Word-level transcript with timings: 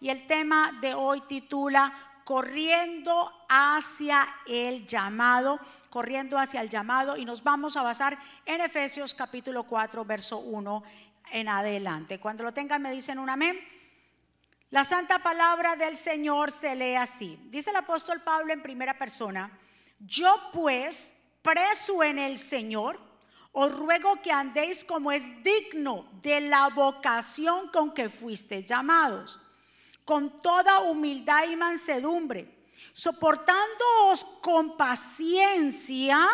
y 0.00 0.10
el 0.10 0.26
tema 0.26 0.78
de 0.80 0.94
hoy 0.94 1.20
titula 1.22 1.92
Corriendo 2.24 3.32
hacia 3.48 4.28
el 4.46 4.86
llamado, 4.86 5.58
corriendo 5.88 6.36
hacia 6.36 6.60
el 6.60 6.68
llamado 6.68 7.16
y 7.16 7.24
nos 7.24 7.42
vamos 7.42 7.76
a 7.76 7.82
basar 7.82 8.18
en 8.44 8.60
Efesios 8.60 9.14
capítulo 9.14 9.64
4, 9.64 10.04
verso 10.04 10.38
1 10.38 10.82
en 11.32 11.48
adelante. 11.48 12.20
Cuando 12.20 12.44
lo 12.44 12.52
tengan 12.52 12.82
me 12.82 12.90
dicen 12.90 13.18
un 13.18 13.30
amén. 13.30 13.58
La 14.70 14.84
santa 14.84 15.20
palabra 15.20 15.76
del 15.76 15.96
Señor 15.96 16.50
se 16.50 16.74
lee 16.74 16.96
así. 16.96 17.38
Dice 17.44 17.70
el 17.70 17.76
apóstol 17.76 18.20
Pablo 18.20 18.52
en 18.52 18.62
primera 18.62 18.98
persona, 18.98 19.50
yo 19.98 20.50
pues, 20.52 21.10
preso 21.40 22.02
en 22.02 22.18
el 22.18 22.38
Señor, 22.38 23.00
os 23.52 23.74
ruego 23.74 24.20
que 24.20 24.30
andéis 24.30 24.84
como 24.84 25.10
es 25.10 25.24
digno 25.42 26.06
de 26.22 26.42
la 26.42 26.68
vocación 26.68 27.68
con 27.68 27.94
que 27.94 28.10
fuisteis 28.10 28.66
llamados, 28.66 29.40
con 30.08 30.40
toda 30.40 30.80
humildad 30.80 31.50
y 31.50 31.54
mansedumbre, 31.54 32.48
soportándoos 32.94 34.24
con 34.40 34.74
paciencia 34.74 36.26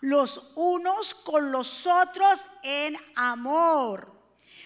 los 0.00 0.50
unos 0.56 1.14
con 1.14 1.52
los 1.52 1.86
otros 1.86 2.48
en 2.64 2.96
amor, 3.14 4.12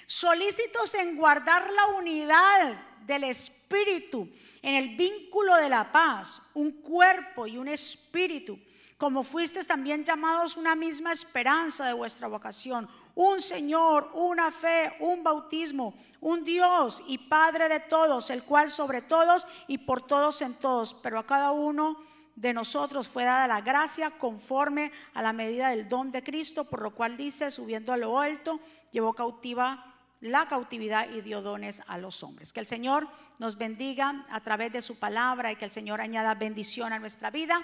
solícitos 0.07 0.95
en 0.95 1.15
guardar 1.15 1.71
la 1.73 1.89
unidad 1.89 3.03
del 3.03 3.25
Espíritu 3.25 4.31
en 4.63 4.77
el 4.77 4.97
vínculo 4.97 5.57
de 5.57 5.69
la 5.69 5.93
paz, 5.93 6.41
un 6.55 6.81
cuerpo 6.81 7.47
y 7.47 7.59
un 7.59 7.69
espíritu 7.69 8.59
como 9.05 9.23
fuisteis 9.23 9.67
también 9.67 10.03
llamados 10.03 10.57
una 10.57 10.75
misma 10.75 11.13
esperanza 11.13 11.85
de 11.85 11.93
vuestra 11.93 12.27
vocación, 12.27 12.89
un 13.15 13.39
Señor, 13.39 14.11
una 14.15 14.51
fe, 14.51 14.97
un 14.99 15.23
bautismo, 15.23 15.93
un 16.23 16.43
Dios 16.43 17.03
y 17.07 17.19
Padre 17.19 17.69
de 17.69 17.81
todos, 17.81 18.31
el 18.31 18.45
cual 18.45 18.71
sobre 18.71 19.03
todos 19.03 19.47
y 19.67 19.77
por 19.77 20.07
todos 20.07 20.41
en 20.41 20.55
todos, 20.55 20.95
pero 20.95 21.19
a 21.19 21.27
cada 21.27 21.51
uno 21.51 21.99
de 22.35 22.55
nosotros 22.55 23.07
fue 23.07 23.25
dada 23.25 23.47
la 23.47 23.61
gracia 23.61 24.13
conforme 24.13 24.91
a 25.13 25.21
la 25.21 25.35
medida 25.35 25.69
del 25.69 25.87
don 25.87 26.11
de 26.11 26.25
Cristo, 26.25 26.65
por 26.65 26.81
lo 26.81 26.95
cual 26.95 27.19
dice, 27.19 27.51
subiendo 27.51 27.93
a 27.93 27.99
lo 27.99 28.19
alto, 28.19 28.59
llevó 28.91 29.13
cautiva 29.13 29.85
la 30.23 30.49
cautividad 30.49 31.11
y 31.11 31.21
dio 31.21 31.43
dones 31.43 31.83
a 31.89 31.99
los 31.99 32.23
hombres. 32.23 32.55
Que 32.55 32.61
el 32.61 32.67
Señor 32.67 33.07
nos 33.39 33.59
bendiga 33.59 34.25
a 34.31 34.41
través 34.41 34.73
de 34.73 34.81
su 34.81 34.99
palabra 34.99 35.53
y 35.53 35.57
que 35.57 35.67
el 35.67 35.73
Señor 35.73 36.01
añada 36.01 36.35
bendición 36.35 36.95
a 36.95 36.99
nuestra 36.99 37.31
vida. 37.31 37.63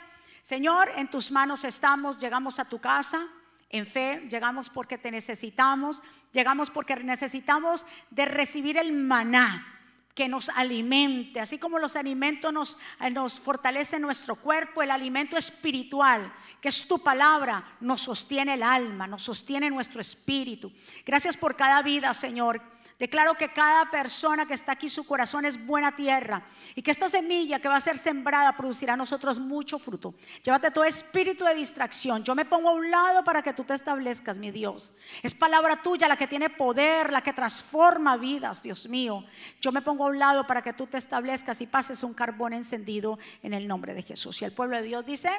Señor, 0.51 0.91
en 0.97 1.06
tus 1.06 1.31
manos 1.31 1.62
estamos, 1.62 2.19
llegamos 2.19 2.59
a 2.59 2.65
tu 2.65 2.81
casa. 2.81 3.25
En 3.69 3.87
fe, 3.87 4.27
llegamos 4.29 4.69
porque 4.69 4.98
te 4.98 5.12
necesitamos, 5.12 6.03
llegamos 6.33 6.70
porque 6.70 6.97
necesitamos 6.97 7.87
de 8.11 8.25
recibir 8.25 8.77
el 8.77 8.92
maná 8.92 9.65
que 10.12 10.27
nos 10.27 10.48
alimente, 10.48 11.39
así 11.39 11.57
como 11.59 11.79
los 11.79 11.95
alimentos 11.95 12.53
nos, 12.53 12.79
eh, 12.98 13.11
nos 13.11 13.39
fortalece 13.39 14.01
nuestro 14.01 14.34
cuerpo, 14.34 14.83
el 14.83 14.91
alimento 14.91 15.37
espiritual, 15.37 16.34
que 16.61 16.70
es 16.70 16.89
tu 16.89 16.98
palabra, 16.98 17.77
nos 17.79 18.01
sostiene 18.01 18.55
el 18.55 18.64
alma, 18.64 19.07
nos 19.07 19.23
sostiene 19.23 19.70
nuestro 19.70 20.01
espíritu. 20.01 20.73
Gracias 21.07 21.37
por 21.37 21.55
cada 21.55 21.81
vida, 21.83 22.12
Señor 22.12 22.61
Declaro 23.01 23.33
que 23.34 23.48
cada 23.48 23.91
persona 23.91 24.45
que 24.45 24.53
está 24.53 24.73
aquí, 24.73 24.91
su 24.91 25.06
corazón 25.06 25.47
es 25.47 25.65
buena 25.65 25.97
tierra 25.97 26.43
y 26.75 26.83
que 26.83 26.91
esta 26.91 27.09
semilla 27.09 27.59
que 27.59 27.67
va 27.67 27.77
a 27.77 27.81
ser 27.81 27.97
sembrada 27.97 28.55
producirá 28.55 28.92
a 28.92 28.97
nosotros 28.98 29.39
mucho 29.39 29.79
fruto. 29.79 30.15
Llévate 30.42 30.70
todo 30.70 30.84
espíritu 30.84 31.47
de 31.47 31.55
distracción. 31.55 32.23
Yo 32.25 32.34
me 32.34 32.45
pongo 32.45 32.69
a 32.69 32.73
un 32.75 32.91
lado 32.91 33.25
para 33.25 33.41
que 33.41 33.55
tú 33.55 33.65
te 33.65 33.73
establezcas, 33.73 34.39
mi 34.39 34.51
Dios. 34.51 34.92
Es 35.23 35.34
palabra 35.34 35.81
tuya 35.81 36.09
la 36.09 36.19
que 36.19 36.27
tiene 36.27 36.51
poder, 36.51 37.11
la 37.11 37.23
que 37.23 37.33
transforma 37.33 38.19
vidas, 38.19 38.62
Dios 38.62 38.87
mío. 38.87 39.25
Yo 39.62 39.73
me 39.73 39.81
pongo 39.81 40.05
a 40.05 40.09
un 40.09 40.19
lado 40.19 40.47
para 40.47 40.61
que 40.61 40.75
tú 40.75 40.87
te 40.87 40.98
establezcas 40.98 41.59
y 41.62 41.67
pases 41.67 42.03
un 42.03 42.12
carbón 42.12 42.53
encendido 42.53 43.19
en 43.42 43.55
el 43.55 43.67
nombre 43.67 43.95
de 43.95 44.03
Jesús. 44.03 44.42
Y 44.42 44.45
el 44.45 44.53
pueblo 44.53 44.77
de 44.77 44.83
Dios 44.83 45.07
dice, 45.07 45.31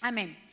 amén. 0.00 0.45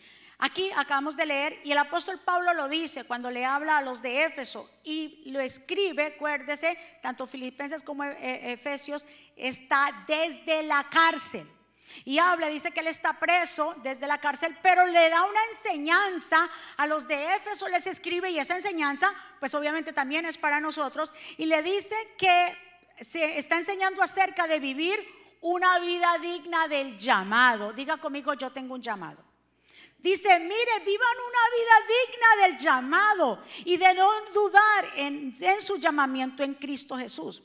Aquí 0.45 0.69
acabamos 0.75 1.15
de 1.15 1.25
leer 1.25 1.61
y 1.63 1.71
el 1.71 1.77
apóstol 1.77 2.19
Pablo 2.19 2.53
lo 2.53 2.67
dice 2.67 3.05
cuando 3.05 3.31
le 3.31 3.45
habla 3.45 3.77
a 3.77 3.81
los 3.81 4.01
de 4.01 4.25
Éfeso 4.25 4.69
y 4.83 5.31
lo 5.31 5.39
escribe, 5.39 6.07
acuérdese, 6.07 6.77
tanto 7.01 7.25
Filipenses 7.25 7.81
como 7.81 8.03
e-, 8.03 8.11
e-, 8.11 8.51
Efesios 8.51 9.05
está 9.37 10.03
desde 10.05 10.63
la 10.63 10.89
cárcel. 10.89 11.49
Y 12.03 12.19
habla, 12.19 12.47
dice 12.47 12.71
que 12.71 12.81
él 12.81 12.87
está 12.87 13.17
preso 13.17 13.73
desde 13.83 14.05
la 14.05 14.17
cárcel, 14.17 14.57
pero 14.61 14.85
le 14.85 15.09
da 15.09 15.23
una 15.23 15.39
enseñanza 15.55 16.49
a 16.75 16.87
los 16.87 17.07
de 17.07 17.35
Éfeso, 17.35 17.69
les 17.69 17.87
escribe 17.87 18.29
y 18.29 18.37
esa 18.37 18.57
enseñanza, 18.57 19.13
pues 19.39 19.53
obviamente 19.53 19.93
también 19.93 20.25
es 20.25 20.37
para 20.37 20.59
nosotros, 20.59 21.13
y 21.37 21.45
le 21.45 21.63
dice 21.63 21.95
que 22.17 22.53
se 22.99 23.37
está 23.37 23.55
enseñando 23.55 24.03
acerca 24.03 24.45
de 24.45 24.59
vivir 24.59 24.99
una 25.39 25.79
vida 25.79 26.17
digna 26.21 26.67
del 26.67 26.97
llamado. 26.97 27.71
Diga 27.71 27.95
conmigo, 27.95 28.33
yo 28.33 28.51
tengo 28.51 28.73
un 28.73 28.81
llamado. 28.81 29.32
Dice, 30.03 30.37
mire, 30.37 30.79
vivan 30.85 31.17
una 31.29 31.43
vida 31.55 31.75
digna 31.87 32.47
del 32.47 32.57
llamado 32.57 33.43
y 33.63 33.77
de 33.77 33.93
no 33.93 34.09
dudar 34.33 34.91
en, 34.97 35.33
su 35.61 35.77
llamamiento 35.77 36.43
en 36.43 36.55
Cristo 36.55 36.97
Jesús. 36.97 37.41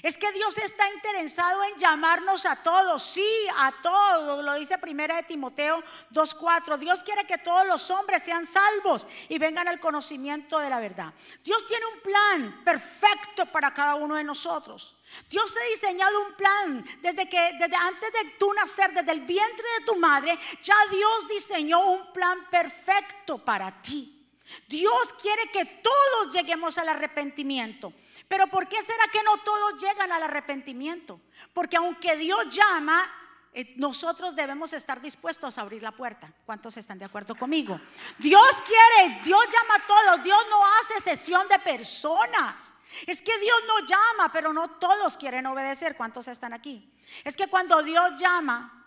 Es 0.00 0.16
que 0.16 0.32
Dios 0.32 0.56
está 0.56 0.88
interesado 0.90 1.62
en 1.64 1.76
llamarnos 1.76 2.46
a 2.46 2.56
todos, 2.56 3.02
sí, 3.02 3.28
a 3.56 3.72
todos, 3.82 4.42
lo 4.42 4.54
dice 4.54 4.78
primera 4.78 5.16
de 5.16 5.24
Timoteo 5.24 5.82
2.4. 6.10 6.78
Dios 6.78 7.02
quiere 7.02 7.26
que 7.26 7.38
todos 7.38 7.66
los 7.66 7.90
hombres 7.90 8.22
sean 8.22 8.46
salvos 8.46 9.06
y 9.28 9.38
vengan 9.38 9.68
al 9.68 9.80
conocimiento 9.80 10.58
de 10.58 10.70
la 10.70 10.80
verdad. 10.80 11.12
Dios 11.44 11.66
tiene 11.66 11.84
un 11.86 12.00
plan 12.00 12.64
perfecto 12.64 13.46
para 13.46 13.74
cada 13.74 13.96
uno 13.96 14.16
de 14.16 14.24
nosotros. 14.24 14.96
Dios 15.28 15.54
ha 15.56 15.64
diseñado 15.70 16.22
un 16.22 16.34
plan 16.34 16.84
desde 17.02 17.28
que 17.28 17.52
desde 17.58 17.76
antes 17.76 18.12
de 18.12 18.30
tú 18.38 18.50
nacer, 18.54 18.94
desde 18.94 19.12
el 19.12 19.20
vientre 19.20 19.66
de 19.78 19.84
tu 19.84 19.96
madre, 19.96 20.38
ya 20.62 20.76
Dios 20.90 21.28
diseñó 21.28 21.90
un 21.90 22.12
plan 22.12 22.46
perfecto 22.50 23.36
para 23.38 23.82
ti. 23.82 24.21
Dios 24.68 25.14
quiere 25.20 25.50
que 25.50 25.64
todos 25.64 26.34
lleguemos 26.34 26.78
al 26.78 26.88
arrepentimiento. 26.88 27.92
Pero 28.28 28.46
¿por 28.46 28.68
qué 28.68 28.80
será 28.82 29.08
que 29.12 29.22
no 29.22 29.38
todos 29.38 29.82
llegan 29.82 30.12
al 30.12 30.22
arrepentimiento? 30.22 31.20
Porque 31.52 31.76
aunque 31.76 32.16
Dios 32.16 32.54
llama, 32.54 33.10
eh, 33.52 33.74
nosotros 33.76 34.34
debemos 34.34 34.72
estar 34.72 35.00
dispuestos 35.00 35.58
a 35.58 35.60
abrir 35.60 35.82
la 35.82 35.92
puerta. 35.92 36.32
¿Cuántos 36.46 36.76
están 36.76 36.98
de 36.98 37.04
acuerdo 37.04 37.34
conmigo? 37.34 37.78
Dios 38.18 38.56
quiere, 38.64 39.20
Dios 39.22 39.44
llama 39.52 39.74
a 39.74 39.86
todos, 39.86 40.24
Dios 40.24 40.42
no 40.48 40.62
hace 40.80 41.00
sesión 41.00 41.46
de 41.48 41.58
personas. 41.58 42.72
Es 43.06 43.20
que 43.20 43.38
Dios 43.38 43.58
no 43.66 43.86
llama, 43.86 44.32
pero 44.32 44.52
no 44.52 44.68
todos 44.68 45.16
quieren 45.18 45.46
obedecer. 45.46 45.96
¿Cuántos 45.96 46.28
están 46.28 46.52
aquí? 46.52 46.90
Es 47.24 47.36
que 47.36 47.48
cuando 47.48 47.82
Dios 47.82 48.12
llama, 48.18 48.81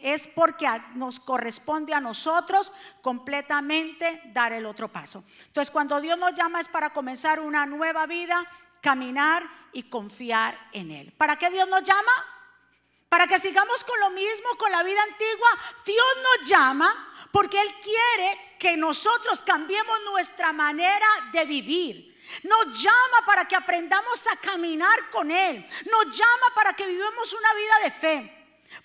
es 0.00 0.26
porque 0.28 0.66
nos 0.94 1.20
corresponde 1.20 1.92
a 1.92 2.00
nosotros 2.00 2.72
completamente 3.02 4.22
dar 4.26 4.52
el 4.52 4.64
otro 4.64 4.88
paso. 4.88 5.24
Entonces, 5.46 5.70
cuando 5.70 6.00
Dios 6.00 6.18
nos 6.18 6.34
llama 6.34 6.60
es 6.60 6.68
para 6.68 6.90
comenzar 6.90 7.40
una 7.40 7.66
nueva 7.66 8.06
vida, 8.06 8.48
caminar 8.80 9.46
y 9.72 9.84
confiar 9.84 10.58
en 10.72 10.90
Él. 10.90 11.12
¿Para 11.18 11.36
qué 11.36 11.50
Dios 11.50 11.68
nos 11.68 11.82
llama? 11.82 12.12
Para 13.08 13.26
que 13.26 13.38
sigamos 13.38 13.84
con 13.84 14.00
lo 14.00 14.10
mismo, 14.10 14.48
con 14.58 14.72
la 14.72 14.82
vida 14.82 15.02
antigua. 15.02 15.48
Dios 15.84 16.06
nos 16.22 16.48
llama 16.48 17.14
porque 17.30 17.60
Él 17.60 17.74
quiere 17.82 18.56
que 18.58 18.76
nosotros 18.76 19.42
cambiemos 19.42 19.98
nuestra 20.10 20.52
manera 20.52 21.06
de 21.32 21.44
vivir. 21.44 22.16
Nos 22.42 22.82
llama 22.82 23.24
para 23.24 23.46
que 23.46 23.54
aprendamos 23.54 24.26
a 24.28 24.36
caminar 24.36 25.10
con 25.10 25.30
Él. 25.30 25.64
Nos 25.90 26.16
llama 26.16 26.46
para 26.54 26.72
que 26.72 26.86
vivamos 26.86 27.32
una 27.32 27.54
vida 27.54 27.78
de 27.84 27.90
fe. 27.90 28.35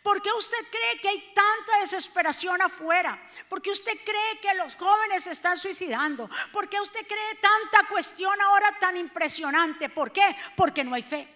¿Por 0.03 0.21
qué 0.21 0.31
usted 0.31 0.57
cree 0.69 1.01
que 1.01 1.09
hay 1.09 1.33
tanta 1.33 1.79
desesperación 1.79 2.61
afuera? 2.61 3.21
¿Por 3.49 3.61
qué 3.61 3.71
usted 3.71 3.97
cree 4.03 4.39
que 4.41 4.53
los 4.55 4.75
jóvenes 4.75 5.23
se 5.23 5.31
están 5.31 5.57
suicidando? 5.57 6.29
¿Por 6.51 6.69
qué 6.69 6.79
usted 6.79 7.05
cree 7.05 7.35
tanta 7.35 7.87
cuestión 7.89 8.39
ahora 8.41 8.77
tan 8.79 8.97
impresionante? 8.97 9.89
¿Por 9.89 10.11
qué? 10.11 10.35
Porque 10.55 10.83
no 10.83 10.95
hay 10.95 11.03
fe. 11.03 11.27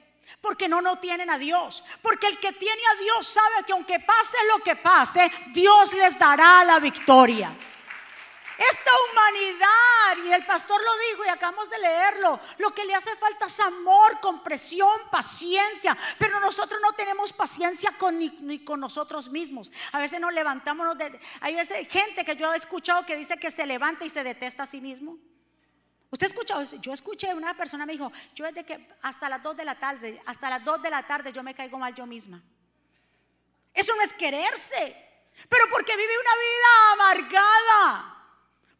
Porque 0.41 0.67
no 0.67 0.81
no 0.81 0.97
tienen 0.99 1.29
a 1.29 1.37
Dios. 1.37 1.83
Porque 2.01 2.27
el 2.27 2.39
que 2.39 2.53
tiene 2.53 2.81
a 2.93 3.01
Dios 3.01 3.27
sabe 3.27 3.63
que 3.65 3.73
aunque 3.73 3.99
pase 3.99 4.37
lo 4.49 4.63
que 4.63 4.75
pase, 4.75 5.31
Dios 5.47 5.93
les 5.93 6.17
dará 6.17 6.63
la 6.63 6.79
victoria. 6.79 7.55
Esta 8.57 8.91
humanidad, 9.11 10.25
y 10.25 10.31
el 10.31 10.45
pastor 10.45 10.81
lo 10.81 10.91
dijo 11.09 11.25
y 11.25 11.29
acabamos 11.29 11.69
de 11.69 11.77
leerlo, 11.77 12.39
lo 12.57 12.71
que 12.71 12.85
le 12.85 12.95
hace 12.95 13.13
falta 13.17 13.47
es 13.47 13.59
amor, 13.59 14.19
compresión, 14.21 15.09
paciencia, 15.11 15.97
pero 16.17 16.39
nosotros 16.39 16.79
no 16.81 16.93
tenemos 16.93 17.33
paciencia 17.33 17.91
con, 17.97 18.17
ni, 18.17 18.63
con 18.63 18.79
nosotros 18.79 19.29
mismos. 19.29 19.71
A 19.91 19.99
veces 19.99 20.21
nos 20.21 20.33
levantamos, 20.33 20.87
hay 21.41 21.55
veces 21.55 21.87
gente 21.89 22.23
que 22.23 22.37
yo 22.37 22.53
he 22.53 22.57
escuchado 22.57 23.05
que 23.05 23.17
dice 23.17 23.37
que 23.37 23.51
se 23.51 23.65
levanta 23.65 24.05
y 24.05 24.09
se 24.09 24.23
detesta 24.23 24.63
a 24.63 24.67
sí 24.67 24.79
mismo. 24.79 25.17
Usted 26.11 26.27
ha 26.27 26.29
escuchado, 26.29 26.63
yo 26.63 26.93
escuché 26.93 27.33
una 27.33 27.57
persona 27.57 27.85
me 27.85 27.91
dijo, 27.91 28.09
yo 28.33 28.45
desde 28.45 28.63
que 28.63 28.87
hasta 29.01 29.27
las 29.27 29.43
2 29.43 29.57
de 29.57 29.65
la 29.65 29.75
tarde, 29.75 30.21
hasta 30.25 30.49
las 30.49 30.63
2 30.63 30.81
de 30.81 30.89
la 30.89 31.05
tarde 31.05 31.33
yo 31.33 31.43
me 31.43 31.53
caigo 31.53 31.77
mal 31.77 31.93
yo 31.93 32.05
misma. 32.05 32.41
Eso 33.73 33.93
no 33.95 34.01
es 34.01 34.13
quererse, 34.13 34.95
pero 35.49 35.65
porque 35.69 35.97
vive 35.97 36.13
una 36.17 36.35
vida 36.37 36.93
amargada. 36.93 38.14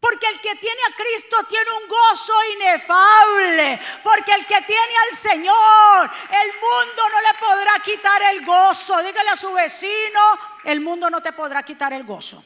Porque 0.07 0.28
el 0.28 0.40
que 0.40 0.56
tiene 0.57 0.81
a 0.88 0.96
Cristo 0.96 1.36
tiene 1.50 1.72
un 1.81 1.88
gozo 1.90 2.34
inefable. 2.54 3.80
Porque 4.04 4.34
el 4.34 4.46
que 4.46 4.62
tiene 4.62 4.94
al 5.10 5.18
Señor, 5.18 6.12
el 6.30 6.54
mundo 6.54 7.10
no 7.12 7.22
le 7.22 7.81
quitar 7.84 8.22
el 8.22 8.46
gozo. 8.46 9.02
Dígale 9.02 9.31
a 9.31 9.36
su 9.36 9.52
vecino, 9.52 10.22
el 10.63 10.80
mundo 10.80 11.10
no 11.10 11.24
te 11.24 11.34
podrá 11.34 11.63
quitar 11.63 11.92
el 11.94 12.04
gozo. 12.04 12.44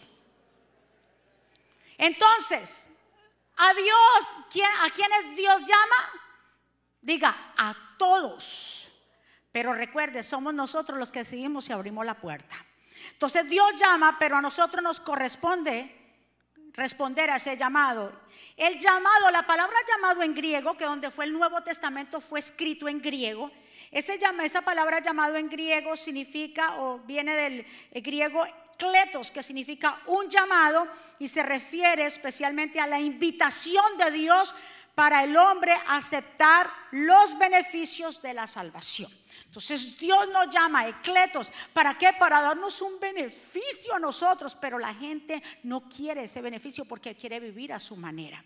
Entonces, 1.98 2.88
a 3.58 3.74
Dios, 3.74 4.66
¿a 4.82 4.90
quiénes 4.92 5.36
Dios 5.36 5.62
llama? 5.64 6.12
Diga, 7.02 7.54
a 7.58 7.76
todos. 7.98 8.90
Pero 9.52 9.74
recuerde, 9.74 10.24
somos 10.24 10.54
nosotros 10.54 10.98
los 10.98 11.12
que 11.12 11.20
decidimos 11.20 11.66
si 11.66 11.74
abrimos 11.74 12.06
la 12.06 12.22
puerta. 12.22 12.56
Entonces 13.12 13.50
Dios 13.50 13.74
llama, 13.76 14.16
pero 14.18 14.38
a 14.38 14.42
nosotros 14.42 14.82
nos 14.82 15.02
corresponde 15.02 15.99
responder 16.80 17.30
a 17.30 17.36
ese 17.36 17.58
llamado. 17.58 18.12
El 18.56 18.80
llamado, 18.80 19.30
la 19.32 19.44
palabra 19.44 19.76
llamado 19.88 20.24
en 20.24 20.34
griego, 20.34 20.76
que 20.76 20.86
donde 20.86 21.12
fue 21.12 21.26
el 21.26 21.34
Nuevo 21.34 21.62
Testamento 21.62 22.22
fue 22.22 22.40
escrito 22.40 22.88
en 22.88 23.02
griego, 23.02 23.52
ese 23.92 24.20
esa 24.44 24.62
palabra 24.62 25.00
llamado 25.00 25.36
en 25.36 25.50
griego 25.50 25.98
significa 25.98 26.76
o 26.78 27.00
viene 27.00 27.36
del 27.36 27.66
eh, 27.92 28.02
griego 28.02 28.46
kletos, 28.78 29.32
que 29.32 29.44
significa 29.44 30.00
un 30.06 30.30
llamado 30.30 30.88
y 31.18 31.28
se 31.28 31.44
refiere 31.44 32.06
especialmente 32.06 32.80
a 32.80 32.88
la 32.88 33.00
invitación 33.00 33.98
de 33.98 34.12
Dios 34.12 34.56
para 35.00 35.24
el 35.24 35.38
hombre 35.38 35.74
aceptar 35.88 36.70
los 36.92 37.38
beneficios 37.38 38.22
de 38.22 38.34
la 38.34 38.48
salvación. 38.48 39.10
Entonces 39.46 39.98
Dios 39.98 40.28
nos 40.28 40.54
llama 40.54 40.90
ecletos. 40.90 41.50
¿Para 41.72 41.98
qué? 41.98 42.12
Para 42.20 42.42
darnos 42.42 42.82
un 42.82 43.00
beneficio 43.00 43.96
a 43.96 44.00
nosotros, 44.00 44.58
pero 44.60 44.78
la 44.78 44.94
gente 44.94 45.42
no 45.64 45.88
quiere 45.88 46.26
ese 46.26 46.42
beneficio 46.42 46.84
porque 46.84 47.16
quiere 47.16 47.40
vivir 47.40 47.72
a 47.72 47.80
su 47.80 47.96
manera. 47.96 48.44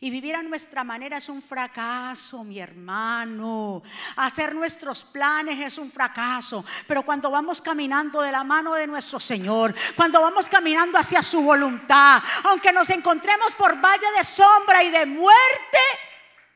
Y 0.00 0.10
vivir 0.10 0.34
a 0.34 0.42
nuestra 0.42 0.84
manera 0.84 1.18
es 1.18 1.28
un 1.28 1.42
fracaso, 1.42 2.42
mi 2.44 2.58
hermano. 2.58 3.82
Hacer 4.16 4.54
nuestros 4.54 5.04
planes 5.04 5.58
es 5.60 5.78
un 5.78 5.90
fracaso. 5.90 6.64
Pero 6.86 7.02
cuando 7.02 7.30
vamos 7.30 7.60
caminando 7.60 8.20
de 8.20 8.32
la 8.32 8.44
mano 8.44 8.74
de 8.74 8.86
nuestro 8.86 9.20
Señor, 9.20 9.74
cuando 9.96 10.20
vamos 10.20 10.48
caminando 10.48 10.98
hacia 10.98 11.22
su 11.22 11.40
voluntad, 11.42 12.22
aunque 12.44 12.72
nos 12.72 12.90
encontremos 12.90 13.54
por 13.54 13.80
valle 13.80 14.06
de 14.16 14.24
sombra 14.24 14.82
y 14.82 14.90
de 14.90 15.06
muerte, 15.06 15.78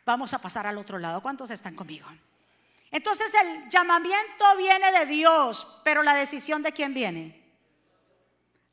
vamos 0.04 0.32
a 0.34 0.40
pasar 0.40 0.66
al 0.66 0.78
otro 0.78 0.98
lado. 0.98 1.20
¿Cuántos 1.20 1.50
están 1.50 1.74
conmigo? 1.74 2.08
Entonces 2.90 3.32
el 3.34 3.68
llamamiento 3.68 4.44
viene 4.56 4.92
de 4.92 5.06
Dios, 5.06 5.80
pero 5.84 6.02
la 6.02 6.14
decisión 6.14 6.62
de 6.62 6.72
quién 6.72 6.94
viene? 6.94 7.42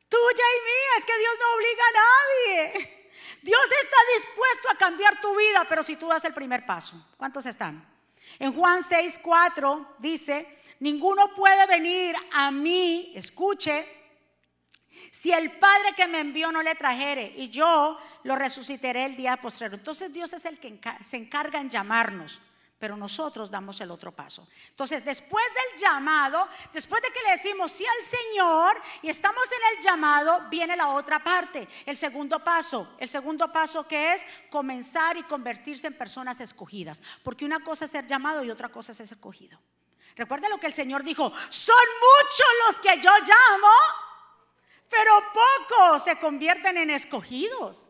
Tuya 0.08 0.22
y 0.22 0.60
mía, 0.64 0.92
es 1.00 1.06
que 1.06 1.18
Dios 1.18 1.34
no 1.40 1.56
obliga 1.56 1.84
a 1.84 2.72
nadie. 2.72 3.03
Dios 3.44 3.62
está 3.84 3.98
dispuesto 4.18 4.70
a 4.72 4.78
cambiar 4.78 5.20
tu 5.20 5.36
vida, 5.36 5.66
pero 5.68 5.84
si 5.84 5.98
tú 5.98 6.08
das 6.08 6.24
el 6.24 6.34
primer 6.34 6.66
paso. 6.66 6.96
¿Cuántos 7.18 7.46
están? 7.46 7.86
En 8.40 8.54
Juan 8.54 8.82
6, 8.82 9.20
4 9.22 9.96
dice, 10.00 10.60
ninguno 10.80 11.34
puede 11.36 11.68
venir 11.68 12.16
a 12.32 12.52
mí, 12.52 13.12
escuche, 13.16 13.86
si 15.12 15.34
el 15.34 15.52
Padre 15.60 15.94
que 15.96 16.08
me 16.08 16.20
envió 16.20 16.52
no 16.52 16.64
le 16.64 16.76
trajere 16.76 17.34
y 17.36 17.50
yo 17.50 18.00
lo 18.24 18.36
resucitaré 18.36 19.06
el 19.06 19.18
día 19.18 19.38
posterior. 19.38 19.78
Entonces 19.78 20.12
Dios 20.14 20.32
es 20.32 20.46
el 20.46 20.60
que 20.60 20.80
se 21.04 21.18
encarga 21.18 21.60
en 21.60 21.70
llamarnos 21.70 22.42
pero 22.84 22.98
nosotros 22.98 23.50
damos 23.50 23.80
el 23.80 23.92
otro 23.92 24.12
paso. 24.12 24.46
Entonces, 24.68 25.06
después 25.06 25.46
del 25.54 25.80
llamado, 25.80 26.50
después 26.74 27.02
de 27.02 27.12
que 27.12 27.22
le 27.22 27.32
decimos 27.32 27.72
sí 27.72 27.86
al 27.86 28.04
Señor 28.04 28.76
y 29.02 29.10
estamos 29.10 29.46
en 29.46 29.78
el 29.78 29.82
llamado, 29.82 30.50
viene 30.50 30.76
la 30.76 30.90
otra 30.90 31.24
parte, 31.24 31.66
el 31.86 31.96
segundo 31.96 32.44
paso. 32.44 32.96
El 32.98 33.08
segundo 33.08 33.50
paso 33.54 33.88
que 33.88 34.16
es 34.16 34.26
comenzar 34.50 35.16
y 35.16 35.24
convertirse 35.24 35.88
en 35.88 35.98
personas 35.98 36.42
escogidas, 36.42 37.02
porque 37.24 37.46
una 37.46 37.64
cosa 37.64 37.86
es 37.86 37.92
ser 37.92 38.06
llamado 38.06 38.44
y 38.44 38.52
otra 38.52 38.68
cosa 38.68 38.92
es 38.92 38.98
ser 38.98 39.06
escogido. 39.06 39.58
Recuerda 40.18 40.50
lo 40.50 40.60
que 40.60 40.68
el 40.68 40.74
Señor 40.74 41.06
dijo, 41.06 41.32
son 41.48 41.86
muchos 42.02 42.48
los 42.68 42.80
que 42.80 43.02
yo 43.02 43.12
llamo, 43.12 43.74
pero 44.90 45.14
pocos 45.34 46.04
se 46.04 46.20
convierten 46.20 46.76
en 46.76 46.90
escogidos. 46.90 47.88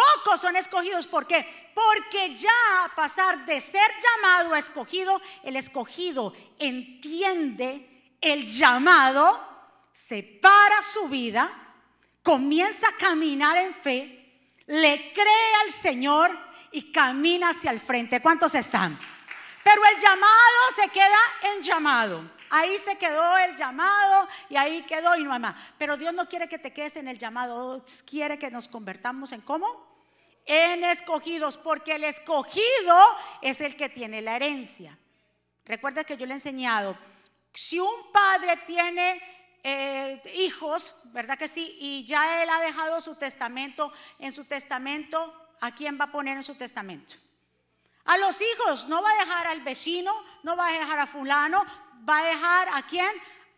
Pocos 0.00 0.40
son 0.40 0.56
escogidos. 0.56 1.06
¿Por 1.06 1.26
qué? 1.26 1.72
Porque 1.74 2.34
ya 2.34 2.90
pasar 2.94 3.44
de 3.44 3.60
ser 3.60 3.90
llamado 4.00 4.54
a 4.54 4.58
escogido, 4.58 5.20
el 5.42 5.56
escogido 5.56 6.32
entiende 6.58 8.14
el 8.20 8.46
llamado, 8.46 9.38
separa 9.92 10.80
su 10.82 11.08
vida, 11.08 11.50
comienza 12.22 12.88
a 12.88 12.96
caminar 12.96 13.56
en 13.58 13.74
fe, 13.74 14.40
le 14.66 15.12
cree 15.12 15.54
al 15.64 15.70
Señor 15.70 16.38
y 16.72 16.92
camina 16.92 17.50
hacia 17.50 17.70
el 17.70 17.80
frente. 17.80 18.22
¿Cuántos 18.22 18.54
están? 18.54 18.98
Pero 19.62 19.82
el 19.84 20.00
llamado 20.00 20.70
se 20.76 20.88
queda 20.88 21.18
en 21.54 21.62
llamado. 21.62 22.30
Ahí 22.48 22.78
se 22.78 22.96
quedó 22.96 23.36
el 23.38 23.54
llamado 23.54 24.28
y 24.48 24.56
ahí 24.56 24.82
quedó 24.82 25.14
y 25.16 25.24
no 25.24 25.32
hay 25.32 25.40
más. 25.40 25.56
Pero 25.76 25.96
Dios 25.96 26.14
no 26.14 26.26
quiere 26.26 26.48
que 26.48 26.58
te 26.58 26.72
quedes 26.72 26.96
en 26.96 27.06
el 27.06 27.18
llamado, 27.18 27.80
Dios 27.80 28.02
quiere 28.02 28.38
que 28.38 28.50
nos 28.50 28.66
convertamos 28.66 29.32
en 29.32 29.42
cómo? 29.42 29.89
En 30.52 30.82
escogidos, 30.82 31.56
porque 31.56 31.94
el 31.94 32.02
escogido 32.02 32.98
es 33.40 33.60
el 33.60 33.76
que 33.76 33.88
tiene 33.88 34.20
la 34.20 34.34
herencia. 34.34 34.98
Recuerda 35.64 36.02
que 36.02 36.16
yo 36.16 36.26
le 36.26 36.32
he 36.32 36.34
enseñado, 36.34 36.98
si 37.54 37.78
un 37.78 38.10
padre 38.12 38.56
tiene 38.66 39.22
eh, 39.62 40.20
hijos, 40.34 40.96
¿verdad 41.04 41.38
que 41.38 41.46
sí? 41.46 41.76
Y 41.78 42.04
ya 42.04 42.42
él 42.42 42.50
ha 42.50 42.60
dejado 42.62 43.00
su 43.00 43.14
testamento, 43.14 43.92
en 44.18 44.32
su 44.32 44.44
testamento, 44.44 45.32
¿a 45.60 45.72
quién 45.72 45.96
va 46.00 46.06
a 46.06 46.12
poner 46.12 46.36
en 46.36 46.42
su 46.42 46.58
testamento? 46.58 47.14
A 48.06 48.18
los 48.18 48.40
hijos, 48.40 48.88
no 48.88 49.02
va 49.02 49.10
a 49.12 49.24
dejar 49.24 49.46
al 49.46 49.60
vecino, 49.60 50.12
no 50.42 50.56
va 50.56 50.66
a 50.66 50.72
dejar 50.72 50.98
a 50.98 51.06
fulano, 51.06 51.64
va 52.08 52.18
a 52.18 52.24
dejar 52.24 52.68
a 52.72 52.82
quién? 52.88 53.10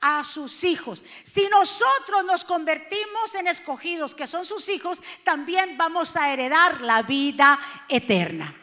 A 0.03 0.25
sus 0.25 0.65
hijos. 0.65 1.03
Si 1.23 1.49
nosotros 1.49 2.25
nos 2.27 2.45
convertimos 2.45 3.35
en 3.35 3.47
escogidos, 3.47 4.15
que 4.15 4.27
son 4.27 4.45
sus 4.45 4.69
hijos, 4.69 5.01
también 5.25 5.79
vamos 5.79 6.17
a 6.17 6.33
heredar 6.33 6.83
la 6.83 7.03
vida 7.03 7.59
eterna. 7.89 8.55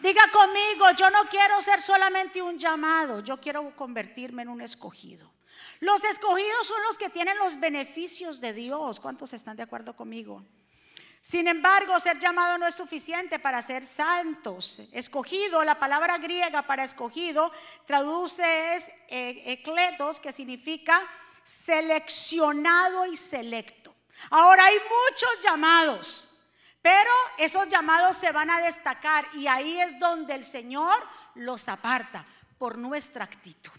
Diga 0.00 0.30
conmigo, 0.30 0.90
yo 0.96 1.08
no 1.10 1.28
quiero 1.28 1.60
ser 1.62 1.80
solamente 1.80 2.42
un 2.42 2.58
llamado, 2.58 3.20
yo 3.20 3.40
quiero 3.40 3.74
convertirme 3.74 4.42
en 4.42 4.48
un 4.48 4.60
escogido. 4.60 5.32
Los 5.80 6.02
escogidos 6.04 6.66
son 6.66 6.82
los 6.82 6.98
que 6.98 7.10
tienen 7.10 7.38
los 7.38 7.58
beneficios 7.58 8.40
de 8.40 8.52
Dios. 8.52 9.00
¿Cuántos 9.00 9.32
están 9.32 9.56
de 9.56 9.62
acuerdo 9.62 9.94
conmigo? 9.94 10.44
Sin 11.28 11.46
embargo, 11.46 12.00
ser 12.00 12.18
llamado 12.18 12.56
no 12.56 12.66
es 12.66 12.74
suficiente 12.74 13.38
para 13.38 13.60
ser 13.60 13.84
santos. 13.84 14.80
Escogido, 14.92 15.62
la 15.62 15.78
palabra 15.78 16.16
griega 16.16 16.62
para 16.62 16.84
escogido 16.84 17.52
traduce 17.84 18.74
es 18.74 18.90
eh, 19.08 19.62
que 20.22 20.32
significa 20.32 21.06
seleccionado 21.44 23.04
y 23.04 23.14
selecto. 23.14 23.94
Ahora 24.30 24.64
hay 24.64 24.76
muchos 24.76 25.44
llamados, 25.44 26.34
pero 26.80 27.10
esos 27.36 27.68
llamados 27.68 28.16
se 28.16 28.32
van 28.32 28.48
a 28.48 28.62
destacar 28.62 29.28
y 29.34 29.48
ahí 29.48 29.78
es 29.82 29.98
donde 29.98 30.32
el 30.32 30.44
Señor 30.44 30.96
los 31.34 31.68
aparta 31.68 32.24
por 32.56 32.78
nuestra 32.78 33.24
actitud, 33.24 33.78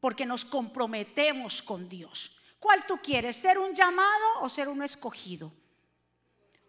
porque 0.00 0.24
nos 0.24 0.46
comprometemos 0.46 1.60
con 1.60 1.90
Dios. 1.90 2.34
¿Cuál 2.58 2.86
tú 2.86 2.98
quieres? 3.02 3.36
¿Ser 3.36 3.58
un 3.58 3.74
llamado 3.74 4.40
o 4.40 4.48
ser 4.48 4.70
un 4.70 4.82
escogido? 4.82 5.52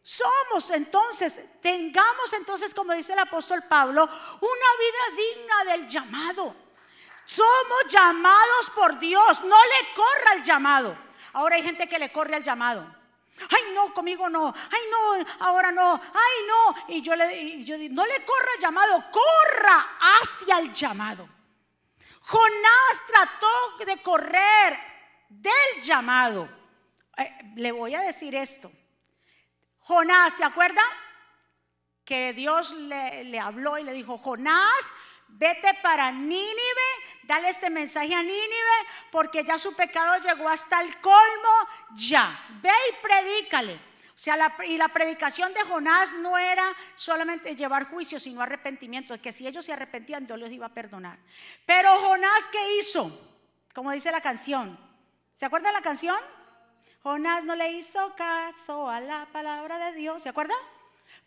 Somos 0.03 0.70
entonces, 0.72 1.39
tengamos 1.62 2.34
entonces, 2.34 2.74
como 2.74 2.93
dice 2.93 3.13
el 3.13 3.20
apóstol 3.20 3.63
Pablo, 3.70 4.03
una 4.03 4.50
vida 4.79 5.24
digna 5.24 5.72
del 5.72 5.88
llamado. 5.88 6.55
Somos 7.25 7.88
llamados 7.88 8.70
por 8.74 8.98
Dios, 9.00 9.41
no 9.43 9.58
le 9.63 9.93
corra 9.93 10.34
el 10.36 10.43
llamado. 10.43 10.98
Ahora 11.34 11.55
hay 11.55 11.63
gente 11.63 11.88
que 11.88 12.00
le 12.00 12.12
corre 12.12 12.36
al 12.36 12.43
llamado. 12.43 13.01
Ay, 13.50 13.74
no, 13.74 13.93
conmigo 13.93 14.29
no. 14.29 14.53
Ay, 14.72 14.81
no, 14.91 15.25
ahora 15.39 15.72
no. 15.72 15.93
Ay, 15.93 16.48
no. 16.48 16.75
Y 16.96 17.01
yo 17.01 17.15
le 17.15 17.27
digo, 17.27 17.77
no 17.91 18.05
le 18.05 18.25
corra 18.25 18.48
el 18.55 18.62
llamado, 18.62 19.03
corra 19.12 19.98
hacia 20.00 20.60
el 20.60 20.74
llamado. 20.74 21.29
Jonás 22.22 23.05
trató 23.08 23.86
de 23.86 24.01
correr 24.01 24.79
del 25.29 25.81
llamado. 25.81 26.50
Eh, 27.17 27.53
le 27.55 27.72
voy 27.72 27.96
a 27.96 28.01
decir 28.01 28.36
esto. 28.36 28.72
Jonás, 29.91 30.36
¿se 30.38 30.45
acuerda? 30.45 30.81
Que 32.05 32.31
Dios 32.31 32.71
le, 32.71 33.38
habló 33.38 33.77
y 33.77 33.83
le 33.83 33.91
dijo, 33.91 34.17
Jonás, 34.17 34.93
vete 35.27 35.74
para 35.83 36.10
Nínive, 36.13 36.88
dale 37.24 37.50
este 37.50 37.69
mensaje 37.69 38.15
a 38.15 38.24
Nínive, 38.24 38.77
porque 39.12 39.43
ya 39.43 39.60
su 39.60 39.75
pecado 39.75 40.17
llegó 40.24 40.48
hasta 40.48 40.79
el 40.79 40.95
colmo, 41.01 41.67
ya, 41.93 42.41
ve 42.62 42.71
y 42.89 43.05
predícale. 43.05 43.75
O 44.15 44.17
sea, 44.24 44.55
y 44.65 44.77
la 44.77 44.88
predicación 44.88 45.53
de 45.53 45.60
Jonás 45.63 46.13
no 46.13 46.38
era 46.38 46.74
solamente 46.95 47.53
llevar 47.57 47.89
juicio, 47.89 48.17
sino 48.17 48.41
arrepentimiento, 48.41 49.21
que 49.21 49.33
si 49.33 49.45
ellos 49.45 49.65
se 49.65 49.74
arrepentían, 49.74 50.25
Dios 50.25 50.39
les 50.39 50.53
iba 50.53 50.67
a 50.67 50.74
perdonar. 50.74 51.19
Pero 51.65 52.00
Jonás, 52.00 52.48
¿qué 52.50 52.77
hizo? 52.77 53.12
Como 53.74 53.91
dice 53.91 54.10
la 54.10 54.21
canción. 54.21 54.79
¿Se 55.36 55.45
acuerdan 55.45 55.74
la 55.74 55.81
canción? 55.81 56.17
Jonás 57.03 57.43
no 57.43 57.55
le 57.55 57.72
hizo 57.72 58.13
caso 58.15 58.88
a 58.89 59.00
la 59.00 59.25
palabra 59.31 59.79
de 59.79 59.98
Dios, 59.98 60.22
¿se 60.22 60.29
acuerda? 60.29 60.53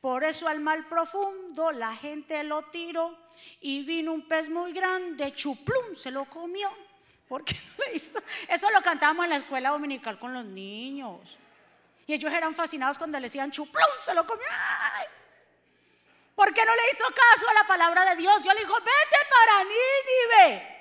Por 0.00 0.22
eso 0.22 0.46
al 0.46 0.60
mal 0.60 0.86
profundo 0.86 1.72
la 1.72 1.96
gente 1.96 2.44
lo 2.44 2.62
tiró 2.66 3.18
y 3.60 3.82
vino 3.84 4.12
un 4.12 4.28
pez 4.28 4.48
muy 4.48 4.72
grande, 4.72 5.34
chuplum, 5.34 5.96
se 5.96 6.10
lo 6.10 6.26
comió. 6.26 6.70
¿Por 7.26 7.44
qué 7.44 7.54
no 7.54 7.84
le 7.86 7.96
hizo? 7.96 8.22
Eso 8.48 8.70
lo 8.70 8.82
cantábamos 8.82 9.24
en 9.24 9.30
la 9.30 9.36
escuela 9.38 9.70
dominical 9.70 10.18
con 10.18 10.32
los 10.32 10.44
niños. 10.44 11.38
Y 12.06 12.14
ellos 12.14 12.32
eran 12.32 12.54
fascinados 12.54 12.98
cuando 12.98 13.18
le 13.18 13.26
decían 13.26 13.50
chuplum, 13.50 13.84
se 14.04 14.14
lo 14.14 14.26
comió. 14.26 14.46
¿Por 16.34 16.52
qué 16.52 16.64
no 16.64 16.74
le 16.74 16.82
hizo 16.92 17.04
caso 17.04 17.48
a 17.48 17.54
la 17.54 17.66
palabra 17.66 18.04
de 18.10 18.16
Dios? 18.16 18.42
Dios 18.42 18.54
le 18.54 18.60
dijo, 18.60 18.74
vete 18.74 19.16
para 19.30 19.64
Nínive. 19.64 20.74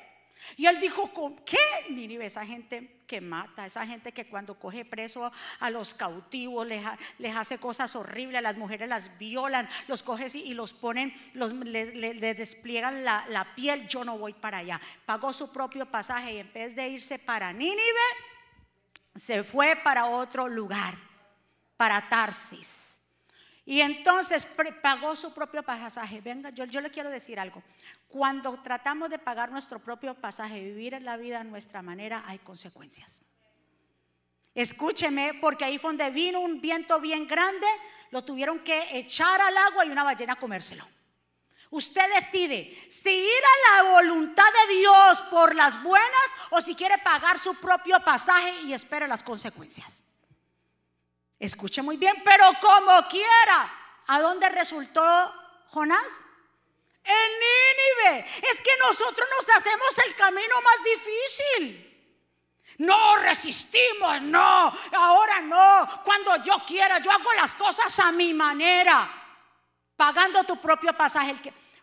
Y 0.58 0.66
él 0.66 0.80
dijo, 0.80 1.12
¿con 1.14 1.38
qué? 1.38 1.86
Nínive, 1.90 2.26
esa 2.26 2.46
gente 2.46 3.03
que 3.14 3.22
mata, 3.22 3.68
esa 3.68 3.86
gente 3.86 4.12
que 4.12 4.26
cuando 4.26 4.58
coge 4.58 4.86
preso 4.86 5.32
a 5.60 5.70
los 5.70 5.94
cautivos 5.94 6.66
les, 6.66 7.36
hace 7.36 7.60
cosas 7.60 7.96
horribles, 7.96 8.42
las 8.42 8.58
mujeres 8.58 8.90
las 8.90 9.16
violan, 9.20 9.70
los 9.88 10.02
coge 10.02 10.30
y 10.34 10.56
los 10.56 10.74
ponen, 10.74 11.14
les, 11.36 11.94
despliegan 12.20 13.04
la, 13.06 13.24
la, 13.30 13.54
piel, 13.54 13.88
yo 13.88 14.04
no 14.04 14.18
voy 14.18 14.34
para 14.34 14.58
allá. 14.58 14.82
Pagó 15.06 15.32
su 15.32 15.52
propio 15.52 15.86
pasaje 15.86 16.34
y 16.34 16.38
en 16.40 16.52
vez 16.52 16.76
de 16.76 16.90
irse 16.90 17.20
para 17.20 17.54
Nínive, 17.54 18.08
se 19.16 19.44
fue 19.44 19.76
para 19.76 20.08
otro 20.08 20.48
lugar, 20.48 20.98
para 21.78 22.10
Tarsis. 22.10 22.93
Y 23.66 23.80
entonces 23.80 24.46
pagó 24.82 25.16
su 25.16 25.34
propio 25.34 25.64
pasaje. 25.64 26.20
Venga, 26.20 26.50
yo, 26.50 26.82
le 26.82 26.90
quiero 26.90 27.10
decir 27.10 27.40
algo. 27.40 27.64
Cuando 28.10 28.62
tratamos 28.62 29.10
de 29.10 29.20
pagar 29.20 29.52
nuestro 29.52 29.80
propio 29.80 30.16
pasaje, 30.16 30.60
vivir 30.60 31.02
la 31.02 31.16
vida 31.16 31.40
a 31.40 31.44
nuestra 31.44 31.82
manera, 31.82 32.24
hay 32.28 32.40
consecuencias. 32.40 33.22
Escúcheme, 34.54 35.36
porque 35.36 35.66
ahí 35.66 35.78
fue 35.78 35.92
donde 35.92 36.10
vino 36.10 36.42
un 36.42 36.60
viento 36.60 37.00
bien 37.00 37.26
grande, 37.26 37.66
lo 38.12 38.24
tuvieron 38.24 38.60
que 38.60 38.98
echar 38.98 39.42
al 39.42 39.58
agua 39.58 39.86
y 39.86 39.90
una 39.90 40.04
ballena 40.04 40.36
comérselo. 40.36 40.86
Usted 41.72 42.04
decide 42.14 42.78
si 42.92 43.10
ir 43.10 43.44
a 43.74 43.84
la 43.84 43.92
voluntad 43.94 44.44
de 44.68 44.76
Dios 44.76 45.22
por 45.32 45.56
las 45.56 45.82
buenas 45.82 46.34
o 46.52 46.62
si 46.62 46.76
quiere 46.76 47.00
pagar 47.00 47.40
su 47.40 47.56
propio 47.56 48.00
pasaje 48.02 48.62
y 48.66 48.74
espera 48.74 49.08
las 49.08 49.24
consecuencias. 49.24 50.04
Escuche 51.44 51.82
muy 51.82 51.98
bien, 51.98 52.22
pero 52.24 52.46
como 52.62 53.06
quiera, 53.10 53.70
¿a 54.08 54.22
dónde 54.22 54.48
resultó 54.48 55.02
Jonás? 55.68 56.24
En 57.04 57.32
Nínive. 57.34 58.26
Es 58.50 58.62
que 58.62 58.72
nosotros 58.80 59.28
nos 59.30 59.58
hacemos 59.58 59.98
el 60.06 60.16
camino 60.16 60.56
más 60.62 60.78
difícil. 60.86 61.90
No 62.78 63.18
resistimos, 63.18 64.22
no, 64.22 64.74
ahora 64.94 65.42
no. 65.42 66.02
Cuando 66.06 66.38
yo 66.44 66.64
quiera, 66.66 67.00
yo 67.00 67.12
hago 67.12 67.34
las 67.34 67.56
cosas 67.56 68.00
a 68.00 68.10
mi 68.14 68.34
manera, 68.34 69.12
pagando 69.98 70.46
tu 70.46 70.62
propio 70.62 70.94
pasaje. 70.94 71.36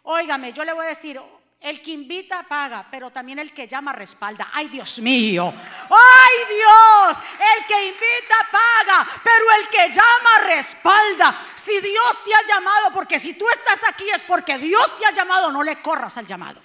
Óigame, 0.05 0.55
yo 0.55 0.65
le 0.65 0.73
voy 0.73 0.87
a 0.87 0.89
decir, 0.89 1.21
el 1.61 1.83
que 1.83 1.91
invita 1.91 2.43
paga, 2.43 2.87
pero 2.91 3.11
también 3.11 3.39
el 3.39 3.53
que 3.53 3.69
llama 3.69 3.93
respalda. 3.93 4.49
Ay, 4.53 4.69
Dios 4.69 4.99
mío. 4.99 5.53
Ay, 5.91 6.55
Dios. 6.57 7.19
El 7.39 7.67
que 7.67 7.87
invita 7.87 8.49
paga, 8.51 9.07
pero 9.23 9.45
el 9.59 9.69
que 9.69 9.93
llama 9.93 10.39
respalda. 10.45 11.39
Si 11.55 11.79
Dios 11.81 12.25
te 12.25 12.35
ha 12.35 12.47
llamado, 12.47 12.93
porque 12.95 13.19
si 13.19 13.35
tú 13.35 13.47
estás 13.51 13.81
aquí 13.89 14.09
es 14.09 14.23
porque 14.23 14.57
Dios 14.59 14.97
te 14.99 15.05
ha 15.05 15.13
llamado, 15.13 15.53
no 15.53 15.63
le 15.63 15.83
corras 15.83 16.17
al 16.17 16.27
llamado. 16.27 16.63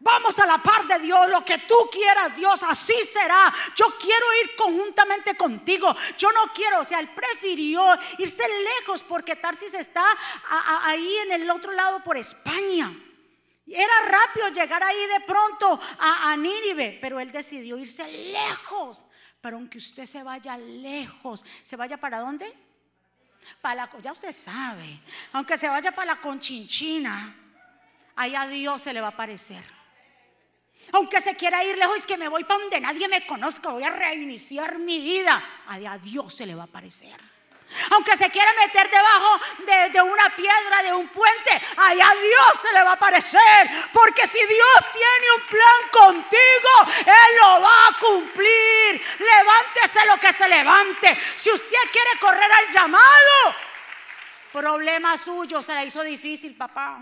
Vamos 0.00 0.38
a 0.38 0.46
la 0.46 0.62
par 0.62 0.86
de 0.86 1.00
Dios, 1.00 1.28
lo 1.28 1.44
que 1.44 1.58
tú 1.58 1.74
quieras, 1.90 2.36
Dios, 2.36 2.62
así 2.62 2.94
será. 3.02 3.52
Yo 3.74 3.96
quiero 3.98 4.26
ir 4.44 4.54
conjuntamente 4.54 5.36
contigo. 5.36 5.92
Yo 6.16 6.30
no 6.30 6.52
quiero, 6.54 6.80
o 6.80 6.84
sea, 6.84 7.00
él 7.00 7.08
prefirió 7.08 7.98
irse 8.18 8.44
lejos 8.48 9.02
porque 9.02 9.34
Tarsis 9.34 9.74
está 9.74 10.06
ahí 10.84 11.16
en 11.24 11.32
el 11.32 11.50
otro 11.50 11.72
lado 11.72 12.00
por 12.04 12.16
España. 12.16 12.92
Era 13.70 14.00
rápido 14.06 14.48
llegar 14.48 14.82
ahí 14.82 15.06
de 15.06 15.20
pronto 15.20 15.80
a, 15.98 16.34
Nínive, 16.36 16.98
pero 17.00 17.20
él 17.20 17.30
decidió 17.30 17.78
irse 17.78 18.06
lejos. 18.06 19.04
Pero 19.40 19.56
aunque 19.56 19.78
usted 19.78 20.06
se 20.06 20.22
vaya 20.22 20.56
lejos, 20.56 21.44
¿se 21.62 21.76
vaya 21.76 21.96
para 21.96 22.20
dónde? 22.20 22.52
Para 23.60 23.88
ya 24.00 24.12
usted 24.12 24.32
sabe, 24.32 25.00
aunque 25.32 25.56
se 25.56 25.68
vaya 25.68 25.92
para 25.92 26.14
la 26.14 26.20
conchinchina, 26.20 27.34
allá 28.16 28.46
Dios 28.46 28.82
se 28.82 28.92
le 28.92 29.00
va 29.00 29.08
a 29.08 29.10
aparecer. 29.10 29.64
Aunque 30.92 31.20
se 31.20 31.34
quiera 31.34 31.64
ir 31.64 31.76
lejos, 31.76 31.98
es 31.98 32.06
que 32.06 32.16
me 32.16 32.28
voy 32.28 32.44
para 32.44 32.60
donde 32.60 32.80
nadie 32.80 33.08
me 33.08 33.26
conozca, 33.26 33.70
voy 33.70 33.82
a 33.82 33.90
reiniciar 33.90 34.78
mi 34.78 34.98
vida, 34.98 35.42
allá 35.66 35.98
Dios 35.98 36.34
se 36.34 36.46
le 36.46 36.54
va 36.54 36.62
a 36.62 36.66
aparecer. 36.66 37.37
Aunque 37.90 38.16
se 38.16 38.30
quiera 38.30 38.52
meter 38.54 38.90
debajo 38.90 39.40
de, 39.92 40.02
una 40.02 40.34
piedra, 40.34 40.82
de 40.82 40.92
un 40.92 41.08
puente, 41.08 41.50
allá 41.76 42.12
Dios 42.14 42.60
se 42.62 42.72
le 42.72 42.82
va 42.82 42.90
a 42.90 42.94
aparecer. 42.94 43.68
Porque 43.92 44.26
si 44.26 44.38
Dios 44.38 44.92
tiene 44.92 45.26
un 45.36 45.46
plan 45.46 46.12
contigo, 46.12 47.04
Él 47.06 47.36
lo 47.40 47.60
va 47.60 47.86
a 47.88 47.98
cumplir. 47.98 49.02
Levántese 49.18 50.06
lo 50.06 50.18
que 50.18 50.32
se 50.32 50.48
levante. 50.48 51.18
Si 51.36 51.50
usted 51.50 51.78
quiere 51.92 52.18
correr 52.20 52.50
al 52.50 52.68
llamado, 52.70 53.54
problema 54.52 55.18
suyo, 55.18 55.62
se 55.62 55.74
la 55.74 55.84
hizo 55.84 56.02
difícil, 56.02 56.56
papá. 56.56 57.00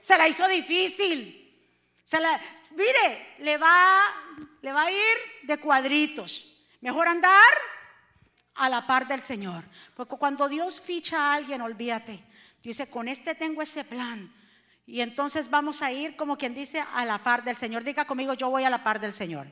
Se 0.00 0.16
la 0.16 0.28
hizo 0.28 0.46
difícil. 0.46 1.42
Se 2.04 2.18
mire, 2.70 3.34
le 3.38 3.58
va, 3.58 4.14
le 4.62 4.72
va 4.72 4.82
a 4.82 4.90
ir 4.90 5.16
de 5.42 5.58
cuadritos. 5.58 6.46
Mejor 6.80 7.08
andar 7.08 7.75
a 8.56 8.68
la 8.68 8.86
par 8.86 9.06
del 9.06 9.22
Señor. 9.22 9.64
Porque 9.94 10.16
cuando 10.16 10.48
Dios 10.48 10.80
ficha 10.80 11.18
a 11.18 11.34
alguien, 11.34 11.60
olvídate. 11.60 12.22
Dice, 12.62 12.88
con 12.88 13.08
este 13.08 13.34
tengo 13.34 13.62
ese 13.62 13.84
plan. 13.84 14.32
Y 14.86 15.00
entonces 15.00 15.50
vamos 15.50 15.82
a 15.82 15.92
ir, 15.92 16.16
como 16.16 16.38
quien 16.38 16.54
dice, 16.54 16.84
a 16.94 17.04
la 17.04 17.18
par 17.18 17.44
del 17.44 17.56
Señor. 17.56 17.84
Diga 17.84 18.04
conmigo, 18.04 18.34
yo 18.34 18.50
voy 18.50 18.64
a 18.64 18.70
la 18.70 18.84
par 18.84 19.00
del 19.00 19.14
Señor. 19.14 19.46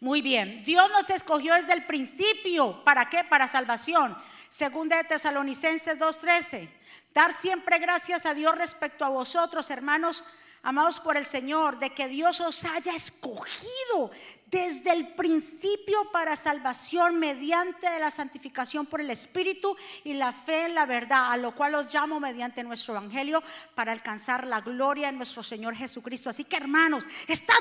Muy 0.00 0.22
bien, 0.22 0.62
Dios 0.64 0.88
nos 0.90 1.10
escogió 1.10 1.54
desde 1.54 1.72
el 1.72 1.84
principio. 1.84 2.84
¿Para 2.84 3.08
qué? 3.08 3.24
Para 3.24 3.48
salvación. 3.48 4.16
Segunda 4.48 4.96
de 4.96 5.04
Tesalonicenses 5.04 5.98
2.13. 5.98 6.70
Dar 7.12 7.32
siempre 7.32 7.78
gracias 7.78 8.24
a 8.24 8.34
Dios 8.34 8.56
respecto 8.56 9.04
a 9.04 9.08
vosotros, 9.08 9.70
hermanos 9.70 10.24
amados 10.62 11.00
por 11.00 11.16
el 11.16 11.26
Señor, 11.26 11.78
de 11.78 11.90
que 11.90 12.08
Dios 12.08 12.40
os 12.40 12.64
haya 12.64 12.94
escogido 12.94 14.10
desde 14.46 14.92
el 14.92 15.08
principio 15.14 16.10
para 16.10 16.34
salvación 16.34 17.18
mediante 17.18 17.86
la 17.98 18.10
santificación 18.10 18.86
por 18.86 19.00
el 19.00 19.10
Espíritu 19.10 19.76
y 20.04 20.14
la 20.14 20.32
fe 20.32 20.66
en 20.66 20.74
la 20.74 20.86
verdad, 20.86 21.32
a 21.32 21.36
lo 21.36 21.54
cual 21.54 21.74
os 21.74 21.92
llamo 21.92 22.18
mediante 22.18 22.64
nuestro 22.64 22.94
Evangelio 22.94 23.42
para 23.74 23.92
alcanzar 23.92 24.46
la 24.46 24.60
gloria 24.60 25.08
en 25.08 25.16
nuestro 25.16 25.42
Señor 25.42 25.74
Jesucristo. 25.74 26.30
Así 26.30 26.44
que 26.44 26.56
hermanos, 26.56 27.06
estad 27.26 27.58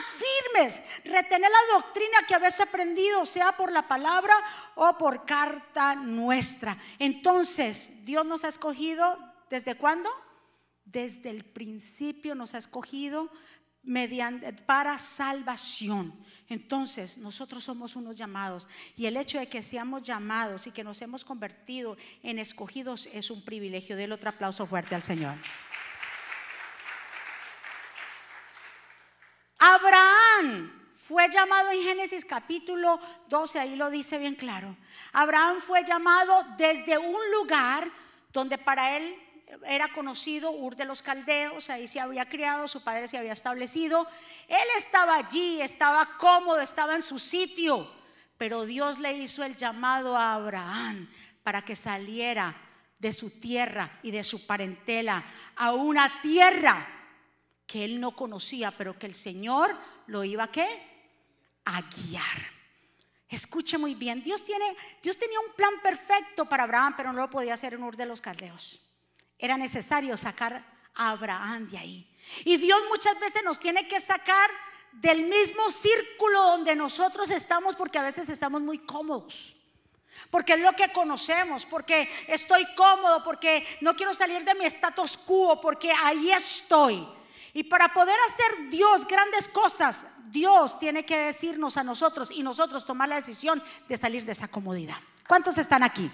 firmes, 0.54 0.82
retened 1.04 1.50
la 1.50 1.74
doctrina 1.76 2.20
que 2.28 2.36
habéis 2.36 2.60
aprendido, 2.62 3.26
sea 3.26 3.52
por 3.58 3.72
la 3.72 3.88
palabra 3.88 4.34
o 4.76 4.98
por 4.98 5.26
carta 5.26 5.96
nuestra. 5.96 6.78
Entonces, 7.00 7.92
Dios 8.06 8.26
nos 8.26 8.44
ha 8.46 8.48
escogido 8.48 9.18
desde 9.50 9.76
cuándo? 9.76 10.10
Desde 10.92 11.30
el 11.30 11.44
principio 11.44 12.36
nos 12.36 12.54
ha 12.54 12.58
escogido 12.58 13.30
mediante, 13.84 14.54
para 14.54 15.00
salvación. 15.00 16.14
Entonces, 16.50 17.18
nosotros 17.18 17.64
somos 17.64 17.96
unos 17.96 18.18
llamados 18.18 18.68
y 18.96 19.06
el 19.06 19.18
hecho 19.18 19.40
de 19.40 19.48
que 19.48 19.64
seamos 19.64 20.04
llamados 20.04 20.68
y 20.68 20.72
que 20.72 20.84
nos 20.84 21.02
hemos 21.02 21.26
convertido 21.26 21.98
en 22.24 22.40
escogidos 22.40 23.08
es 23.12 23.32
un 23.32 23.44
privilegio. 23.44 23.98
Del 23.98 24.12
otro 24.12 24.30
aplauso 24.30 24.66
fuerte 24.66 24.96
al 24.96 25.04
Señor. 25.04 25.36
Abraham 29.60 30.72
fue 30.96 31.30
llamado 31.30 31.72
en 31.72 31.84
Génesis 31.84 32.24
capítulo 32.26 33.00
12, 33.30 33.60
ahí 33.60 33.76
lo 33.76 33.90
dice 33.90 34.18
bien 34.18 34.36
claro. 34.36 34.76
Abraham 35.12 35.58
fue 35.60 35.84
llamado 35.84 36.46
desde 36.58 36.98
un 36.98 37.20
lugar 37.32 37.90
donde 38.32 38.58
para 38.58 38.98
él 38.98 39.16
era 39.66 39.92
conocido, 39.94 40.52
Ur 40.52 40.76
de 40.76 40.86
los 40.86 41.02
Caldeos, 41.02 41.70
ahí 41.70 41.88
se 41.88 42.00
había 42.00 42.28
criado, 42.28 42.68
su 42.68 42.84
padre 42.84 43.08
se 43.08 43.18
había 43.18 43.34
establecido. 43.34 44.08
Él 44.48 44.68
estaba 44.78 45.16
allí, 45.16 45.62
estaba 45.62 46.18
cómodo, 46.18 46.60
estaba 46.60 46.96
en 46.96 47.02
su 47.02 47.20
sitio, 47.20 47.92
pero 48.38 48.66
Dios 48.66 49.00
le 49.00 49.14
hizo 49.14 49.44
el 49.44 49.56
llamado 49.56 50.16
a 50.16 50.34
Abraham 50.34 51.10
para 51.44 51.64
que 51.64 51.76
saliera 51.76 52.56
de 53.00 53.14
su 53.14 53.30
tierra 53.30 54.00
y 54.04 54.12
de 54.12 54.24
su 54.24 54.46
parentela 54.46 55.24
a 55.56 55.74
una 55.74 56.22
tierra 56.22 56.88
que 57.66 57.86
él 57.86 58.00
no 58.00 58.16
conocía, 58.16 58.72
pero 58.72 58.98
que 58.98 59.06
el 59.06 59.16
Señor 59.16 59.76
lo 60.08 60.24
iba 60.24 60.52
qué? 60.52 60.68
A 61.66 61.82
guiar. 61.82 62.58
Escuche 63.30 63.78
muy 63.78 63.94
bien, 63.94 64.24
Dios, 64.24 64.44
tiene, 64.44 64.76
Dios 65.04 65.18
tenía 65.18 65.40
un 65.40 65.54
plan 65.54 65.74
perfecto 65.84 66.46
para 66.46 66.64
Abraham, 66.64 66.94
pero 66.96 67.12
no 67.12 67.22
lo 67.22 67.30
podía 67.30 67.56
hacer 67.56 67.74
en 67.74 67.84
Ur 67.84 67.98
de 67.98 68.06
los 68.06 68.22
Caldeos. 68.22 68.87
Era 69.40 69.58
necesario 69.58 70.18
sacar 70.18 70.66
a 70.96 71.10
Abraham 71.10 71.68
de 71.68 71.78
ahí. 71.78 72.08
Y 72.44 72.58
Dios 72.58 72.80
muchas 72.90 73.20
veces 73.20 73.44
nos 73.44 73.60
tiene 73.60 73.88
que 73.88 74.00
sacar 74.00 74.50
del 74.92 75.24
mismo 75.24 75.70
círculo 75.72 76.42
donde 76.42 76.76
nosotros 76.76 77.30
estamos 77.30 77.76
porque 77.76 78.00
a 78.00 78.04
veces 78.04 78.30
estamos 78.30 78.62
muy 78.62 78.80
cómodos. 78.80 79.56
Porque 80.32 80.54
es 80.54 80.60
lo 80.60 80.74
que 80.74 80.92
conocemos, 80.92 81.66
porque 81.66 82.10
estoy 82.28 82.66
cómodo, 82.76 83.24
porque 83.24 83.66
no 83.82 83.96
quiero 83.96 84.14
salir 84.14 84.44
de 84.44 84.56
mi 84.56 84.66
status 84.66 85.18
quo, 85.18 85.62
porque 85.62 85.92
ahí 85.92 86.32
estoy. 86.32 87.08
Y 87.54 87.64
para 87.64 87.94
poder 87.94 88.18
hacer 88.28 88.70
Dios 88.70 89.08
grandes 89.08 89.48
cosas, 89.48 90.06
Dios 90.26 90.78
tiene 90.80 91.06
que 91.06 91.18
decirnos 91.18 91.78
a 91.78 91.84
nosotros 91.84 92.30
y 92.32 92.44
nosotros 92.44 92.86
tomar 92.86 93.10
la 93.10 93.16
decisión 93.16 93.64
de 93.88 93.98
salir 93.98 94.26
de 94.26 94.32
esa 94.32 94.48
comodidad. 94.48 94.98
¿Cuántos 95.28 95.58
están 95.58 95.84
aquí? 95.84 96.10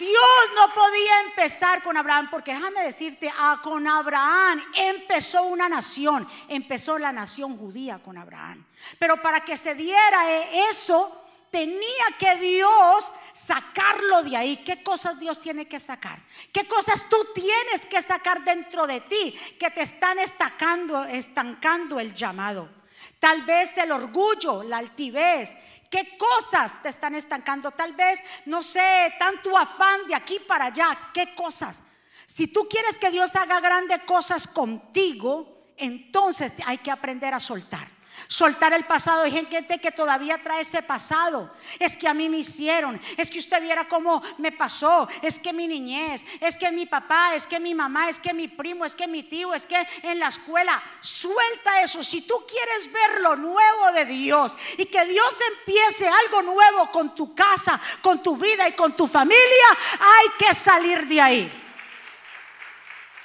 Dios 0.00 0.40
no 0.56 0.72
podía 0.72 1.20
empezar 1.26 1.82
con 1.82 1.94
Abraham, 1.94 2.30
porque 2.30 2.54
déjame 2.54 2.82
decirte, 2.82 3.30
ah, 3.36 3.60
con 3.62 3.86
Abraham 3.86 4.64
empezó 4.74 5.42
una 5.42 5.68
nación, 5.68 6.26
empezó 6.48 6.98
la 6.98 7.12
nación 7.12 7.58
judía 7.58 7.98
con 8.02 8.16
Abraham. 8.16 8.64
Pero 8.98 9.20
para 9.20 9.40
que 9.40 9.58
se 9.58 9.74
diera 9.74 10.42
eso, 10.70 11.20
tenía 11.50 12.06
que 12.18 12.36
Dios 12.36 13.12
sacarlo 13.34 14.22
de 14.22 14.38
ahí. 14.38 14.56
¿Qué 14.64 14.82
cosas 14.82 15.20
Dios 15.20 15.38
tiene 15.38 15.68
que 15.68 15.78
sacar? 15.78 16.18
¿Qué 16.50 16.66
cosas 16.66 17.06
tú 17.10 17.18
tienes 17.34 17.84
que 17.84 18.00
sacar 18.00 18.42
dentro 18.42 18.86
de 18.86 19.02
ti 19.02 19.38
que 19.58 19.70
te 19.70 19.82
están 19.82 20.18
estancando 20.18 22.00
el 22.00 22.14
llamado? 22.14 22.70
Tal 23.18 23.42
vez 23.42 23.76
el 23.76 23.92
orgullo, 23.92 24.62
la 24.62 24.78
altivez. 24.78 25.54
¿Qué 25.90 26.16
cosas 26.16 26.80
te 26.82 26.88
están 26.88 27.16
estancando? 27.16 27.72
Tal 27.72 27.94
vez, 27.94 28.22
no 28.46 28.62
sé, 28.62 29.12
tanto 29.18 29.58
afán 29.58 30.06
de 30.06 30.14
aquí 30.14 30.38
para 30.38 30.66
allá. 30.66 31.10
¿Qué 31.12 31.34
cosas? 31.34 31.82
Si 32.26 32.46
tú 32.46 32.68
quieres 32.68 32.96
que 32.96 33.10
Dios 33.10 33.34
haga 33.34 33.60
grandes 33.60 33.98
cosas 34.04 34.46
contigo, 34.46 35.72
entonces 35.76 36.52
hay 36.64 36.78
que 36.78 36.92
aprender 36.92 37.34
a 37.34 37.40
soltar 37.40 37.99
soltar 38.28 38.72
el 38.72 38.84
pasado. 38.84 39.22
Hay 39.22 39.30
gente 39.30 39.78
que 39.78 39.90
todavía 39.90 40.42
trae 40.42 40.62
ese 40.62 40.82
pasado. 40.82 41.50
Es 41.78 41.96
que 41.96 42.08
a 42.08 42.14
mí 42.14 42.28
me 42.28 42.38
hicieron, 42.38 43.00
es 43.16 43.30
que 43.30 43.38
usted 43.38 43.60
viera 43.60 43.88
cómo 43.88 44.22
me 44.38 44.52
pasó, 44.52 45.08
es 45.22 45.38
que 45.38 45.52
mi 45.52 45.66
niñez, 45.66 46.24
es 46.40 46.56
que 46.56 46.70
mi 46.70 46.86
papá, 46.86 47.34
es 47.34 47.46
que 47.46 47.60
mi 47.60 47.74
mamá, 47.74 48.08
es 48.08 48.18
que 48.18 48.32
mi 48.32 48.48
primo, 48.48 48.84
es 48.84 48.94
que 48.94 49.06
mi 49.06 49.22
tío, 49.22 49.54
es 49.54 49.66
que 49.66 49.86
en 50.02 50.18
la 50.18 50.28
escuela. 50.28 50.82
Suelta 51.00 51.82
eso. 51.82 52.02
Si 52.02 52.22
tú 52.22 52.44
quieres 52.46 52.92
ver 52.92 53.20
lo 53.20 53.36
nuevo 53.36 53.92
de 53.92 54.04
Dios 54.04 54.56
y 54.76 54.86
que 54.86 55.04
Dios 55.06 55.36
empiece 55.58 56.08
algo 56.08 56.42
nuevo 56.42 56.90
con 56.90 57.14
tu 57.14 57.34
casa, 57.34 57.80
con 58.02 58.22
tu 58.22 58.36
vida 58.36 58.68
y 58.68 58.72
con 58.72 58.96
tu 58.96 59.06
familia, 59.06 59.66
hay 59.98 60.28
que 60.38 60.54
salir 60.54 61.06
de 61.06 61.20
ahí. 61.20 61.52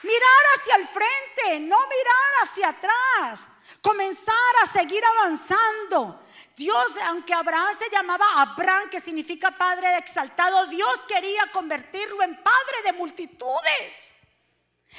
Mirar 0.03 0.43
hacia 0.55 0.75
el 0.75 0.87
frente, 0.87 1.59
no 1.61 1.77
mirar 1.87 2.43
hacia 2.43 2.69
atrás 2.69 3.47
comenzar 3.85 4.35
a 4.63 4.65
seguir 4.65 5.03
avanzando. 5.05 6.19
Dios, 6.57 6.97
aunque 7.03 7.33
Abraham 7.33 7.75
se 7.77 7.87
llamaba 7.91 8.25
Abraham, 8.37 8.89
que 8.89 8.99
significa 8.99 9.51
padre 9.51 9.97
exaltado, 9.97 10.65
Dios 10.65 11.03
quería 11.07 11.51
convertirlo 11.51 12.23
en 12.23 12.35
padre 12.41 12.81
de 12.83 12.93
multitudes. 12.93 13.93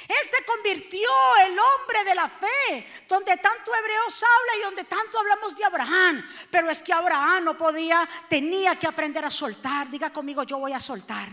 Él 0.07 0.29
se 0.29 0.45
convirtió 0.45 1.09
el 1.45 1.57
hombre 1.59 2.03
de 2.05 2.15
la 2.15 2.29
fe, 2.29 2.87
donde 3.09 3.35
tanto 3.37 3.75
hebreos 3.75 4.23
habla 4.23 4.57
y 4.57 4.61
donde 4.61 4.83
tanto 4.85 5.19
hablamos 5.19 5.57
de 5.57 5.65
Abraham. 5.65 6.29
Pero 6.49 6.69
es 6.69 6.81
que 6.81 6.93
Abraham 6.93 7.43
no 7.43 7.57
podía, 7.57 8.07
tenía 8.29 8.77
que 8.77 8.87
aprender 8.87 9.25
a 9.25 9.31
soltar. 9.31 9.89
Diga 9.89 10.11
conmigo, 10.11 10.43
yo 10.43 10.59
voy 10.59 10.71
a 10.71 10.79
soltar. 10.79 11.29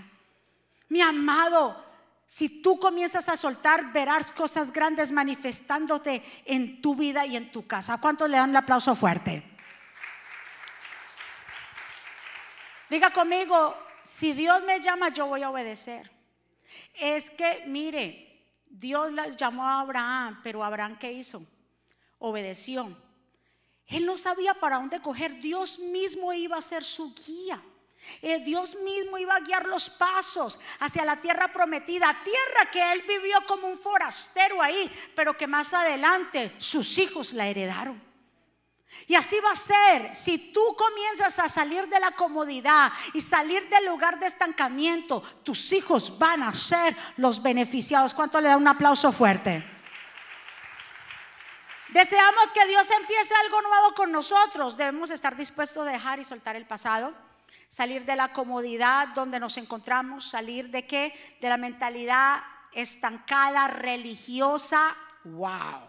Mi 0.88 1.00
amado, 1.00 1.84
si 2.26 2.49
tú 2.49 2.78
comienzas 2.78 3.28
a 3.28 3.37
soltar, 3.37 3.93
verás 3.93 4.33
cosas 4.33 4.73
grandes 4.73 5.12
manifestándote 5.12 6.23
en 6.45 6.81
tu 6.81 6.97
vida 6.97 7.26
y 7.26 7.37
en 7.37 7.52
tu 7.52 7.66
casa. 7.66 8.00
¿Cuántos 8.00 8.28
le 8.28 8.38
dan 8.38 8.50
un 8.50 8.57
aplauso 8.57 8.95
fuerte? 8.95 9.43
Diga 12.88 13.11
conmigo, 13.11 13.76
si 14.02 14.33
Dios 14.33 14.62
me 14.64 14.81
llama, 14.81 15.09
yo 15.09 15.26
voy 15.26 15.43
a 15.43 15.50
obedecer. 15.50 16.11
Es 16.95 17.31
que, 17.31 17.64
mire, 17.66 18.43
Dios 18.66 19.12
llamó 19.37 19.64
a 19.64 19.81
Abraham, 19.81 20.40
pero 20.43 20.64
Abraham 20.64 20.99
¿qué 20.99 21.12
hizo? 21.12 21.43
Obedeció. 22.19 22.97
Él 23.87 24.07
no 24.07 24.16
sabía 24.16 24.54
para 24.54 24.76
dónde 24.76 25.00
coger. 25.00 25.40
Dios 25.40 25.78
mismo 25.78 26.33
iba 26.33 26.57
a 26.57 26.62
ser 26.62 26.83
su 26.83 27.14
guía. 27.14 27.62
Eh, 28.23 28.40
Dios 28.40 28.77
mismo 28.77 29.19
iba 29.19 29.35
a 29.35 29.40
guiar 29.40 29.67
los 29.67 29.90
pasos 29.90 30.59
hacia 30.81 31.05
la 31.05 31.21
tierra 31.21 31.53
prometida, 31.53 32.17
tierra 32.25 32.71
que 32.71 32.93
él 32.93 33.03
vivió 33.07 33.45
como 33.47 33.67
un 33.67 33.79
forastero 33.79 34.62
ahí, 34.62 34.90
pero 35.14 35.37
que 35.37 35.47
más 35.47 35.73
adelante 35.75 36.55
sus 36.59 36.99
hijos 36.99 37.33
la 37.33 37.47
heredaron. 37.47 38.03
Y 39.07 39.17
así 39.17 39.38
va 39.40 39.51
a 39.51 39.57
ser. 39.57 40.14
Si 40.14 40.38
tú 40.38 40.77
comienzas 40.77 41.38
a 41.38 41.49
salir 41.49 41.88
de 41.88 41.99
la 41.99 42.12
comodidad 42.12 42.93
y 43.12 43.21
salir 43.21 43.69
del 43.69 43.87
lugar 43.87 44.19
de 44.19 44.27
estancamiento, 44.27 45.21
tus 45.43 45.73
hijos 45.73 46.17
van 46.19 46.43
a 46.43 46.55
ser 46.55 46.97
los 47.17 47.43
beneficiados. 47.43 48.14
¿Cuánto 48.14 48.40
le 48.40 48.49
da 48.49 48.57
un 48.57 48.69
aplauso 48.69 49.11
fuerte? 49.12 49.64
Deseamos 51.88 52.53
que 52.53 52.67
Dios 52.67 52.88
empiece 52.90 53.35
algo 53.35 53.62
nuevo 53.62 53.95
con 53.95 54.12
nosotros. 54.12 54.77
Debemos 54.77 55.11
estar 55.11 55.37
dispuestos 55.37 55.87
a 55.87 55.90
dejar 55.90 56.21
y 56.21 56.25
soltar 56.25 56.57
el 56.57 56.67
pasado 56.67 57.12
salir 57.74 58.04
de 58.04 58.14
la 58.14 58.32
comodidad 58.32 59.08
donde 59.16 59.40
nos 59.40 59.56
encontramos, 59.56 60.30
salir 60.30 60.70
de 60.70 60.87
qué? 60.87 61.12
De 61.40 61.48
la 61.48 61.56
mentalidad 61.56 62.40
estancada, 62.72 63.66
religiosa, 63.66 64.96
wow. 65.24 65.80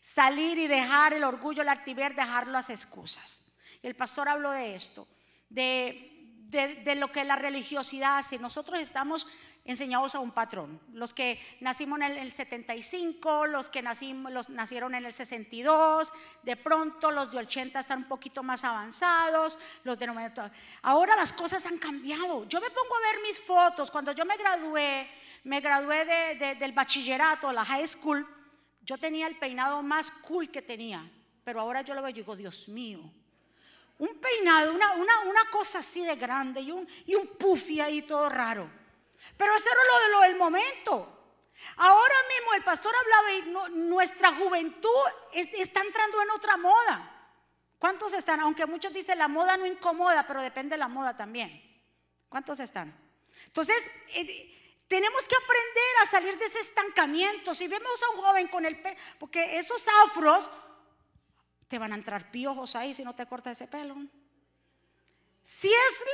Salir 0.00 0.56
y 0.56 0.68
dejar 0.68 1.12
el 1.12 1.24
orgullo, 1.24 1.60
el 1.60 1.68
actividad, 1.68 2.12
dejar 2.12 2.46
las 2.46 2.70
excusas. 2.70 3.42
El 3.82 3.94
pastor 3.94 4.26
habló 4.26 4.52
de 4.52 4.74
esto, 4.74 5.06
de, 5.50 6.38
de 6.82 6.94
lo 6.94 7.12
que 7.12 7.24
la 7.24 7.36
religiosidad 7.36 8.16
hace. 8.16 8.38
Nosotros 8.38 8.80
estamos 8.80 9.26
enseñados 9.64 10.14
a 10.14 10.20
un 10.20 10.32
patrón. 10.32 10.80
Los 10.92 11.14
que 11.14 11.40
nacimos 11.60 12.00
en 12.00 12.18
el 12.18 12.32
75, 12.32 13.46
los 13.46 13.68
que 13.68 13.82
nacimos, 13.82 14.32
los 14.32 14.48
nacieron 14.50 14.94
en 14.94 15.04
el 15.04 15.12
62, 15.12 16.12
de 16.42 16.56
pronto 16.56 17.10
los 17.10 17.30
de 17.30 17.38
80 17.38 17.78
están 17.78 17.98
un 18.00 18.08
poquito 18.08 18.42
más 18.42 18.64
avanzados, 18.64 19.58
los 19.84 19.98
de 19.98 20.06
90. 20.06 20.50
Ahora 20.82 21.14
las 21.16 21.32
cosas 21.32 21.64
han 21.66 21.78
cambiado. 21.78 22.46
Yo 22.48 22.60
me 22.60 22.70
pongo 22.70 22.96
a 22.96 23.12
ver 23.12 23.22
mis 23.22 23.40
fotos. 23.40 23.90
Cuando 23.90 24.12
yo 24.12 24.24
me 24.24 24.36
gradué, 24.36 25.08
me 25.44 25.60
gradué 25.60 26.04
de, 26.36 26.54
del 26.56 26.72
bachillerato, 26.72 27.52
la 27.52 27.64
high 27.64 27.86
school, 27.86 28.26
yo 28.80 28.98
tenía 28.98 29.28
el 29.28 29.38
peinado 29.38 29.82
más 29.82 30.10
cool 30.10 30.50
que 30.50 30.60
tenía, 30.60 31.08
pero 31.44 31.60
ahora 31.60 31.82
yo 31.82 31.94
lo 31.94 32.02
veo 32.02 32.10
y 32.10 32.14
digo, 32.14 32.34
Dios 32.34 32.68
mío. 32.68 33.00
Un 33.98 34.18
peinado, 34.18 34.74
una, 34.74 34.94
una, 34.94 35.20
una 35.20 35.50
cosa 35.52 35.78
así 35.78 36.04
de 36.04 36.16
grande 36.16 36.60
y 36.60 36.72
un, 36.72 36.88
y 37.06 37.14
un 37.14 37.28
puffy 37.28 37.80
ahí 37.80 38.02
todo 38.02 38.28
raro. 38.28 38.81
Pero 39.36 39.54
eso 39.54 39.68
era 39.70 39.84
lo, 39.84 40.00
de 40.00 40.08
lo 40.08 40.20
del 40.20 40.36
momento. 40.36 41.18
Ahora 41.76 42.14
mismo 42.28 42.54
el 42.54 42.64
pastor 42.64 42.92
hablaba 42.94 43.32
y 43.32 43.78
nuestra 43.78 44.34
juventud 44.34 44.88
está 45.32 45.80
entrando 45.80 46.20
en 46.20 46.30
otra 46.30 46.56
moda. 46.56 47.08
¿Cuántos 47.78 48.12
están? 48.12 48.40
Aunque 48.40 48.66
muchos 48.66 48.92
dicen 48.92 49.18
la 49.18 49.28
moda 49.28 49.56
no 49.56 49.66
incomoda, 49.66 50.26
pero 50.26 50.40
depende 50.40 50.74
de 50.74 50.78
la 50.78 50.88
moda 50.88 51.16
también. 51.16 51.62
¿Cuántos 52.28 52.60
están? 52.60 52.96
Entonces, 53.46 53.84
eh, 54.14 54.84
tenemos 54.86 55.26
que 55.26 55.34
aprender 55.34 55.96
a 56.02 56.06
salir 56.06 56.38
de 56.38 56.44
ese 56.44 56.60
estancamiento. 56.60 57.54
Si 57.54 57.66
vemos 57.66 58.02
a 58.02 58.10
un 58.10 58.22
joven 58.22 58.48
con 58.48 58.66
el 58.66 58.80
pelo, 58.80 58.96
porque 59.18 59.58
esos 59.58 59.86
afros 60.06 60.50
te 61.68 61.78
van 61.78 61.92
a 61.92 61.96
entrar 61.96 62.30
piojos 62.30 62.76
ahí 62.76 62.94
si 62.94 63.02
no 63.02 63.14
te 63.14 63.26
cortas 63.26 63.56
ese 63.56 63.66
pelo. 63.66 63.96
Si 65.42 65.68
es, 65.68 66.04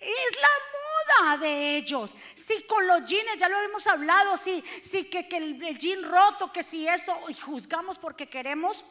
es 0.00 0.36
la 0.40 1.28
moda 1.28 1.38
de 1.38 1.76
ellos. 1.76 2.14
Si 2.34 2.62
con 2.64 2.86
los 2.86 3.04
jeans, 3.04 3.36
ya 3.38 3.48
lo 3.48 3.60
hemos 3.60 3.86
hablado, 3.86 4.36
si, 4.36 4.62
si 4.82 5.04
que, 5.04 5.26
el, 5.36 5.78
jean 5.78 6.02
roto, 6.02 6.52
que 6.52 6.62
si 6.62 6.86
esto, 6.88 7.14
y 7.28 7.34
juzgamos 7.34 7.98
porque 7.98 8.28
queremos 8.28 8.84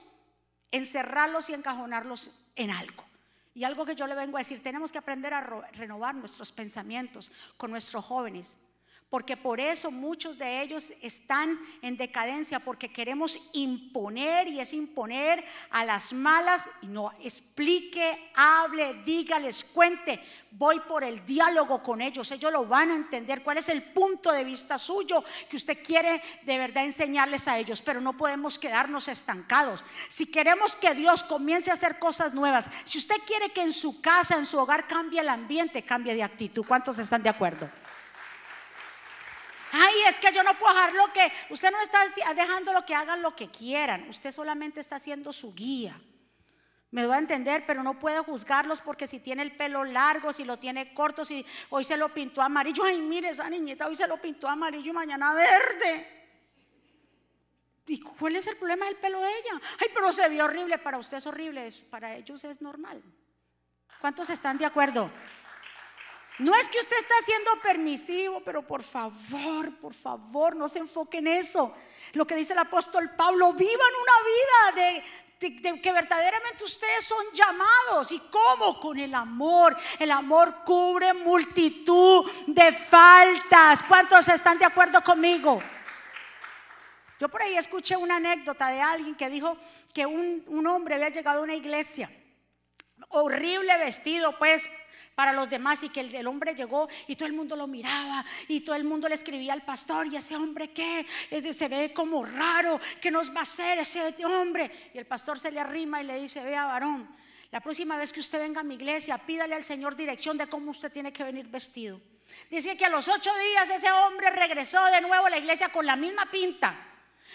encerrarlos 0.71 1.49
y 1.49 1.53
encajonarlos 1.53 2.31
en 2.55 2.71
algo. 2.71 3.05
Y 3.53 3.63
algo 3.63 3.85
que 3.85 3.95
yo 3.95 4.05
le 4.05 4.15
vengo 4.15 4.37
a 4.37 4.41
decir, 4.41 4.61
tenemos 4.61 4.91
que 4.91 4.99
aprender 4.99 5.33
a 5.33 5.41
renovar 5.71 6.13
nuestros 6.13 6.51
pensamientos 6.51 7.31
con 7.57 7.71
nuestros 7.71 8.05
jóvenes 8.05 8.55
porque 9.09 9.37
por 9.37 9.61
eso 9.61 9.89
muchos 9.89 10.37
de 10.37 10.61
ellos 10.61 10.91
están 11.01 11.57
en 11.81 11.95
decadencia, 11.95 12.59
porque 12.59 12.91
queremos 12.91 13.39
imponer 13.53 14.49
y 14.49 14.59
es 14.59 14.73
imponer 14.73 15.45
a 15.69 15.85
las 15.85 16.11
malas, 16.11 16.69
y 16.81 16.87
no 16.87 17.13
explique, 17.23 18.31
hable, 18.35 18.95
dígales, 19.05 19.63
cuente. 19.63 20.21
Voy 20.51 20.79
por 20.81 21.03
el 21.03 21.25
diálogo 21.25 21.81
con 21.81 22.01
ellos, 22.01 22.31
ellos 22.31 22.51
lo 22.51 22.65
van 22.65 22.91
a 22.91 22.95
entender 22.95 23.43
cuál 23.43 23.57
es 23.57 23.69
el 23.69 23.81
punto 23.81 24.31
de 24.31 24.43
vista 24.43 24.77
suyo 24.77 25.23
que 25.49 25.55
usted 25.55 25.81
quiere 25.83 26.21
de 26.43 26.57
verdad 26.57 26.83
enseñarles 26.83 27.47
a 27.47 27.57
ellos, 27.57 27.81
pero 27.81 28.01
no 28.01 28.17
podemos 28.17 28.59
quedarnos 28.59 29.07
estancados. 29.07 29.85
Si 30.09 30.25
queremos 30.25 30.75
que 30.75 30.93
Dios 30.95 31.23
comience 31.23 31.69
a 31.69 31.75
hacer 31.75 31.97
cosas 31.99 32.33
nuevas, 32.33 32.69
si 32.83 32.97
usted 32.97 33.17
quiere 33.25 33.51
que 33.51 33.61
en 33.61 33.73
su 33.73 34.01
casa, 34.01 34.37
en 34.37 34.45
su 34.45 34.57
hogar 34.57 34.87
cambie 34.87 35.21
el 35.21 35.29
ambiente, 35.29 35.83
cambie 35.83 36.15
de 36.15 36.23
actitud. 36.23 36.65
¿Cuántos 36.67 36.99
están 36.99 37.23
de 37.23 37.29
acuerdo? 37.29 37.69
Ay, 39.77 39.95
es 40.07 40.19
que 40.19 40.31
yo 40.31 40.43
no 40.43 40.57
puedo 40.57 40.73
dejar 40.73 40.93
lo 40.93 41.13
que, 41.13 41.31
usted 41.49 41.71
no 41.71 41.79
está 41.81 41.99
dejando 42.35 42.73
lo 42.73 42.85
que 42.85 42.95
hagan 42.95 43.21
lo 43.21 43.35
que 43.35 43.49
quieran, 43.49 44.09
usted 44.09 44.31
solamente 44.31 44.79
está 44.79 44.95
haciendo 44.95 45.31
su 45.31 45.53
guía. 45.53 45.99
Me 46.89 47.03
doy 47.03 47.13
a 47.13 47.19
entender, 47.19 47.65
pero 47.67 47.83
no 47.83 47.99
puedo 47.99 48.23
juzgarlos 48.23 48.81
porque 48.81 49.07
si 49.07 49.19
tiene 49.19 49.43
el 49.43 49.55
pelo 49.55 49.83
largo, 49.83 50.31
si 50.31 50.45
lo 50.45 50.57
tiene 50.57 50.93
corto, 50.93 51.25
si 51.25 51.45
hoy 51.69 51.83
se 51.83 51.97
lo 51.97 52.13
pintó 52.13 52.41
amarillo, 52.41 52.83
ay, 52.85 52.97
mire 52.97 53.29
esa 53.29 53.49
niñita, 53.49 53.87
hoy 53.87 53.95
se 53.95 54.07
lo 54.07 54.19
pintó 54.21 54.47
amarillo 54.47 54.89
y 54.89 54.93
mañana 54.93 55.33
verde. 55.33 56.17
¿Y 57.87 57.99
cuál 57.99 58.35
es 58.35 58.47
el 58.47 58.57
problema 58.57 58.85
del 58.85 58.95
pelo 58.95 59.21
de 59.21 59.29
ella? 59.29 59.61
Ay, 59.79 59.87
pero 59.93 60.11
se 60.11 60.27
vio 60.29 60.45
horrible. 60.45 60.77
Para 60.77 60.97
usted 60.97 61.17
es 61.17 61.25
horrible, 61.25 61.67
para 61.89 62.15
ellos 62.15 62.43
es 62.43 62.61
normal. 62.61 63.01
¿Cuántos 64.01 64.29
están 64.29 64.57
de 64.57 64.65
acuerdo? 64.65 65.09
No 66.39 66.53
es 66.53 66.69
que 66.69 66.79
usted 66.79 66.97
está 66.97 67.15
siendo 67.25 67.59
permisivo, 67.61 68.41
pero 68.41 68.61
por 68.61 68.83
favor, 68.83 69.75
por 69.79 69.93
favor, 69.93 70.55
no 70.55 70.69
se 70.69 70.79
enfoque 70.79 71.17
en 71.17 71.27
eso. 71.27 71.73
Lo 72.13 72.27
que 72.27 72.35
dice 72.35 72.53
el 72.53 72.59
apóstol 72.59 73.09
Pablo, 73.15 73.53
vivan 73.53 73.91
una 74.01 74.75
vida 74.75 75.03
de, 75.39 75.61
de, 75.61 75.81
que 75.81 75.91
verdaderamente 75.91 76.63
ustedes 76.63 77.05
son 77.05 77.25
llamados. 77.33 78.11
¿Y 78.11 78.19
cómo? 78.19 78.79
Con 78.79 78.99
el 78.99 79.15
amor. 79.15 79.75
El 79.97 80.11
amor 80.11 80.63
cubre 80.63 81.11
multitud 81.15 82.29
de 82.45 82.71
faltas. 82.71 83.81
¿Cuántos 83.83 84.27
están 84.27 84.59
de 84.59 84.65
acuerdo 84.65 85.03
conmigo? 85.03 85.59
Yo 87.19 87.29
por 87.29 87.41
ahí 87.41 87.57
escuché 87.57 87.97
una 87.97 88.17
anécdota 88.17 88.69
de 88.69 88.79
alguien 88.79 89.15
que 89.15 89.27
dijo 89.27 89.57
que 89.91 90.05
un, 90.05 90.43
un 90.45 90.67
hombre 90.67 90.93
había 90.93 91.09
llegado 91.09 91.39
a 91.39 91.43
una 91.43 91.55
iglesia, 91.55 92.11
horrible 93.09 93.75
vestido, 93.79 94.37
pues 94.37 94.69
para 95.17 95.33
los 95.33 95.49
demás 95.49 95.81
y 95.81 95.89
que 95.89 96.01
el, 96.01 96.27
hombre 96.27 96.53
llegó 96.53 96.87
y 97.07 97.15
todo 97.15 97.25
el 97.25 97.33
mundo 97.33 97.55
lo 97.55 97.65
miraba 97.65 98.23
y 98.47 98.61
todo 98.61 98.75
el 98.75 98.83
mundo 98.83 99.09
le 99.09 99.15
escribía 99.15 99.51
al 99.51 99.63
pastor 99.63 100.05
y 100.05 100.15
ese 100.15 100.35
hombre 100.35 100.69
qué, 100.69 101.07
se 101.53 101.67
ve 101.67 101.91
como 101.91 102.23
raro, 102.23 102.79
¿qué 103.01 103.09
nos 103.09 103.31
va 103.31 103.39
a 103.39 103.41
hacer 103.41 103.79
ese 103.79 104.13
hombre? 104.23 104.91
Y 104.93 104.99
el 104.99 105.07
pastor 105.07 105.39
se 105.39 105.49
le 105.49 105.59
arrima 105.59 106.03
y 106.03 106.05
le 106.05 106.19
dice, 106.19 106.43
vea 106.43 106.65
varón, 106.65 107.09
la 107.49 107.61
próxima 107.61 107.97
vez 107.97 108.13
que 108.13 108.19
usted 108.19 108.37
venga 108.37 108.61
a 108.61 108.63
mi 108.63 108.75
iglesia, 108.75 109.17
pídale 109.17 109.55
al 109.55 109.63
Señor 109.63 109.95
dirección 109.95 110.37
de 110.37 110.45
cómo 110.45 110.69
usted 110.69 110.91
tiene 110.91 111.11
que 111.11 111.23
venir 111.23 111.47
vestido. 111.47 111.99
Dice 112.51 112.77
que 112.77 112.85
a 112.85 112.89
los 112.89 113.07
ocho 113.07 113.31
días 113.49 113.71
ese 113.71 113.91
hombre 113.91 114.29
regresó 114.29 114.85
de 114.85 115.01
nuevo 115.01 115.25
a 115.25 115.31
la 115.31 115.39
iglesia 115.39 115.69
con 115.69 115.87
la 115.87 115.95
misma 115.95 116.29
pinta. 116.29 116.86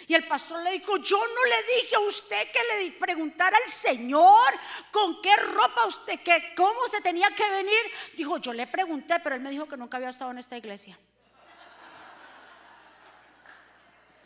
Y 0.06 0.14
el 0.14 0.26
pastor 0.26 0.62
le 0.62 0.72
dijo, 0.72 0.96
yo 0.98 1.18
no 1.18 1.44
le 1.44 1.62
dije 1.74 1.96
a 1.96 2.00
usted 2.00 2.50
que 2.50 2.60
le 2.76 2.92
preguntara 2.92 3.56
al 3.56 3.68
Señor 3.68 4.52
con 4.90 5.20
qué 5.20 5.36
ropa 5.36 5.86
usted, 5.86 6.20
que 6.20 6.54
cómo 6.56 6.86
se 6.88 7.00
tenía 7.00 7.30
que 7.34 7.48
venir. 7.50 7.80
Dijo, 8.16 8.38
yo 8.38 8.52
le 8.52 8.66
pregunté, 8.66 9.20
pero 9.20 9.36
él 9.36 9.42
me 9.42 9.50
dijo 9.50 9.66
que 9.66 9.76
nunca 9.76 9.96
había 9.96 10.10
estado 10.10 10.30
en 10.30 10.38
esta 10.38 10.56
iglesia. 10.56 10.98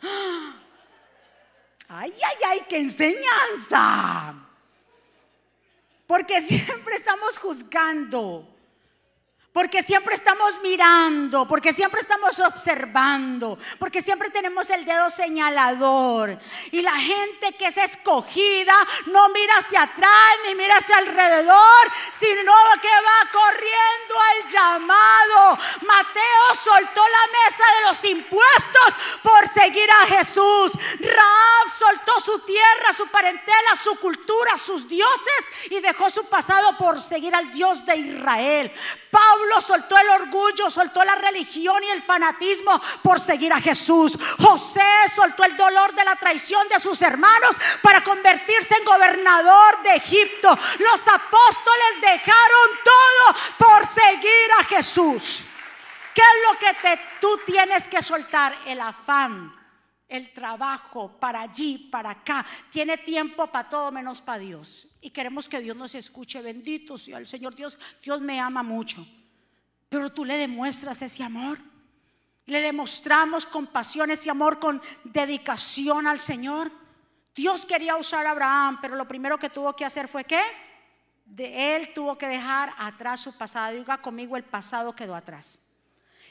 Ay, 1.89 2.13
ay, 2.21 2.35
ay, 2.45 2.65
qué 2.67 2.79
enseñanza. 2.79 4.35
Porque 6.05 6.41
siempre 6.41 6.95
estamos 6.95 7.37
juzgando. 7.37 8.56
Porque 9.57 9.81
siempre 9.81 10.13
estamos 10.13 10.61
mirando, 10.61 11.47
porque 11.47 11.73
siempre 11.73 11.99
estamos 11.99 12.37
observando, 12.37 13.57
porque 13.79 14.03
siempre 14.03 14.29
tenemos 14.29 14.69
el 14.69 14.85
dedo 14.85 15.09
señalador. 15.09 16.37
Y 16.69 16.83
la 16.83 16.95
gente 16.95 17.53
que 17.53 17.65
es 17.65 17.77
escogida 17.77 18.75
no 19.07 19.29
mira 19.29 19.57
hacia 19.57 19.81
atrás 19.81 20.35
ni 20.45 20.53
mira 20.53 20.77
hacia 20.77 20.97
alrededor, 20.97 21.91
sino 22.11 22.53
que 22.79 22.87
va 22.87 23.31
corriendo 23.31 24.13
al 24.29 24.47
llamado. 24.47 25.57
Mateo 25.87 26.55
soltó 26.63 27.01
la 27.01 27.25
mesa 27.43 27.63
de 27.79 27.87
los 27.87 28.03
impuestos 28.05 28.93
por 29.23 29.49
seguir 29.49 29.89
a 29.89 30.05
Jesús. 30.05 30.73
Raab 30.99 31.77
soltó 31.79 32.19
su 32.19 32.37
tierra, 32.41 32.93
su 32.95 33.07
parentela, 33.07 33.75
su 33.83 33.95
cultura, 33.95 34.55
sus 34.55 34.87
dioses 34.87 35.45
y 35.71 35.79
dejó 35.79 36.11
su 36.11 36.25
pasado 36.25 36.77
por 36.77 37.01
seguir 37.01 37.33
al 37.33 37.51
Dios 37.51 37.83
de 37.87 37.95
Israel. 37.95 38.71
Soltó 39.61 39.97
el 39.97 40.09
orgullo, 40.09 40.69
soltó 40.69 41.03
la 41.03 41.15
religión 41.15 41.83
y 41.83 41.89
el 41.89 42.01
fanatismo 42.01 42.81
por 43.01 43.19
seguir 43.19 43.51
a 43.53 43.61
Jesús. 43.61 44.17
José 44.39 44.81
soltó 45.13 45.43
el 45.43 45.55
dolor 45.57 45.93
de 45.93 46.03
la 46.03 46.15
traición 46.15 46.67
de 46.67 46.79
sus 46.79 47.01
hermanos 47.01 47.55
para 47.81 48.03
convertirse 48.03 48.75
en 48.75 48.85
gobernador 48.85 49.81
de 49.83 49.95
Egipto. 49.95 50.49
Los 50.79 51.07
apóstoles 51.07 52.01
dejaron 52.01 52.67
todo 52.83 53.67
por 53.69 53.87
seguir 53.87 54.51
a 54.59 54.63
Jesús. 54.65 55.43
¿Qué 56.13 56.21
es 56.21 56.51
lo 56.51 56.57
que 56.57 56.73
te, 56.81 57.01
tú 57.21 57.39
tienes 57.45 57.87
que 57.87 58.01
soltar? 58.01 58.55
El 58.65 58.81
afán, 58.81 59.53
el 60.07 60.33
trabajo 60.33 61.19
para 61.19 61.41
allí, 61.41 61.89
para 61.91 62.11
acá. 62.11 62.45
Tiene 62.71 62.97
tiempo 62.97 63.47
para 63.47 63.69
todo 63.69 63.91
menos 63.91 64.21
para 64.21 64.39
Dios. 64.39 64.87
Y 64.99 65.11
queremos 65.11 65.47
que 65.47 65.59
Dios 65.59 65.77
nos 65.77 65.93
escuche. 65.93 66.41
Bendito 66.41 66.97
sea 66.97 67.19
el 67.19 67.27
Señor 67.27 67.55
Dios. 67.55 67.77
Dios 68.01 68.19
me 68.19 68.39
ama 68.39 68.63
mucho. 68.63 69.05
Pero 69.89 70.11
tú 70.11 70.25
le 70.25 70.37
demuestras 70.37 71.01
ese 71.01 71.23
amor. 71.23 71.59
Le 72.45 72.61
demostramos 72.61 73.45
compasión, 73.45 74.09
ese 74.11 74.29
amor 74.29 74.59
con 74.59 74.81
dedicación 75.03 76.07
al 76.07 76.19
Señor. 76.19 76.71
Dios 77.35 77.65
quería 77.65 77.97
usar 77.97 78.25
a 78.25 78.31
Abraham, 78.31 78.79
pero 78.81 78.95
lo 78.95 79.07
primero 79.07 79.37
que 79.37 79.49
tuvo 79.49 79.75
que 79.75 79.85
hacer 79.85 80.07
fue 80.07 80.23
qué? 80.23 80.41
De 81.25 81.75
él 81.75 81.93
tuvo 81.93 82.17
que 82.17 82.27
dejar 82.27 82.73
atrás 82.77 83.19
su 83.19 83.37
pasado. 83.37 83.75
Diga 83.75 83.97
conmigo, 83.97 84.37
el 84.37 84.43
pasado 84.43 84.95
quedó 84.95 85.13
atrás. 85.15 85.59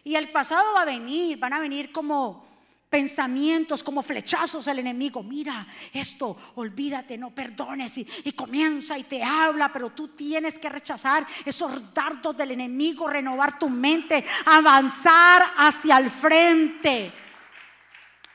Y 0.03 0.15
el 0.15 0.31
pasado 0.33 0.73
va 0.73 0.83
a 0.83 0.87
venir, 0.87 1.39
van 1.39 1.53
a 1.53 1.61
venir 1.61 1.93
como 1.93 2.47
pensamientos 2.89 3.83
como 3.83 4.03
flechazos 4.03 4.67
al 4.69 4.79
enemigo. 4.79 5.23
Mira 5.23 5.67
esto, 5.93 6.37
olvídate, 6.55 7.19
no 7.19 7.35
perdones 7.35 7.99
y, 7.99 8.07
y, 8.25 8.33
comienza 8.33 8.99
y 8.99 9.05
te 9.05 9.23
habla, 9.23 9.73
pero 9.73 9.91
tú 9.91 10.09
tienes 10.09 10.59
que 10.59 10.69
rechazar 10.69 11.27
esos 11.45 11.93
dardos 11.93 12.37
del 12.37 12.53
enemigo, 12.53 13.09
renovar 13.09 13.59
tu 13.59 13.69
mente, 13.69 14.25
avanzar 14.47 15.43
hacia 15.57 15.99
el 15.99 16.11
frente. 16.11 17.13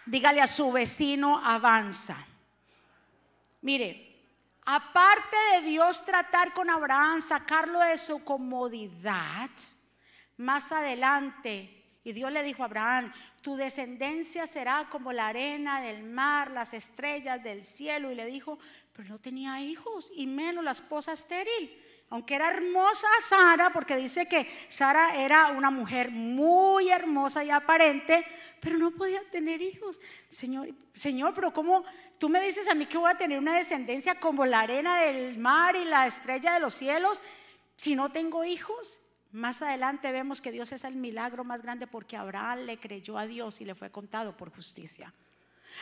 Dígale 0.06 0.42
a 0.42 0.48
su 0.48 0.72
vecino, 0.72 1.40
avanza. 1.44 2.18
Mire, 3.62 4.26
aparte 4.66 5.38
de 5.54 5.70
Dios 5.70 6.04
tratar 6.04 6.54
con 6.54 6.70
Abraham, 6.70 7.22
sacarlo 7.22 7.80
de 7.80 7.98
su 7.98 8.24
comodidad, 8.24 9.50
más 10.38 10.72
adelante 10.72 11.81
y 12.04 12.14
Dios 12.14 12.32
le 12.32 12.42
dijo 12.42 12.64
a 12.64 12.66
Abraham, 12.66 13.14
tu 13.42 13.56
descendencia 13.56 14.48
será 14.48 14.88
como 14.90 15.14
la 15.14 15.28
arena 15.28 15.82
del 15.82 16.04
mar, 16.04 16.50
las 16.50 16.74
estrellas 16.74 17.44
del 17.44 17.64
cielo. 17.64 18.12
Y 18.12 18.16
le 18.16 18.26
dijo, 18.26 18.58
pero 18.94 19.10
no 19.10 19.20
tenía 19.20 19.62
hijos 19.62 20.12
y 20.16 20.26
menos 20.26 20.64
la 20.64 20.72
esposa 20.72 21.14
estéril. 21.14 21.80
Aunque 22.10 22.36
era 22.36 22.50
hermosa 22.50 23.08
Sara, 23.22 23.72
porque 23.72 23.96
dice 23.96 24.28
que 24.28 24.50
Sara 24.68 25.16
era 25.16 25.50
una 25.50 25.70
mujer 25.70 26.12
muy 26.12 26.90
hermosa 26.90 27.44
y 27.44 27.52
aparente, 27.52 28.26
pero 28.60 28.78
no 28.78 28.92
podía 28.92 29.22
tener 29.30 29.62
hijos. 29.62 30.00
Señor, 30.30 30.70
Señor, 30.94 31.34
pero 31.36 31.54
¿cómo 31.54 31.86
tú 32.18 32.30
me 32.30 32.42
dices 32.42 32.68
a 32.68 32.74
mí 32.74 32.88
que 32.88 32.98
voy 32.98 33.12
a 33.12 33.18
tener 33.18 33.38
una 33.38 33.56
descendencia 33.56 34.16
como 34.16 34.46
la 34.46 34.62
arena 34.62 35.02
del 35.02 35.38
mar 35.38 35.76
y 35.76 35.86
la 35.86 36.08
estrella 36.08 36.54
de 36.54 36.60
los 36.60 36.74
cielos 36.74 37.22
si 37.76 37.96
no 37.96 38.12
tengo 38.12 38.44
hijos? 38.44 39.01
Más 39.32 39.62
adelante 39.62 40.12
vemos 40.12 40.42
que 40.42 40.52
Dios 40.52 40.72
es 40.72 40.84
el 40.84 40.96
milagro 40.96 41.44
más 41.44 41.62
grande 41.62 41.88
porque 41.88 42.18
Abraham 42.18 42.60
le 42.60 42.80
creyó 42.80 43.18
a 43.18 43.26
Dios 43.26 43.62
y 43.62 43.66
le 43.66 43.76
fue 43.76 43.90
contado 43.90 44.36
por 44.36 44.54
justicia. 44.54 45.14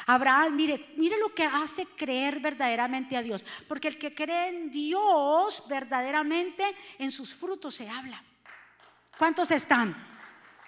Abraham, 0.06 0.56
mire, 0.56 0.94
mire 0.98 1.18
lo 1.18 1.34
que 1.34 1.44
hace 1.44 1.86
creer 1.86 2.40
verdaderamente 2.40 3.18
a 3.18 3.24
Dios. 3.24 3.44
Porque 3.68 3.88
el 3.88 3.98
que 3.98 4.14
cree 4.14 4.50
en 4.50 4.72
Dios 4.72 5.66
verdaderamente, 5.68 6.64
en 7.00 7.10
sus 7.10 7.34
frutos 7.34 7.76
se 7.76 7.90
habla. 7.90 8.24
¿Cuántos 9.18 9.50
están? 9.50 9.96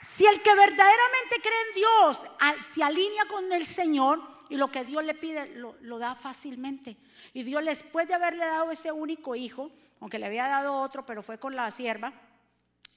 Si 0.07 0.25
el 0.25 0.41
que 0.41 0.55
verdaderamente 0.55 1.35
cree 1.41 1.61
en 1.69 1.75
Dios 1.75 2.25
se 2.73 2.83
alinea 2.83 3.25
con 3.25 3.51
el 3.53 3.65
Señor 3.67 4.21
y 4.49 4.57
lo 4.57 4.71
que 4.71 4.83
Dios 4.83 5.03
le 5.05 5.13
pide 5.13 5.55
lo, 5.55 5.75
lo 5.81 5.99
da 5.99 6.15
fácilmente. 6.15 6.97
Y 7.33 7.43
Dios 7.43 7.63
después 7.63 8.07
de 8.07 8.15
haberle 8.15 8.45
dado 8.45 8.71
ese 8.71 8.91
único 8.91 9.35
hijo, 9.35 9.71
aunque 10.01 10.17
le 10.17 10.25
había 10.25 10.47
dado 10.47 10.73
otro, 10.73 11.05
pero 11.05 11.21
fue 11.21 11.37
con 11.37 11.55
la 11.55 11.69
sierva, 11.69 12.11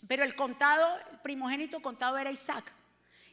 pero 0.06 0.24
el 0.24 0.34
contado, 0.34 0.98
el 1.12 1.18
primogénito 1.18 1.80
contado 1.80 2.18
era 2.18 2.30
Isaac. 2.30 2.72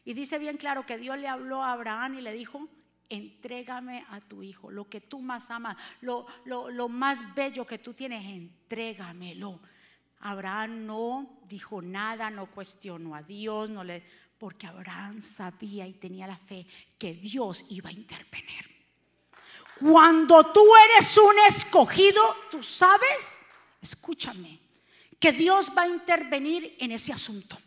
Y 0.06 0.14
dice 0.14 0.40
bien 0.40 0.58
claro 0.58 0.86
que 0.86 0.98
Dios 0.98 1.18
le 1.18 1.28
habló 1.28 1.64
a 1.64 1.74
Abraham 1.74 2.20
y 2.20 2.22
le 2.22 2.34
dijo, 2.34 2.68
entrégame 3.10 4.06
a 4.10 4.22
tu 4.22 4.42
hijo, 4.42 4.72
lo 4.72 4.90
que 4.90 5.02
tú 5.02 5.20
más 5.20 5.52
amas, 5.52 5.78
lo, 6.00 6.26
lo, 6.46 6.88
más 6.88 7.36
bello 7.36 7.66
que 7.66 7.78
tú 7.78 7.94
tienes, 7.94 8.26
entrégamelo. 8.26 9.60
Abraham 10.22 10.86
no 10.86 11.40
dijo 11.48 11.82
nada, 11.82 12.30
no 12.30 12.46
cuestionó 12.48 13.16
a 13.16 13.22
Dios, 13.22 13.70
no 13.70 13.84
le, 13.84 14.04
porque 14.38 14.66
Abraham 14.66 15.22
sabía 15.22 15.86
y 15.86 15.94
tenía 15.94 16.26
la 16.26 16.38
fe 16.38 16.66
que 16.98 17.14
Dios 17.14 17.66
iba 17.70 17.90
a 17.90 17.94
intervenir. 17.94 18.72
Cuando 19.80 20.52
tú 20.52 20.64
eres 20.90 21.18
un 21.18 21.38
escogido, 21.48 22.22
tú 22.50 22.64
sabes, 22.64 23.40
escúchame, 23.82 24.60
que 25.22 25.32
Dios 25.32 25.72
va 25.78 25.84
a 25.84 25.88
intervenir 25.88 26.76
en 26.80 26.92
ese 26.92 27.14
asunto, 27.14 27.58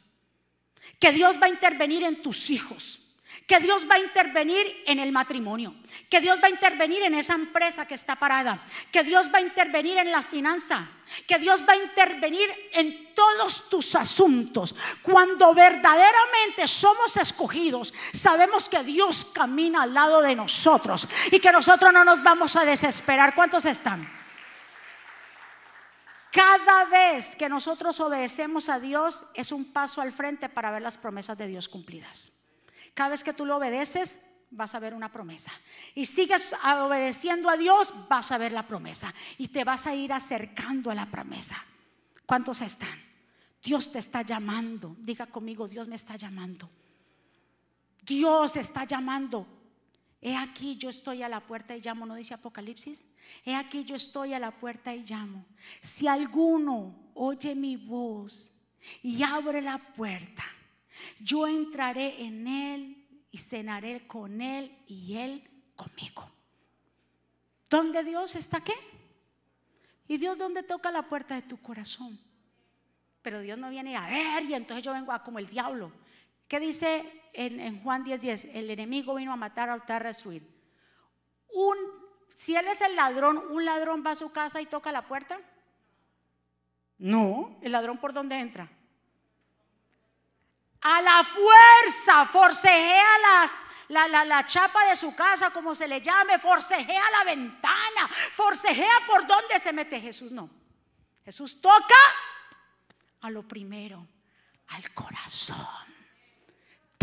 que 0.99 1.13
Dios 1.13 1.41
va 1.41 1.47
a 1.47 1.51
intervenir 1.51 2.03
en 2.03 2.21
tus 2.21 2.51
hijos, 2.51 3.01
que 3.47 3.61
Dios 3.61 3.87
va 3.89 3.95
a 3.95 4.01
intervenir 4.01 4.83
en 4.87 4.99
el 4.99 5.13
matrimonio, 5.13 5.75
que 6.11 6.21
Dios 6.21 6.41
va 6.43 6.49
a 6.49 6.51
intervenir 6.51 7.03
en 7.05 7.15
esa 7.15 7.35
empresa 7.35 7.87
que 7.87 7.95
está 7.95 8.17
parada, 8.17 8.67
que 8.91 9.05
Dios 9.05 9.31
va 9.33 9.39
a 9.39 9.43
intervenir 9.43 9.99
en 9.99 10.11
la 10.11 10.23
finanza, 10.23 10.89
que 11.29 11.39
Dios 11.39 11.63
va 11.69 11.75
a 11.75 11.77
intervenir 11.77 12.49
en 12.73 13.15
todos 13.15 13.69
tus 13.69 13.95
asuntos. 13.95 14.75
Cuando 15.03 15.55
verdaderamente 15.55 16.67
somos 16.67 17.17
escogidos, 17.17 17.95
sabemos 18.13 18.69
que 18.69 18.83
Dios 18.83 19.27
camina 19.33 19.83
al 19.83 19.95
lado 19.95 20.23
de 20.23 20.35
nosotros 20.35 21.07
y 21.31 21.39
que 21.39 21.53
nosotros 21.53 21.93
no 21.93 22.05
nos 22.05 22.21
vamos 22.21 22.57
a 22.57 22.65
desesperar. 22.65 23.35
¿Cuántos 23.35 23.65
están? 23.65 24.24
Cada 26.35 26.87
vez 26.87 27.37
que 27.37 27.49
nosotros 27.49 28.01
obedecemos 28.01 28.69
a 28.69 28.81
Dios 28.81 29.25
es 29.35 29.53
un 29.53 29.67
paso 29.67 30.01
al 30.01 30.11
frente 30.11 30.49
para 30.49 30.73
ver 30.73 30.83
las 30.83 30.99
promesas 30.99 31.39
de 31.39 31.47
Dios 31.47 31.69
cumplidas. 31.69 32.33
Cada 32.93 33.11
vez 33.11 33.23
que 33.23 33.33
tú 33.33 33.47
lo 33.47 33.57
obedeces, 33.57 34.19
vas 34.51 34.75
a 34.75 34.81
ver 34.81 34.95
una 34.95 35.13
promesa. 35.13 35.53
Y 35.95 36.07
sigues 36.07 36.53
obedeciendo 36.81 37.49
a 37.49 37.57
Dios, 37.57 37.95
vas 38.09 38.33
a 38.33 38.39
ver 38.39 38.51
la 38.51 38.67
promesa. 38.67 39.15
Y 39.39 39.47
te 39.47 39.63
vas 39.63 39.87
a 39.87 39.95
ir 39.95 40.13
acercando 40.13 40.91
a 40.91 40.97
la 40.97 41.07
promesa. 41.07 41.65
¿Cuántos 42.27 42.63
están? 42.63 43.01
Dios 43.63 43.93
te 43.93 44.01
está 44.01 44.23
llamando. 44.23 44.97
Diga 44.99 45.27
conmigo, 45.27 45.69
Dios 45.69 45.87
me 45.87 45.95
está 45.95 46.17
llamando. 46.17 46.69
Dios 48.03 48.57
está 48.57 48.83
llamando. 48.83 49.47
He 50.27 50.35
aquí 50.35 50.79
yo 50.79 50.89
estoy 50.89 51.23
a 51.23 51.29
la 51.29 51.41
puerta 51.41 51.77
y 51.77 51.83
llamo, 51.83 52.07
¿no 52.07 52.15
dice 52.15 52.33
Apocalipsis? 52.33 53.07
He 53.45 53.55
aquí 53.55 53.85
yo 53.85 53.95
estoy 53.95 54.33
a 54.33 54.39
la 54.39 54.53
puerta 54.53 54.95
y 54.95 55.05
llamo. 55.05 55.45
Si 55.83 56.09
alguno 56.09 57.11
oye 57.13 57.55
mi 57.55 57.77
voz 57.77 58.51
y 59.03 59.23
abre 59.23 59.61
la 59.61 59.77
puerta, 59.77 60.43
yo 61.21 61.47
entraré 61.47 62.25
en 62.25 62.47
él 62.47 63.07
y 63.31 63.37
cenaré 63.37 64.07
con 64.07 64.41
él 64.41 64.75
y 64.87 65.15
él 65.15 65.47
conmigo. 65.77 66.27
¿Dónde 67.69 68.03
Dios 68.03 68.35
está 68.35 68.65
qué? 68.65 68.73
¿Y 70.09 70.17
Dios 70.17 70.39
dónde 70.39 70.63
toca 70.63 70.91
la 70.91 71.03
puerta 71.03 71.35
de 71.35 71.43
tu 71.43 71.61
corazón? 71.61 72.19
Pero 73.21 73.41
Dios 73.41 73.59
no 73.59 73.69
viene 73.69 73.95
a 73.95 74.07
ver 74.07 74.45
y 74.45 74.55
entonces 74.55 74.83
yo 74.83 74.95
vengo 74.95 75.13
a 75.13 75.23
como 75.23 75.39
el 75.39 75.49
diablo. 75.49 75.93
¿Qué 76.49 76.59
dice 76.61 77.24
en, 77.35 77.83
Juan 77.83 78.05
10:10? 78.05 78.19
10, 78.21 78.45
el 78.53 78.71
enemigo 78.71 79.15
vino 79.15 79.33
a 79.33 79.37
matar, 79.37 79.69
a 79.69 79.75
a 79.75 80.01
destruir. 80.01 80.49
Un, 81.53 81.77
si 82.35 82.57
él 82.57 82.67
es 82.69 82.81
el 82.81 82.97
ladrón, 82.97 83.43
¿un 83.51 83.65
ladrón 83.65 84.03
va 84.07 84.13
a 84.13 84.17
su 84.17 84.33
casa 84.33 84.61
y 84.61 84.67
toca 84.67 84.91
la 84.93 85.07
puerta? 85.07 85.39
No, 86.99 87.59
el 87.63 87.73
ladrón 87.73 87.99
por 87.99 88.13
dónde 88.13 88.39
entra? 88.39 88.71
a 90.85 91.01
la 91.01 91.25
fuerza, 91.25 92.27
forcejea 92.27 93.19
las, 93.19 93.53
la, 93.89 94.07
la, 94.07 94.25
la, 94.25 94.45
chapa 94.45 94.87
de 94.87 94.97
su 94.97 95.15
casa, 95.15 95.51
como 95.51 95.75
se 95.75 95.89
le 95.89 96.01
llame, 96.03 96.39
forcejea 96.39 97.11
la 97.11 97.25
ventana, 97.25 98.07
forcejea 98.33 99.07
por 99.07 99.27
donde 99.27 99.59
se 99.59 99.73
mete 99.73 99.99
Jesús. 99.99 100.31
No, 100.31 100.51
Jesús 101.25 101.59
toca 101.59 101.95
a 103.23 103.31
lo 103.31 103.49
primero, 103.49 104.07
al 104.69 104.93
corazón 104.93 105.94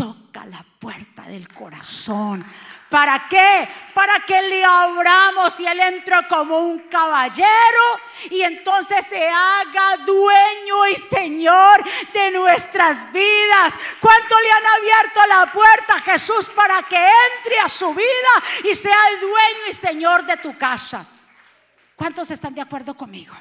toca 0.02 0.44
la 0.46 0.64
puerta 0.80 1.22
del 1.22 1.46
corazón. 1.46 2.44
¿Para 2.90 3.28
qué? 3.28 3.68
Para 3.94 4.18
que 4.26 4.42
le 4.42 4.64
abramos 4.64 5.60
y 5.60 5.64
Él 5.64 5.78
entra 5.78 6.26
como 6.26 6.58
un 6.58 6.80
caballero 6.88 8.00
y 8.28 8.42
entonces 8.42 9.06
se 9.06 9.28
haga 9.28 9.98
dueño 10.04 10.88
y 10.88 10.96
Señor 10.96 11.84
de 12.12 12.32
nuestras 12.32 13.12
vidas. 13.12 13.74
¿Cuánto 14.00 14.34
le 14.40 14.50
han 14.50 14.66
abierto 14.66 15.20
la 15.28 15.52
puerta 15.52 15.94
a 15.94 16.00
Jesús 16.00 16.50
para 16.50 16.82
que 16.82 16.98
entre 17.36 17.60
a 17.60 17.68
su 17.68 17.94
vida 17.94 18.32
y 18.64 18.74
sea 18.74 19.08
el 19.12 19.20
dueño 19.20 19.68
y 19.70 19.72
Señor 19.72 20.26
de 20.26 20.36
tu 20.38 20.58
casa? 20.58 21.06
¿Cuántos 21.94 22.28
están 22.32 22.54
de 22.54 22.60
acuerdo 22.60 22.96
conmigo? 22.96 23.36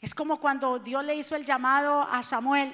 Es 0.00 0.14
como 0.14 0.40
cuando 0.40 0.78
Dios 0.78 1.04
le 1.04 1.16
hizo 1.16 1.36
el 1.36 1.44
llamado 1.44 2.00
a 2.10 2.22
Samuel, 2.22 2.72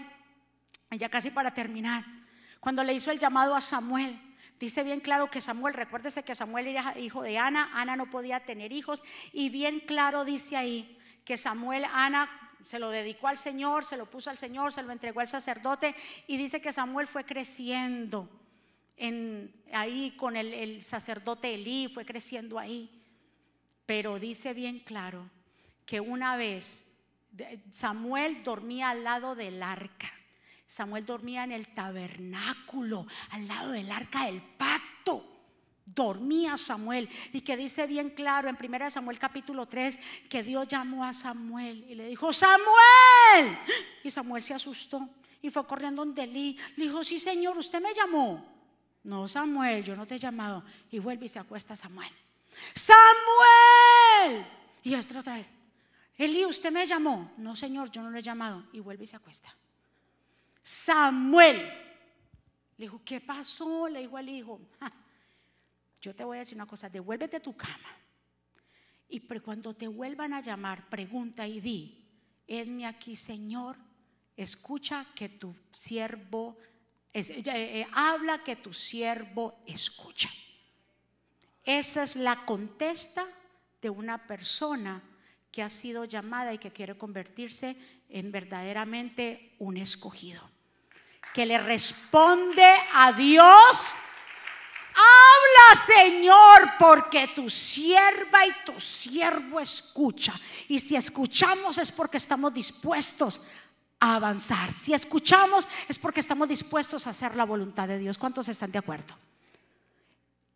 ya 0.92 1.08
casi 1.08 1.32
para 1.32 1.52
terminar. 1.52 2.19
Cuando 2.60 2.84
le 2.84 2.94
hizo 2.94 3.10
el 3.10 3.18
llamado 3.18 3.54
a 3.54 3.60
Samuel, 3.60 4.20
dice 4.58 4.82
bien 4.82 5.00
claro 5.00 5.30
que 5.30 5.40
Samuel, 5.40 5.74
recuérdese 5.74 6.22
que 6.22 6.34
Samuel 6.34 6.68
era 6.68 6.98
hijo 6.98 7.22
de 7.22 7.38
Ana, 7.38 7.70
Ana 7.74 7.96
no 7.96 8.10
podía 8.10 8.40
tener 8.40 8.72
hijos, 8.72 9.02
y 9.32 9.48
bien 9.48 9.80
claro 9.80 10.24
dice 10.24 10.56
ahí 10.56 10.98
que 11.24 11.36
Samuel, 11.36 11.86
Ana 11.92 12.30
se 12.62 12.78
lo 12.78 12.90
dedicó 12.90 13.28
al 13.28 13.38
Señor, 13.38 13.84
se 13.84 13.96
lo 13.96 14.10
puso 14.10 14.30
al 14.30 14.38
Señor, 14.38 14.72
se 14.72 14.82
lo 14.82 14.92
entregó 14.92 15.20
al 15.20 15.28
sacerdote, 15.28 15.94
y 16.26 16.36
dice 16.36 16.60
que 16.60 16.72
Samuel 16.72 17.06
fue 17.06 17.24
creciendo 17.24 18.28
en, 18.96 19.54
ahí 19.72 20.14
con 20.18 20.36
el, 20.36 20.52
el 20.52 20.82
sacerdote 20.82 21.54
Elí, 21.54 21.88
fue 21.88 22.04
creciendo 22.04 22.58
ahí. 22.58 23.02
Pero 23.86 24.18
dice 24.18 24.52
bien 24.52 24.80
claro 24.80 25.28
que 25.86 26.00
una 26.00 26.36
vez 26.36 26.84
Samuel 27.70 28.44
dormía 28.44 28.90
al 28.90 29.02
lado 29.02 29.34
del 29.34 29.62
arca. 29.62 30.12
Samuel 30.70 31.04
dormía 31.04 31.42
en 31.42 31.50
el 31.50 31.74
tabernáculo, 31.74 33.04
al 33.30 33.48
lado 33.48 33.72
del 33.72 33.90
arca 33.90 34.26
del 34.26 34.40
pacto. 34.40 35.26
Dormía 35.84 36.56
Samuel 36.56 37.08
y 37.32 37.40
que 37.40 37.56
dice 37.56 37.88
bien 37.88 38.10
claro 38.10 38.48
en 38.48 38.56
1 38.56 38.88
Samuel 38.88 39.18
capítulo 39.18 39.66
3 39.66 39.98
que 40.28 40.44
Dios 40.44 40.68
llamó 40.68 41.04
a 41.04 41.12
Samuel 41.12 41.84
y 41.88 41.96
le 41.96 42.06
dijo, 42.06 42.32
Samuel. 42.32 43.58
Y 44.04 44.12
Samuel 44.12 44.44
se 44.44 44.54
asustó 44.54 45.08
y 45.42 45.50
fue 45.50 45.66
corriendo 45.66 46.04
donde 46.04 46.22
Elí. 46.22 46.56
Le 46.76 46.84
dijo, 46.84 47.02
sí 47.02 47.18
Señor, 47.18 47.58
usted 47.58 47.82
me 47.82 47.92
llamó. 47.92 48.46
No, 49.02 49.26
Samuel, 49.26 49.82
yo 49.82 49.96
no 49.96 50.06
te 50.06 50.14
he 50.14 50.18
llamado. 50.18 50.62
Y 50.92 51.00
vuelve 51.00 51.26
y 51.26 51.30
se 51.30 51.40
acuesta 51.40 51.74
Samuel. 51.74 52.12
Samuel. 52.76 54.46
Y 54.84 54.94
esto 54.94 55.18
otra 55.18 55.34
vez. 55.34 55.50
Elí, 56.16 56.44
usted 56.44 56.70
me 56.70 56.86
llamó. 56.86 57.32
No, 57.38 57.56
Señor, 57.56 57.90
yo 57.90 58.02
no 58.02 58.10
le 58.12 58.20
he 58.20 58.22
llamado. 58.22 58.68
Y 58.72 58.78
vuelve 58.78 59.02
y 59.02 59.08
se 59.08 59.16
acuesta. 59.16 59.52
Samuel. 60.70 61.56
Le 62.76 62.84
dijo, 62.84 63.02
¿qué 63.04 63.20
pasó? 63.20 63.88
Le 63.88 64.00
dijo 64.00 64.16
al 64.16 64.28
hijo, 64.28 64.60
yo 66.00 66.14
te 66.14 66.22
voy 66.22 66.36
a 66.36 66.40
decir 66.40 66.54
una 66.54 66.66
cosa, 66.66 66.88
devuélvete 66.88 67.38
a 67.38 67.42
tu 67.42 67.56
cama. 67.56 67.96
Y 69.08 69.18
cuando 69.40 69.74
te 69.74 69.88
vuelvan 69.88 70.32
a 70.32 70.40
llamar, 70.40 70.88
pregunta 70.88 71.44
y 71.48 71.60
di, 71.60 72.08
edme 72.46 72.86
aquí, 72.86 73.16
Señor, 73.16 73.76
escucha 74.36 75.06
que 75.16 75.28
tu 75.28 75.56
siervo, 75.72 76.56
eh, 77.12 77.42
eh, 77.46 77.86
habla 77.92 78.44
que 78.44 78.54
tu 78.54 78.72
siervo 78.72 79.60
escucha. 79.66 80.30
Esa 81.64 82.04
es 82.04 82.14
la 82.14 82.44
contesta 82.44 83.26
de 83.82 83.90
una 83.90 84.24
persona 84.24 85.02
que 85.50 85.64
ha 85.64 85.68
sido 85.68 86.04
llamada 86.04 86.54
y 86.54 86.58
que 86.58 86.70
quiere 86.70 86.96
convertirse 86.96 87.76
en 88.08 88.30
verdaderamente 88.30 89.56
un 89.58 89.76
escogido. 89.76 90.49
Que 91.34 91.46
le 91.46 91.58
responde 91.58 92.66
a 92.92 93.12
Dios, 93.12 93.94
habla 94.94 95.84
Señor, 95.86 96.72
porque 96.78 97.28
tu 97.28 97.48
sierva 97.48 98.46
y 98.46 98.52
tu 98.64 98.78
siervo 98.80 99.60
escucha. 99.60 100.34
Y 100.68 100.80
si 100.80 100.96
escuchamos 100.96 101.78
es 101.78 101.92
porque 101.92 102.16
estamos 102.16 102.52
dispuestos 102.52 103.40
a 104.00 104.16
avanzar. 104.16 104.72
Si 104.76 104.94
escuchamos 104.94 105.68
es 105.88 105.98
porque 105.98 106.20
estamos 106.20 106.48
dispuestos 106.48 107.06
a 107.06 107.10
hacer 107.10 107.36
la 107.36 107.44
voluntad 107.44 107.86
de 107.86 107.98
Dios. 107.98 108.18
¿Cuántos 108.18 108.48
están 108.48 108.72
de 108.72 108.78
acuerdo? 108.78 109.14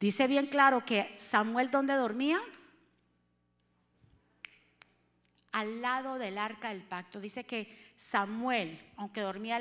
Dice 0.00 0.26
bien 0.26 0.46
claro 0.46 0.84
que 0.84 1.14
Samuel 1.16 1.70
donde 1.70 1.94
dormía 1.94 2.40
al 5.52 5.80
lado 5.80 6.18
del 6.18 6.36
arca 6.36 6.70
del 6.70 6.82
pacto. 6.82 7.20
Dice 7.20 7.44
que 7.44 7.83
Samuel, 7.96 8.80
aunque 8.96 9.20
dormía 9.20 9.56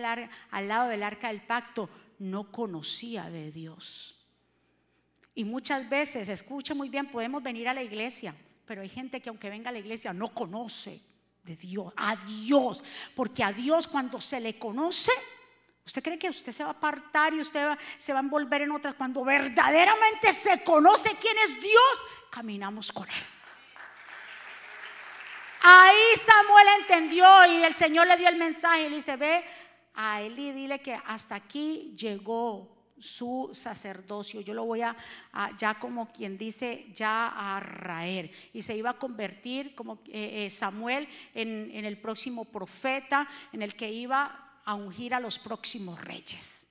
al, 0.51 0.67
lado 0.67 0.89
del 0.89 1.03
arca 1.03 1.27
del 1.29 1.41
pacto, 1.41 1.89
no 2.19 2.51
conocía 2.51 3.29
de 3.29 3.51
Dios. 3.51 4.15
Y 5.35 5.43
muchas 5.43 5.89
veces, 5.89 6.29
escucha 6.29 6.73
muy 6.73 6.89
bien, 6.89 7.09
podemos 7.09 7.41
venir 7.41 7.67
a 7.67 7.73
la 7.73 7.83
iglesia, 7.83 8.35
pero 8.65 8.81
hay 8.81 8.89
gente 8.89 9.21
que 9.21 9.29
aunque 9.29 9.49
venga 9.49 9.69
a 9.69 9.73
la 9.73 9.79
iglesia 9.79 10.13
no 10.13 10.27
conoce 10.29 11.01
de 11.43 11.55
Dios, 11.55 11.93
a 11.97 12.15
Dios, 12.15 12.83
porque 13.15 13.43
a 13.43 13.51
Dios 13.51 13.87
cuando 13.87 14.21
se 14.21 14.39
le 14.39 14.57
conoce, 14.57 15.11
¿usted 15.85 16.03
cree 16.03 16.19
que 16.19 16.29
usted 16.29 16.51
se 16.51 16.63
va 16.63 16.69
a 16.69 16.73
apartar 16.73 17.33
y 17.33 17.41
usted 17.41 17.77
se 17.97 18.13
va 18.13 18.19
a 18.19 18.23
envolver 18.23 18.61
en 18.61 18.71
otras? 18.71 18.93
Cuando 18.93 19.23
verdaderamente 19.23 20.31
se 20.31 20.63
conoce 20.63 21.17
quién 21.19 21.35
es 21.43 21.59
Dios, 21.59 22.05
caminamos 22.31 22.91
con 22.91 23.09
Él. 23.09 23.42
Ahí 25.65 26.17
Samuel 26.17 26.67
entendió 26.81 27.25
y 27.45 27.63
el 27.63 27.73
Señor 27.73 28.05
le 28.05 28.17
dio 28.17 28.27
el 28.27 28.35
mensaje 28.35 28.81
y 28.81 28.89
le 28.89 28.97
dice, 28.97 29.15
ve 29.15 29.45
a 29.93 30.21
Eli, 30.21 30.51
dile 30.51 30.81
que 30.81 30.93
hasta 30.93 31.35
aquí 31.35 31.95
llegó 31.97 32.93
su 32.99 33.49
sacerdocio. 33.53 34.41
Yo 34.41 34.53
lo 34.53 34.65
voy 34.65 34.81
a, 34.81 34.95
ya 35.57 35.79
como 35.79 36.11
quien 36.11 36.37
dice, 36.37 36.87
ya 36.93 37.27
a 37.27 37.61
raer. 37.61 38.29
Y 38.51 38.61
se 38.61 38.75
iba 38.75 38.89
a 38.89 38.99
convertir 38.99 39.73
como 39.73 40.01
eh, 40.07 40.45
eh, 40.45 40.49
Samuel 40.49 41.07
en, 41.33 41.71
en 41.73 41.85
el 41.85 41.97
próximo 41.97 42.43
profeta, 42.43 43.29
en 43.53 43.61
el 43.61 43.73
que 43.77 43.89
iba 43.89 44.59
a 44.65 44.75
ungir 44.75 45.13
a 45.13 45.21
los 45.21 45.39
próximos 45.39 46.01
reyes. 46.01 46.67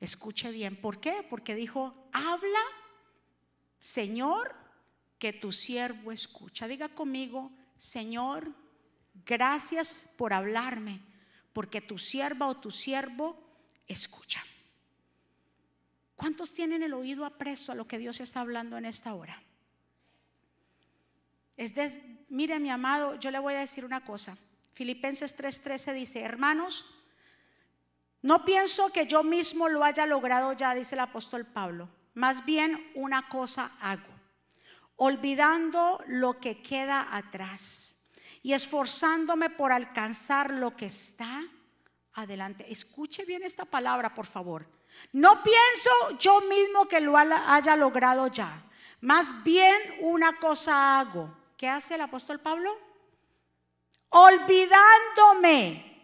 Escuche 0.00 0.50
bien, 0.50 0.76
¿por 0.76 0.98
qué? 0.98 1.26
Porque 1.28 1.54
dijo, 1.54 1.94
habla, 2.10 2.60
Señor, 3.80 4.54
que 5.18 5.34
tu 5.34 5.52
siervo 5.52 6.10
escucha. 6.10 6.66
Diga 6.66 6.88
conmigo, 6.88 7.50
Señor, 7.76 8.52
gracias 9.26 10.06
por 10.16 10.32
hablarme, 10.32 11.00
porque 11.52 11.80
tu 11.80 11.98
sierva 11.98 12.46
o 12.46 12.56
tu 12.56 12.70
siervo 12.70 13.36
escucha. 13.86 14.42
¿Cuántos 16.16 16.54
tienen 16.54 16.82
el 16.82 16.94
oído 16.94 17.24
apreso 17.24 17.72
a 17.72 17.74
lo 17.74 17.86
que 17.86 17.98
Dios 17.98 18.20
está 18.20 18.40
hablando 18.40 18.78
en 18.78 18.84
esta 18.84 19.14
hora? 19.14 19.42
Mire 22.28 22.58
mi 22.58 22.70
amado, 22.70 23.16
yo 23.16 23.30
le 23.30 23.38
voy 23.38 23.54
a 23.54 23.60
decir 23.60 23.84
una 23.84 24.04
cosa. 24.04 24.36
Filipenses 24.72 25.36
3:13 25.36 25.92
dice, 25.92 26.20
hermanos, 26.20 26.86
no 28.22 28.44
pienso 28.44 28.90
que 28.90 29.06
yo 29.06 29.22
mismo 29.22 29.68
lo 29.68 29.84
haya 29.84 30.06
logrado 30.06 30.52
ya, 30.54 30.74
dice 30.74 30.94
el 30.94 31.00
apóstol 31.00 31.46
Pablo. 31.46 31.88
Más 32.14 32.44
bien 32.44 32.90
una 32.94 33.28
cosa 33.28 33.72
hago, 33.80 34.13
olvidando 34.96 36.02
lo 36.06 36.38
que 36.38 36.62
queda 36.62 37.08
atrás 37.10 37.96
y 38.42 38.52
esforzándome 38.52 39.50
por 39.50 39.72
alcanzar 39.72 40.50
lo 40.50 40.76
que 40.76 40.86
está 40.86 41.42
adelante. 42.12 42.70
Escuche 42.70 43.24
bien 43.24 43.42
esta 43.42 43.64
palabra, 43.64 44.14
por 44.14 44.26
favor. 44.26 44.66
No 45.12 45.42
pienso 45.42 46.18
yo 46.18 46.40
mismo 46.42 46.86
que 46.86 47.00
lo 47.00 47.16
haya 47.16 47.76
logrado 47.76 48.28
ya. 48.28 48.62
Más 49.00 49.42
bien 49.42 49.76
una 50.00 50.38
cosa 50.38 50.98
hago. 50.98 51.34
¿Qué 51.56 51.68
hace 51.68 51.94
el 51.94 52.00
apóstol 52.00 52.40
Pablo? 52.40 52.70
Olvidándome 54.10 55.94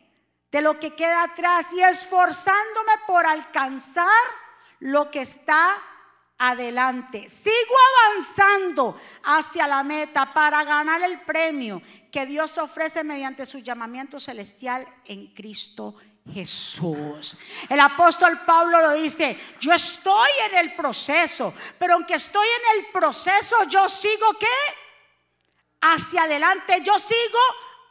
de 0.50 0.61
lo 0.62 0.81
que 0.81 0.94
queda 0.94 1.22
atrás 1.22 1.72
y 1.72 1.83
esforzándome 1.83 2.92
por 3.07 3.26
alcanzar 3.26 4.07
lo 4.81 5.11
que 5.11 5.20
está 5.20 5.76
adelante. 6.40 7.29
Sigo 7.29 7.74
avanzando 8.09 8.98
hacia 9.22 9.66
la 9.66 9.83
meta 9.85 10.33
para 10.33 10.64
ganar 10.64 11.03
el 11.03 11.20
premio 11.20 11.83
que 12.11 12.24
Dios 12.24 12.57
ofrece 12.57 13.05
mediante 13.05 13.44
su 13.44 13.59
llamamiento 13.59 14.18
celestial 14.18 14.88
en 15.05 15.29
Cristo 15.35 15.96
Jesús. 16.33 17.37
El 17.68 17.79
apóstol 17.79 18.40
Pablo 18.46 18.81
lo 18.81 18.92
dice, 18.94 19.38
yo 19.61 19.72
estoy 19.74 20.31
en 20.48 20.57
el 20.57 20.74
proceso, 20.74 21.53
pero 21.79 21.94
aunque 21.94 22.14
estoy 22.14 22.46
en 22.46 22.79
el 22.79 22.87
proceso, 22.90 23.64
yo 23.64 23.87
sigo 23.90 24.33
qué? 24.38 24.46
Hacia 25.83 26.22
adelante, 26.22 26.81
yo 26.83 26.98
sigo 26.98 27.38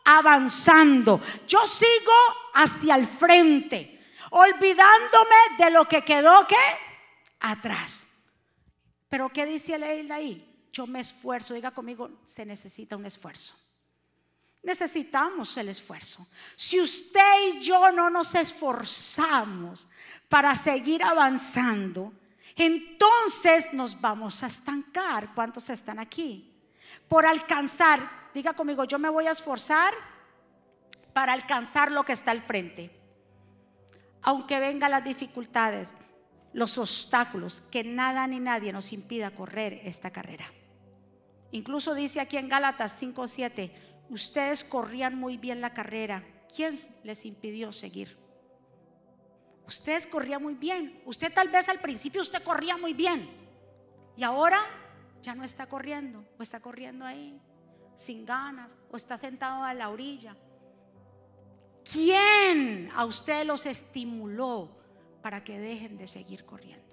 avanzando, 0.05 1.21
yo 1.47 1.67
sigo 1.67 2.13
hacia 2.55 2.95
el 2.95 3.05
frente, 3.05 4.03
olvidándome 4.31 5.35
de 5.59 5.69
lo 5.69 5.85
que 5.85 6.03
quedó 6.03 6.47
qué? 6.47 6.79
Atrás. 7.41 8.07
Pero 9.09 9.29
¿qué 9.29 9.45
dice 9.45 9.75
él 9.75 10.11
ahí? 10.11 10.45
Yo 10.71 10.85
me 10.85 10.99
esfuerzo, 10.99 11.53
diga 11.53 11.71
conmigo, 11.71 12.11
se 12.25 12.45
necesita 12.45 12.95
un 12.95 13.05
esfuerzo. 13.05 13.55
Necesitamos 14.61 15.55
el 15.57 15.69
esfuerzo. 15.69 16.27
Si 16.55 16.79
usted 16.79 17.53
y 17.53 17.59
yo 17.59 17.91
no 17.91 18.09
nos 18.09 18.35
esforzamos 18.35 19.87
para 20.27 20.55
seguir 20.55 21.03
avanzando, 21.03 22.13
entonces 22.55 23.73
nos 23.73 23.99
vamos 23.99 24.43
a 24.43 24.47
estancar. 24.47 25.33
¿Cuántos 25.33 25.69
están 25.69 25.97
aquí? 25.97 26.53
Por 27.07 27.25
alcanzar, 27.25 28.29
diga 28.33 28.53
conmigo, 28.53 28.83
yo 28.83 28.99
me 28.99 29.09
voy 29.09 29.27
a 29.27 29.31
esforzar 29.31 29.93
para 31.13 31.33
alcanzar 31.33 31.91
lo 31.91 32.03
que 32.03 32.13
está 32.13 32.31
al 32.31 32.41
frente. 32.41 32.91
Aunque 34.21 34.59
vengan 34.59 34.91
las 34.91 35.03
dificultades, 35.03 35.95
los 36.53 36.77
obstáculos, 36.77 37.61
que 37.71 37.83
nada 37.83 38.25
ni 38.27 38.39
nadie 38.39 38.73
nos 38.73 38.93
impida 38.93 39.31
correr 39.31 39.81
esta 39.83 40.11
carrera. 40.11 40.51
Incluso 41.51 41.93
dice 41.95 42.19
aquí 42.19 42.37
en 42.37 42.49
Gálatas 42.49 42.95
5:7, 43.01 43.71
Ustedes 44.09 44.63
corrían 44.63 45.15
muy 45.15 45.37
bien 45.37 45.61
la 45.61 45.73
carrera. 45.73 46.23
¿Quién 46.53 46.73
les 47.03 47.25
impidió 47.25 47.71
seguir? 47.71 48.17
Ustedes 49.67 50.07
corrían 50.07 50.41
muy 50.41 50.55
bien. 50.55 51.01
Usted 51.05 51.31
tal 51.31 51.49
vez 51.49 51.69
al 51.69 51.79
principio 51.79 52.21
usted 52.21 52.41
corría 52.41 52.75
muy 52.75 52.93
bien. 52.93 53.29
Y 54.17 54.23
ahora 54.23 54.65
ya 55.21 55.35
no 55.35 55.43
está 55.43 55.67
corriendo. 55.67 56.25
O 56.39 56.43
está 56.43 56.59
corriendo 56.59 57.05
ahí 57.05 57.39
sin 57.95 58.25
ganas. 58.25 58.75
O 58.91 58.97
está 58.97 59.15
sentado 59.19 59.63
a 59.63 59.75
la 59.75 59.89
orilla. 59.89 60.35
¿Quién 61.91 62.89
a 62.95 63.05
usted 63.05 63.45
los 63.45 63.67
estimuló 63.67 64.78
para 65.21 65.43
que 65.43 65.59
dejen 65.59 65.97
de 65.97 66.07
seguir 66.07 66.45
corriendo? 66.45 66.85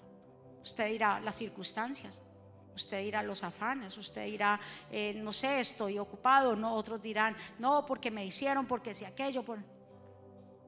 Usted 0.62 0.88
dirá 0.88 1.20
las 1.20 1.36
circunstancias. 1.36 2.20
Usted 2.74 3.00
dirá 3.00 3.22
los 3.22 3.42
afanes, 3.42 3.96
usted 3.96 4.26
dirá, 4.26 4.60
eh, 4.90 5.14
no 5.14 5.32
sé, 5.32 5.60
estoy 5.60 5.98
ocupado, 5.98 6.54
no, 6.54 6.74
otros 6.74 7.00
dirán, 7.00 7.34
no, 7.58 7.86
porque 7.86 8.10
me 8.10 8.26
hicieron, 8.26 8.66
porque 8.66 8.92
si 8.92 9.06
aquello. 9.06 9.42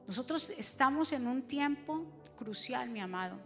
Nosotros 0.07 0.49
estamos 0.57 1.13
en 1.13 1.27
un 1.27 1.43
tiempo 1.43 2.03
crucial, 2.35 2.89
mi 2.89 2.99
amado. 2.99 3.37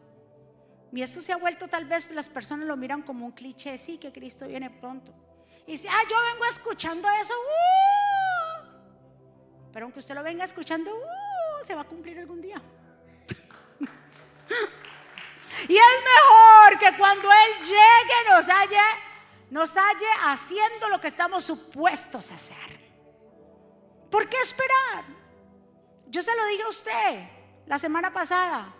Y 0.93 1.01
esto 1.01 1.19
se 1.19 1.33
ha 1.33 1.37
vuelto 1.37 1.67
tal 1.67 1.83
vez, 1.83 2.09
las 2.11 2.29
personas 2.29 2.65
lo 2.65 2.77
miran 2.77 3.01
como 3.01 3.25
un 3.25 3.33
cliché, 3.33 3.77
sí, 3.77 3.97
que 3.97 4.13
Cristo 4.13 4.47
viene 4.47 4.69
pronto. 4.69 5.13
Y 5.67 5.73
dice, 5.73 5.89
ah, 5.89 6.03
yo 6.09 6.15
vengo 6.31 6.45
escuchando 6.45 7.07
eso, 7.19 7.33
uh". 7.33 8.67
pero 9.73 9.87
aunque 9.87 9.99
usted 9.99 10.15
lo 10.15 10.23
venga 10.23 10.45
escuchando, 10.45 10.89
uh, 10.95 11.63
se 11.63 11.75
va 11.75 11.81
a 11.81 11.87
cumplir 11.87 12.17
algún 12.19 12.39
día. 12.39 12.61
Y 15.67 15.75
es 15.77 16.03
mejor 16.03 16.79
que 16.79 16.97
cuando 16.97 17.29
Él 17.31 17.65
llegue 17.65 18.29
nos 18.29 18.47
halle, 18.47 18.77
nos 19.49 19.75
halle 19.75 20.07
haciendo 20.23 20.89
lo 20.89 20.99
que 20.99 21.07
estamos 21.07 21.43
supuestos 21.43 22.31
a 22.31 22.35
hacer. 22.35 22.79
¿Por 24.09 24.27
qué 24.29 24.37
esperar? 24.41 25.05
Yo 26.07 26.21
se 26.21 26.35
lo 26.35 26.45
dije 26.45 26.63
a 26.63 26.69
usted 26.69 27.27
la 27.65 27.79
semana 27.79 28.13
pasada. 28.13 28.73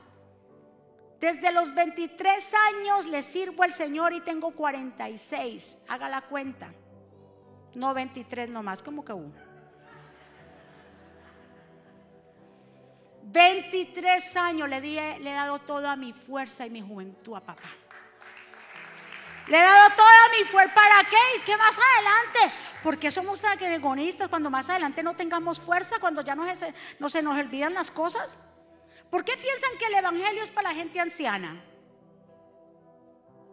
Desde 1.20 1.52
los 1.54 1.74
23 1.74 2.54
años 2.54 3.06
le 3.06 3.24
sirvo 3.24 3.64
al 3.64 3.72
Señor 3.72 4.14
y 4.14 4.22
tengo 4.22 4.52
46. 4.52 5.78
Haga 5.88 6.10
la 6.10 6.22
cuenta. 6.22 6.74
No 7.76 7.94
23 7.94 8.50
nomás, 8.50 8.84
como 8.84 9.06
que 9.06 9.14
uno. 9.14 9.53
23 13.26 14.36
años 14.36 14.70
le, 14.70 14.82
le 14.82 15.32
he 15.32 15.34
dado 15.34 15.60
toda 15.60 15.96
mi 15.96 16.14
fuerza 16.14 16.66
y 16.66 16.70
mi 16.70 16.82
juventud 16.82 17.36
a 17.36 17.40
papá. 17.40 17.70
Le 19.48 19.58
he 19.58 19.62
dado 19.62 19.96
toda 19.96 20.30
mi 20.38 20.46
fuerza. 20.46 20.74
¿Para 20.74 21.10
qué? 21.10 21.18
Es 21.36 21.44
que 21.44 21.56
más 21.58 21.78
adelante. 21.78 22.56
Porque 22.82 23.12
somos 23.12 23.42
tan 23.42 23.62
egoístas 23.62 24.30
cuando 24.30 24.50
más 24.50 24.70
adelante 24.70 25.04
no 25.04 25.16
tengamos 25.16 25.60
fuerza, 25.60 26.00
cuando 26.00 26.22
ya 26.22 26.36
no 26.36 26.54
se, 26.54 26.74
no 27.00 27.10
se 27.10 27.22
nos 27.22 27.38
olvidan 27.38 27.74
las 27.74 27.92
cosas. 27.92 28.38
¿Por 29.10 29.24
qué 29.24 29.38
piensan 29.38 29.72
que 29.78 29.86
el 29.86 29.96
evangelio 29.96 30.44
es 30.44 30.52
para 30.52 30.70
la 30.70 30.76
gente 30.76 31.00
anciana? 31.00 31.64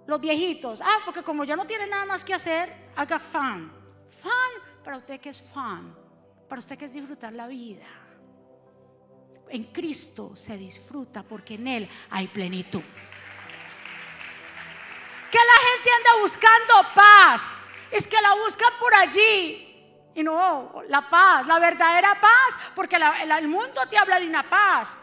Los 0.07 0.21
viejitos. 0.21 0.81
Ah, 0.81 0.99
porque 1.05 1.23
como 1.23 1.45
ya 1.45 1.55
no 1.55 1.67
tiene 1.67 1.87
nada 1.87 2.05
más 2.05 2.25
que 2.25 2.35
hacer, 2.35 2.91
haga 2.97 3.19
fan. 3.19 3.73
Fan 4.23 4.83
para 4.83 4.97
usted 4.97 5.21
que 5.21 5.29
es 5.29 5.43
fan. 5.43 5.95
Para 6.49 6.59
usted 6.59 6.77
que 6.77 6.87
es 6.87 6.93
disfrutar 6.93 7.33
la 7.33 7.47
vida 7.47 8.00
en 9.51 9.65
Cristo 9.65 10.33
se 10.35 10.57
disfruta 10.57 11.23
porque 11.23 11.55
en 11.55 11.69
Él 11.69 11.89
hay 12.11 12.29
plenitud. 12.29 12.83
Que 15.31 15.39
la 15.39 15.71
gente 15.71 15.91
anda 15.97 16.21
buscando 16.21 16.75
paz. 16.95 17.47
Es 17.91 18.07
que 18.07 18.21
la 18.21 18.35
buscan 18.45 18.73
por 18.81 18.95
allí. 18.95 19.67
Y 20.15 20.23
no, 20.23 20.83
la 20.89 21.09
paz, 21.09 21.47
la 21.47 21.59
verdadera 21.59 22.21
paz, 22.21 22.73
porque 22.75 22.97
el 22.97 23.49
mundo 23.49 23.81
te 23.89 23.97
habla 23.97 24.19
de 24.19 24.27
una 24.27 24.49
paz. 24.49 24.97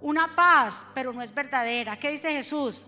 Una 0.00 0.34
paz, 0.34 0.84
pero 0.94 1.12
no 1.12 1.22
es 1.22 1.34
verdadera. 1.34 1.98
¿Qué 1.98 2.10
dice 2.10 2.30
Jesús? 2.30 2.84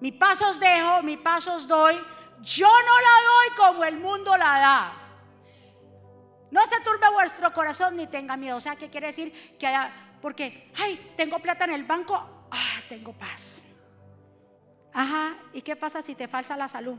Mi 0.00 0.12
paz 0.12 0.40
os 0.40 0.58
dejo, 0.58 1.02
mi 1.02 1.16
paz 1.16 1.46
os 1.46 1.66
doy. 1.68 1.94
Yo 2.40 2.68
no 2.68 3.00
la 3.00 3.16
doy 3.26 3.56
como 3.56 3.84
el 3.84 3.98
mundo 3.98 4.34
la 4.36 4.58
da. 4.58 5.09
No 6.50 6.64
se 6.66 6.80
turbe 6.80 7.06
vuestro 7.12 7.52
corazón 7.52 7.96
ni 7.96 8.06
tenga 8.06 8.36
miedo. 8.36 8.56
O 8.56 8.60
sea, 8.60 8.76
¿qué 8.76 8.90
quiere 8.90 9.08
decir? 9.08 9.56
Que 9.58 9.66
haya, 9.66 9.92
porque, 10.20 10.70
ay, 10.78 11.12
tengo 11.16 11.38
plata 11.38 11.64
en 11.64 11.72
el 11.72 11.84
banco, 11.84 12.14
ah, 12.50 12.80
tengo 12.88 13.12
paz. 13.12 13.62
Ajá, 14.92 15.36
¿y 15.52 15.62
qué 15.62 15.76
pasa 15.76 16.02
si 16.02 16.14
te 16.14 16.26
falsa 16.26 16.56
la 16.56 16.68
salud? 16.68 16.98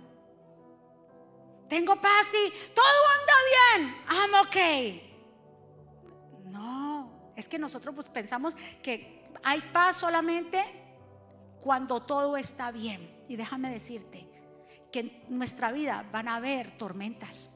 Tengo 1.67 1.99
paz 1.99 2.27
y 2.33 2.49
todo 2.73 2.85
anda 3.19 3.33
bien, 3.51 3.95
I'm 4.09 4.47
okay. 4.47 5.07
No, 6.45 7.31
es 7.35 7.47
que 7.47 7.57
nosotros 7.57 7.95
pues 7.95 8.09
pensamos 8.09 8.55
que 8.81 9.29
hay 9.43 9.61
paz 9.73 9.97
solamente 9.97 10.63
cuando 11.61 12.01
todo 12.01 12.35
está 12.37 12.71
bien. 12.71 13.23
Y 13.27 13.35
déjame 13.37 13.71
decirte 13.71 14.27
que 14.91 14.99
en 14.99 15.23
nuestra 15.29 15.71
vida 15.71 16.05
van 16.11 16.27
a 16.27 16.35
haber 16.35 16.77
tormentas 16.77 17.49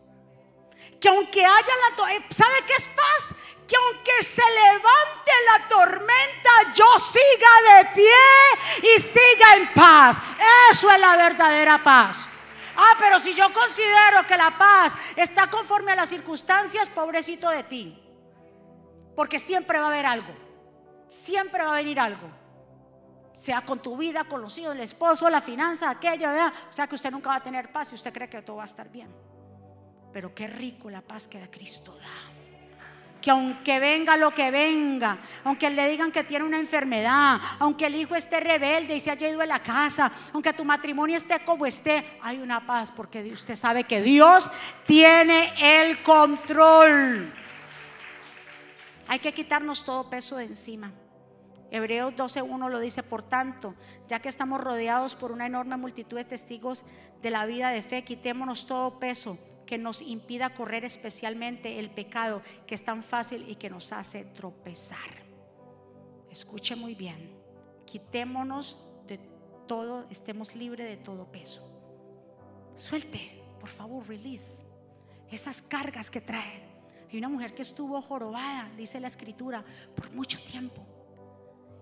que 0.99 1.09
aunque 1.09 1.45
haya 1.45 1.73
la... 1.97 2.13
Eh, 2.13 2.25
¿Sabe 2.29 2.55
qué 2.67 2.73
es 2.73 2.87
paz? 2.87 3.35
que 3.67 3.75
aunque 3.75 4.23
se 4.23 4.43
levante 4.51 5.31
la 5.51 5.67
tormenta, 5.67 6.49
yo 6.73 6.85
siga 6.99 7.77
de 7.77 7.85
pie 7.95 8.89
y 8.95 9.01
siga 9.01 9.55
en 9.57 9.73
paz. 9.73 10.17
Eso 10.71 10.89
es 10.89 10.99
la 10.99 11.15
verdadera 11.15 11.83
paz. 11.83 12.29
Ah, 12.77 12.95
pero 12.99 13.19
si 13.19 13.33
yo 13.33 13.51
considero 13.53 14.27
que 14.27 14.37
la 14.37 14.57
paz 14.57 14.95
está 15.15 15.49
conforme 15.49 15.93
a 15.93 15.95
las 15.95 16.09
circunstancias, 16.09 16.89
pobrecito 16.89 17.49
de 17.49 17.63
ti. 17.63 18.01
Porque 19.15 19.39
siempre 19.39 19.79
va 19.79 19.85
a 19.85 19.87
haber 19.87 20.05
algo. 20.05 20.35
Siempre 21.07 21.63
va 21.63 21.71
a 21.71 21.75
venir 21.75 21.99
algo. 21.99 22.29
Sea 23.35 23.61
con 23.61 23.81
tu 23.81 23.97
vida, 23.97 24.25
con 24.25 24.41
los 24.41 24.57
hijos, 24.57 24.75
el 24.75 24.81
esposo, 24.81 25.29
la 25.29 25.41
finanza, 25.41 25.89
aquello. 25.89 26.29
O 26.69 26.73
sea 26.73 26.87
que 26.87 26.95
usted 26.95 27.11
nunca 27.11 27.29
va 27.29 27.35
a 27.37 27.43
tener 27.43 27.71
paz 27.71 27.91
y 27.93 27.95
usted 27.95 28.13
cree 28.13 28.29
que 28.29 28.41
todo 28.41 28.57
va 28.57 28.63
a 28.63 28.67
estar 28.67 28.89
bien. 28.89 29.13
Pero 30.15 30.33
qué 30.33 30.47
rico 30.47 30.89
la 30.89 31.01
paz 31.01 31.27
que 31.27 31.37
da 31.37 31.51
Cristo 31.51 31.93
da 31.99 32.31
que 33.21 33.31
aunque 33.31 33.79
venga 33.79 34.15
lo 34.15 34.31
que 34.31 34.49
venga, 34.49 35.17
aunque 35.43 35.69
le 35.69 35.89
digan 35.89 36.09
que 36.09 36.23
tiene 36.23 36.45
una 36.45 36.57
enfermedad, 36.57 37.37
aunque 37.59 37.87
el 37.87 37.95
hijo 37.95 38.15
esté 38.15 38.39
rebelde 38.39 38.95
y 38.95 39.01
se 39.01 39.11
haya 39.11 39.27
ido 39.27 39.39
de 39.39 39.47
la 39.47 39.59
casa, 39.59 40.09
aunque 40.31 40.53
tu 40.53 40.63
matrimonio 40.63 41.17
esté 41.17 41.43
como 41.43 41.65
esté, 41.65 42.17
hay 42.21 42.37
una 42.37 42.65
paz 42.65 42.93
porque 42.93 43.23
usted 43.23 43.57
sabe 43.57 43.83
que 43.83 44.01
Dios 44.01 44.49
tiene 44.85 45.53
el 45.59 46.01
control. 46.01 47.33
Hay 49.07 49.19
que 49.19 49.33
quitarnos 49.33 49.83
todo 49.83 50.09
peso 50.09 50.37
de 50.37 50.45
encima. 50.45 50.93
Hebreos 51.71 52.13
12.1 52.13 52.69
lo 52.69 52.79
dice, 52.79 53.03
por 53.03 53.23
tanto, 53.23 53.75
ya 54.07 54.21
que 54.21 54.29
estamos 54.29 54.61
rodeados 54.61 55.15
por 55.15 55.33
una 55.33 55.47
enorme 55.47 55.75
multitud 55.75 56.15
de 56.15 56.23
testigos 56.23 56.85
de 57.21 57.31
la 57.31 57.45
vida 57.45 57.71
de 57.71 57.81
fe, 57.81 58.05
quitémonos 58.05 58.65
todo 58.65 58.97
peso 58.97 59.37
que 59.65 59.77
nos 59.77 60.01
impida 60.01 60.53
correr 60.53 60.85
especialmente 60.85 61.79
el 61.79 61.89
pecado 61.89 62.41
que 62.67 62.75
es 62.75 62.83
tan 62.83 63.03
fácil 63.03 63.49
y 63.49 63.55
que 63.55 63.69
nos 63.69 63.91
hace 63.91 64.25
tropezar. 64.25 65.25
Escuche 66.29 66.75
muy 66.75 66.95
bien, 66.95 67.35
quitémonos 67.85 68.77
de 69.07 69.19
todo, 69.67 70.05
estemos 70.09 70.55
libres 70.55 70.87
de 70.87 70.97
todo 70.97 71.31
peso. 71.31 71.61
Suelte, 72.75 73.41
por 73.59 73.69
favor, 73.69 74.07
release 74.07 74.63
esas 75.31 75.61
cargas 75.63 76.11
que 76.11 76.21
trae. 76.21 76.63
Hay 77.11 77.17
una 77.17 77.29
mujer 77.29 77.53
que 77.53 77.61
estuvo 77.61 78.01
jorobada, 78.01 78.69
dice 78.75 78.99
la 78.99 79.07
escritura, 79.07 79.63
por 79.95 80.11
mucho 80.11 80.39
tiempo. 80.43 80.85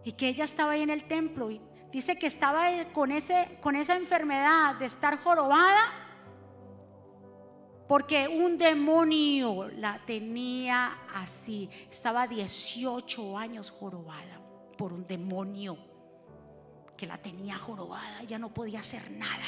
Y 0.03 0.13
que 0.13 0.27
ella 0.27 0.43
estaba 0.43 0.73
ahí 0.73 0.81
en 0.81 0.89
el 0.89 1.07
templo 1.07 1.49
y 1.49 1.61
dice 1.91 2.17
que 2.17 2.27
estaba 2.27 2.67
con, 2.93 3.11
ese, 3.11 3.57
con 3.61 3.75
esa 3.75 3.95
enfermedad 3.95 4.75
de 4.75 4.85
estar 4.85 5.19
jorobada 5.19 6.02
porque 7.93 8.27
un 8.27 8.57
demonio 8.57 9.69
la 9.77 10.03
tenía 10.03 10.97
así. 11.13 11.69
Estaba 11.91 12.25
18 12.25 13.37
años 13.37 13.69
jorobada 13.69 14.41
por 14.75 14.91
un 14.91 15.05
demonio 15.05 15.77
que 16.97 17.05
la 17.05 17.19
tenía 17.19 17.55
jorobada. 17.55 18.23
Ya 18.23 18.39
no 18.39 18.51
podía 18.51 18.79
hacer 18.79 19.11
nada. 19.11 19.45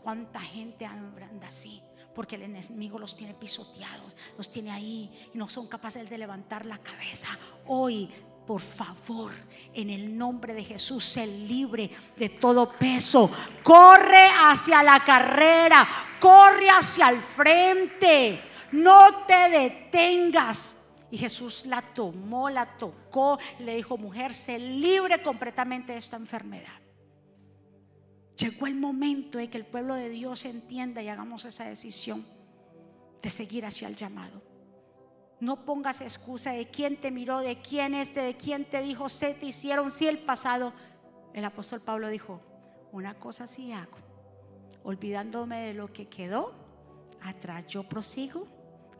¿Cuánta 0.00 0.38
gente 0.38 0.86
anda 0.86 1.48
así? 1.48 1.82
Porque 2.14 2.36
el 2.36 2.42
enemigo 2.42 3.00
los 3.00 3.16
tiene 3.16 3.34
pisoteados, 3.34 4.16
los 4.36 4.48
tiene 4.52 4.70
ahí 4.70 5.30
y 5.34 5.36
no 5.36 5.48
son 5.48 5.66
capaces 5.66 6.08
de 6.08 6.18
levantar 6.18 6.66
la 6.66 6.78
cabeza. 6.78 7.36
Hoy 7.66 8.08
por 8.48 8.62
favor, 8.62 9.32
en 9.74 9.90
el 9.90 10.16
nombre 10.16 10.54
de 10.54 10.64
Jesús, 10.64 11.04
sé 11.04 11.26
libre 11.26 11.90
de 12.16 12.30
todo 12.30 12.72
peso. 12.72 13.30
Corre 13.62 14.26
hacia 14.26 14.82
la 14.82 15.04
carrera, 15.04 15.86
corre 16.18 16.70
hacia 16.70 17.10
el 17.10 17.20
frente, 17.20 18.40
no 18.72 19.26
te 19.26 19.50
detengas. 19.50 20.74
Y 21.10 21.18
Jesús 21.18 21.66
la 21.66 21.82
tomó, 21.82 22.48
la 22.48 22.78
tocó, 22.78 23.38
le 23.58 23.76
dijo, 23.76 23.98
mujer, 23.98 24.32
sé 24.32 24.58
libre 24.58 25.22
completamente 25.22 25.92
de 25.92 25.98
esta 25.98 26.16
enfermedad. 26.16 26.80
Llegó 28.34 28.66
el 28.66 28.76
momento 28.76 29.36
de 29.36 29.50
que 29.50 29.58
el 29.58 29.66
pueblo 29.66 29.92
de 29.92 30.08
Dios 30.08 30.46
entienda 30.46 31.02
y 31.02 31.08
hagamos 31.08 31.44
esa 31.44 31.64
decisión 31.64 32.26
de 33.20 33.28
seguir 33.28 33.66
hacia 33.66 33.88
el 33.88 33.94
llamado. 33.94 34.47
No 35.40 35.64
pongas 35.64 36.00
excusa 36.00 36.52
de 36.52 36.68
quién 36.68 37.00
te 37.00 37.10
miró, 37.10 37.38
de 37.38 37.60
quién 37.60 37.94
este, 37.94 38.20
de 38.20 38.36
quién 38.36 38.64
te 38.64 38.82
dijo, 38.82 39.08
se 39.08 39.34
te 39.34 39.46
hicieron, 39.46 39.90
si 39.90 40.08
el 40.08 40.18
pasado. 40.18 40.72
El 41.32 41.44
apóstol 41.44 41.80
Pablo 41.80 42.08
dijo, 42.08 42.40
una 42.90 43.14
cosa 43.14 43.46
sí 43.46 43.72
hago, 43.72 43.98
olvidándome 44.82 45.66
de 45.66 45.74
lo 45.74 45.92
que 45.92 46.08
quedó, 46.08 46.52
atrás 47.22 47.66
yo 47.68 47.84
prosigo, 47.84 48.46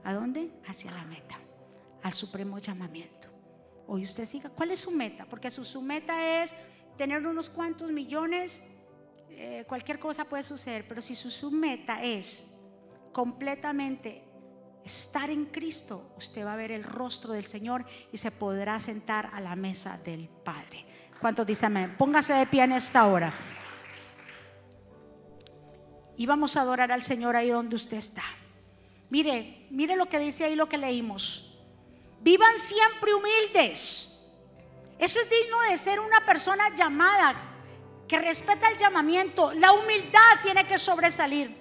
¿a 0.05 0.15
dónde? 0.15 0.53
Hacia 0.67 0.93
la 0.93 1.05
meta, 1.05 1.39
al 2.03 2.13
supremo 2.13 2.59
llamamiento. 2.59 3.29
Hoy 3.87 4.05
usted 4.05 4.25
siga, 4.25 4.51
¿cuál 4.51 4.71
es 4.71 4.81
su 4.81 4.91
meta? 4.91 5.25
Porque 5.25 5.51
su, 5.51 5.65
su 5.65 5.81
meta 5.81 6.43
es 6.43 6.55
tener 6.97 7.27
unos 7.27 7.49
cuantos 7.49 7.91
millones, 7.91 8.63
eh, 9.31 9.65
cualquier 9.67 9.99
cosa 9.99 10.25
puede 10.27 10.43
suceder, 10.43 10.87
pero 10.87 11.01
si 11.01 11.15
su, 11.15 11.31
su 11.31 11.51
meta 11.51 12.03
es 12.03 12.45
completamente 13.13 14.28
estar 14.89 15.31
en 15.31 15.47
Cristo, 15.47 16.13
usted 16.17 16.45
va 16.45 16.55
a 16.55 16.57
ver 16.57 16.73
el 16.73 16.83
rostro 16.83 17.35
del 17.35 17.47
Señor 17.47 17.85
y 18.11 18.19
se 18.19 18.31
podrá 18.31 18.81
sentar 18.81 19.31
a 19.33 19.41
la 19.41 19.55
mesa 19.55 19.99
del 20.03 20.29
Padre. 20.29 20.85
¿Cuántos 21.21 21.47
dicen 21.47 21.67
amén? 21.67 21.95
Póngase 21.97 22.33
de 22.33 22.47
pie 22.47 22.65
en 22.65 22.73
esta 22.73 23.07
hora. 23.07 23.33
Y 26.17 26.27
vamos 26.27 26.57
a 26.57 26.63
adorar 26.63 26.91
al 26.91 27.03
Señor 27.03 27.37
ahí 27.37 27.51
donde 27.51 27.77
usted 27.77 27.99
está. 27.99 28.25
Mire, 29.11 29.67
mire 29.71 29.95
lo 29.95 30.07
que 30.07 30.19
dice 30.19 30.45
ahí 30.45 30.57
lo 30.57 30.69
que 30.69 30.79
leímos. 30.79 31.57
Vivan 32.21 32.59
siempre 32.59 33.15
humildes. 33.15 34.09
Eso 34.99 35.21
es 35.21 35.31
digno 35.31 35.61
de 35.71 35.79
ser 35.79 36.01
una 36.01 36.25
persona 36.25 36.75
llamada 36.75 37.37
que 38.09 38.19
respeta 38.19 38.69
el 38.69 38.79
llamamiento. 38.79 39.53
La 39.55 39.73
humildad 39.73 40.41
tiene 40.43 40.67
que 40.67 40.79
sobresalir. 40.79 41.55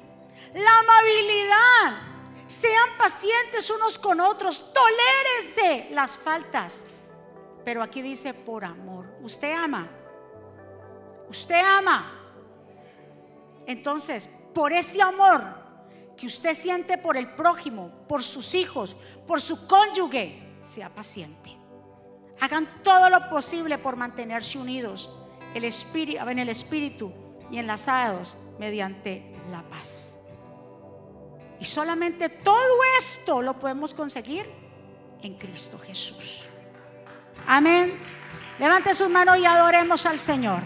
La 0.56 0.80
amabilidad 0.80 2.17
sean 2.48 2.98
pacientes 2.98 3.70
unos 3.70 4.00
con 4.00 4.20
otros, 4.20 4.74
tolérense 4.74 5.94
las 5.94 6.18
faltas. 6.18 6.86
Pero 7.64 7.84
aquí 7.84 8.02
dice 8.02 8.34
por 8.34 8.64
amor. 8.64 9.06
Usted 9.22 9.52
ama. 9.54 9.90
Usted 11.30 11.62
ama. 11.62 12.14
Entonces, 13.66 14.30
por 14.54 14.72
ese 14.72 15.02
amor 15.02 15.44
que 16.16 16.26
usted 16.26 16.56
siente 16.56 16.98
por 16.98 17.18
el 17.18 17.36
prójimo, 17.36 17.92
por 18.08 18.24
sus 18.24 18.56
hijos, 18.56 18.96
por 19.28 19.42
su 19.42 19.68
cónyuge, 19.68 20.58
sea 20.62 20.90
paciente. 20.94 21.56
Hagan 22.40 22.82
todo 22.84 23.10
lo 23.10 23.30
posible 23.30 23.78
por 23.78 23.96
mantenerse 23.96 24.58
unidos 24.58 25.12
en 25.54 26.40
el 26.40 26.50
espíritu 26.50 27.12
y 27.52 27.58
enlazados 27.58 28.38
mediante 28.60 29.34
la 29.52 29.64
paz. 29.64 30.07
Y 31.60 31.66
solamente 31.66 32.30
todo 32.30 32.78
esto 33.00 33.42
lo 33.42 33.58
podemos 33.58 33.94
conseguir 33.94 34.50
en 35.22 35.36
Cristo 35.36 35.80
Jesús. 35.80 36.44
Amén. 37.48 37.98
Levante 38.60 38.94
sus 38.96 39.10
manos 39.10 39.38
y 39.38 39.46
adoremos 39.46 40.06
al 40.06 40.20
Señor. 40.20 40.64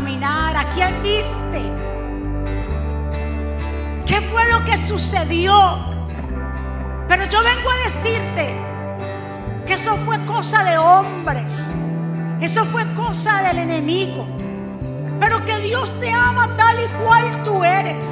¿A 0.00 0.64
quién 0.74 1.02
viste? 1.02 1.60
¿Qué 4.06 4.18
fue 4.30 4.48
lo 4.50 4.64
que 4.64 4.74
sucedió? 4.78 5.78
Pero 7.06 7.26
yo 7.26 7.42
vengo 7.42 7.70
a 7.70 7.76
decirte 7.84 8.58
que 9.66 9.74
eso 9.74 9.98
fue 10.06 10.24
cosa 10.24 10.64
de 10.64 10.78
hombres. 10.78 11.70
Eso 12.40 12.64
fue 12.64 12.90
cosa 12.94 13.42
del 13.42 13.58
enemigo. 13.58 14.26
Pero 15.20 15.44
que 15.44 15.58
Dios 15.58 15.94
te 16.00 16.10
ama 16.10 16.56
tal 16.56 16.80
y 16.82 16.88
cual 17.04 17.42
tú 17.42 17.62
eres. 17.62 18.02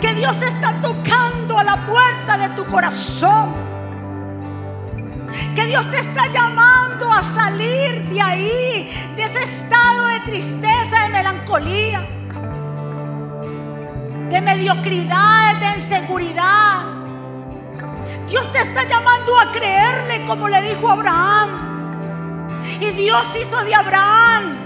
Que 0.00 0.12
Dios 0.12 0.42
está 0.42 0.72
tocando 0.82 1.56
a 1.56 1.62
la 1.62 1.86
puerta 1.86 2.36
de 2.36 2.48
tu 2.56 2.64
corazón. 2.64 3.54
Que 5.56 5.64
Dios 5.64 5.90
te 5.90 6.00
está 6.00 6.30
llamando 6.30 7.10
a 7.10 7.22
salir 7.22 8.02
de 8.10 8.20
ahí, 8.20 9.10
de 9.16 9.22
ese 9.22 9.42
estado 9.42 10.06
de 10.08 10.20
tristeza, 10.20 11.04
de 11.04 11.08
melancolía, 11.08 12.06
de 14.28 14.40
mediocridad, 14.42 15.56
de 15.56 15.70
inseguridad. 15.70 16.84
Dios 18.28 18.52
te 18.52 18.58
está 18.58 18.86
llamando 18.86 19.38
a 19.38 19.50
creerle 19.52 20.26
como 20.26 20.46
le 20.46 20.60
dijo 20.60 20.90
Abraham. 20.90 22.60
Y 22.78 22.90
Dios 22.90 23.26
hizo 23.40 23.64
de 23.64 23.74
Abraham 23.74 24.58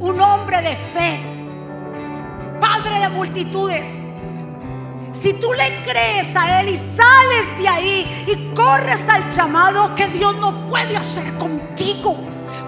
un 0.00 0.20
hombre 0.20 0.60
de 0.60 0.74
fe, 0.92 1.20
padre 2.60 2.98
de 2.98 3.08
multitudes. 3.10 4.01
Si 5.12 5.34
tú 5.34 5.52
le 5.52 5.82
crees 5.84 6.34
a 6.34 6.60
Él 6.60 6.70
y 6.70 6.76
sales 6.76 7.58
de 7.58 7.68
ahí 7.68 8.24
y 8.26 8.54
corres 8.54 9.06
al 9.08 9.30
llamado 9.30 9.94
que 9.94 10.08
Dios 10.08 10.34
no 10.36 10.66
puede 10.68 10.96
hacer 10.96 11.32
contigo, 11.34 12.16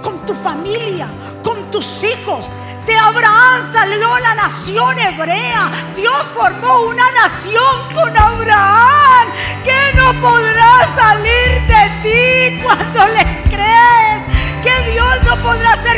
con 0.02 0.24
tu 0.26 0.34
familia, 0.34 1.08
con 1.42 1.70
tus 1.70 2.04
hijos. 2.04 2.50
De 2.86 2.94
Abraham 2.94 3.62
salió 3.72 4.18
la 4.18 4.34
nación 4.34 4.98
hebrea. 4.98 5.70
Dios 5.96 6.26
formó 6.34 6.82
una 6.82 7.10
nación 7.12 7.94
con 7.94 8.14
Abraham 8.14 9.28
que 9.64 9.96
no 9.96 10.12
podrá 10.20 10.86
salir 10.94 11.62
de 11.66 11.90
ti 12.02 12.62
cuando 12.62 13.06
le 13.08 13.42
crees 13.44 14.22
que 14.62 14.92
Dios 14.92 15.22
no 15.24 15.36
podrá 15.42 15.74
con 15.82 15.93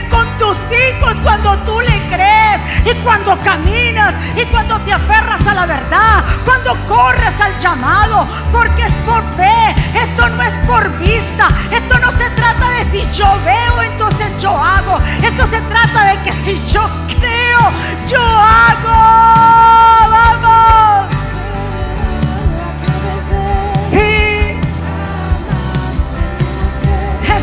cuando 1.23 1.59
tú 1.65 1.81
le 1.81 1.99
crees 2.09 2.61
y 2.85 2.95
cuando 3.03 3.39
caminas 3.41 4.15
y 4.37 4.45
cuando 4.47 4.79
te 4.81 4.93
aferras 4.93 5.47
a 5.47 5.55
la 5.55 5.67
verdad, 5.67 6.25
cuando 6.45 6.77
corres 6.87 7.41
al 7.41 7.59
llamado, 7.59 8.27
porque 8.53 8.85
es 8.85 8.93
por 9.05 9.23
fe, 9.37 9.75
esto 10.01 10.29
no 10.31 10.43
es 10.43 10.55
por 10.67 10.89
vista, 10.99 11.49
esto 11.71 11.99
no 11.99 12.11
se 12.13 12.31
trata 12.31 12.71
de 12.71 12.91
si 12.91 13.11
yo 13.13 13.27
veo, 13.45 13.83
entonces 13.83 14.41
yo 14.41 14.51
hago, 14.51 15.01
esto 15.23 15.47
se 15.47 15.61
trata 15.63 16.05
de 16.05 16.19
que 16.23 16.33
si 16.33 16.73
yo 16.73 16.89
creo, 17.19 17.61
yo 18.09 18.21
hago, 18.21 19.46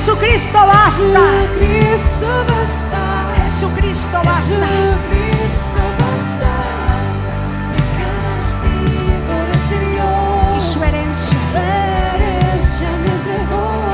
Jesucristo 0.04 0.60
basta. 0.68 1.00
Jesucristo 1.56 2.28
basta. 2.50 3.04
Jesucristo 3.42 4.18
basta. 4.26 4.68
Jesucristo 5.00 5.82
basta. 6.00 6.52
Y 10.58 10.62
su 10.62 10.84
herencia. 10.84 11.38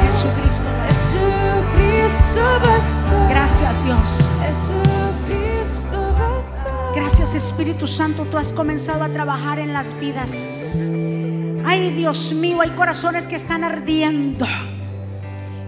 Jesucristo 0.01 0.69
basta. 0.81 0.87
Jesucristo 0.87 2.41
basta. 2.65 3.27
Gracias 3.29 3.85
Dios. 3.85 4.09
Jesucristo 4.47 5.99
basta. 6.17 6.71
Gracias 6.95 7.35
Espíritu 7.35 7.85
Santo. 7.85 8.25
Tú 8.25 8.39
has 8.39 8.51
comenzado 8.51 9.03
a 9.03 9.09
trabajar 9.09 9.59
en 9.59 9.73
las 9.73 9.93
vidas. 9.99 10.31
Ay 11.63 11.91
Dios 11.91 12.33
mío, 12.33 12.61
hay 12.61 12.71
corazones 12.71 13.27
que 13.27 13.35
están 13.35 13.63
ardiendo. 13.63 14.47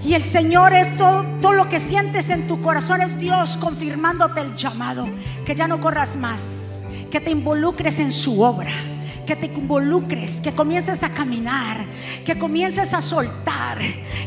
Y 0.04 0.16
el 0.16 0.26
Señor 0.26 0.74
es 0.74 0.98
todo, 0.98 1.24
todo, 1.42 1.54
lo 1.54 1.70
que 1.70 1.80
sientes 1.80 2.30
en 2.30 2.48
tu 2.48 2.62
corazón 2.62 3.02
es 3.02 3.18
Dios 3.18 3.58
confirmándote 3.58 4.42
el 4.42 4.56
llamado. 4.56 5.08
Que 5.46 5.56
ya 5.56 5.68
no 5.68 5.80
corras 5.80 6.16
más. 6.16 6.82
Que 7.12 7.20
te 7.22 7.32
involucres 7.32 8.00
en 8.00 8.12
su 8.12 8.42
obra. 8.42 8.72
Que 9.28 9.36
te 9.36 9.46
involucres, 9.46 10.42
que 10.42 10.54
comiences 10.54 11.04
a 11.04 11.14
caminar, 11.14 11.86
que 12.26 12.38
comiences 12.38 12.94
a 12.94 13.02
soltar, 13.02 13.78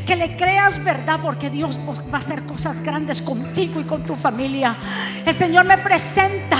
que 0.07 0.17
le 0.17 0.37
creas 0.37 0.83
verdad 0.83 1.19
porque 1.21 1.51
Dios 1.51 1.79
va 1.79 2.17
a 2.17 2.21
hacer 2.21 2.45
cosas 2.45 2.81
grandes 2.81 3.21
contigo 3.21 3.81
y 3.81 3.85
con 3.85 4.05
tu 4.05 4.15
familia. 4.15 4.77
El 5.27 5.35
Señor 5.35 5.67
me 5.67 5.77
presenta 5.79 6.59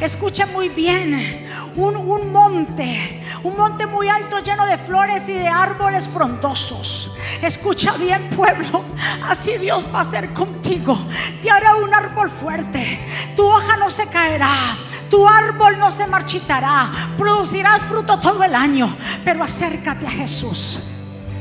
Escucha 0.00 0.46
muy 0.46 0.68
bien, 0.68 1.46
un, 1.76 1.96
un, 1.96 2.32
monte, 2.32 3.22
un 3.42 3.56
monte 3.56 3.86
muy 3.86 4.08
alto 4.08 4.40
lleno 4.40 4.66
de 4.66 4.78
flores 4.78 5.28
y 5.28 5.32
de 5.32 5.48
árboles 5.48 6.08
frondosos. 6.08 7.10
Escucha 7.42 7.96
bien 7.96 8.30
pueblo, 8.30 8.84
así 9.28 9.58
Dios 9.58 9.86
va 9.94 10.00
a 10.00 10.04
ser 10.04 10.32
contigo. 10.32 10.98
Te 11.42 11.50
hará 11.50 11.76
un 11.76 11.94
árbol 11.94 12.30
fuerte, 12.30 13.00
tu 13.36 13.44
hoja 13.44 13.76
no 13.76 13.90
se 13.90 14.06
caerá, 14.06 14.76
tu 15.10 15.26
árbol 15.28 15.78
no 15.78 15.90
se 15.90 16.06
marchitará, 16.06 16.90
producirás 17.18 17.82
fruto 17.82 18.20
todo 18.20 18.42
el 18.42 18.54
año, 18.54 18.96
pero 19.24 19.42
acércate 19.42 20.06
a 20.06 20.10
Jesús, 20.10 20.82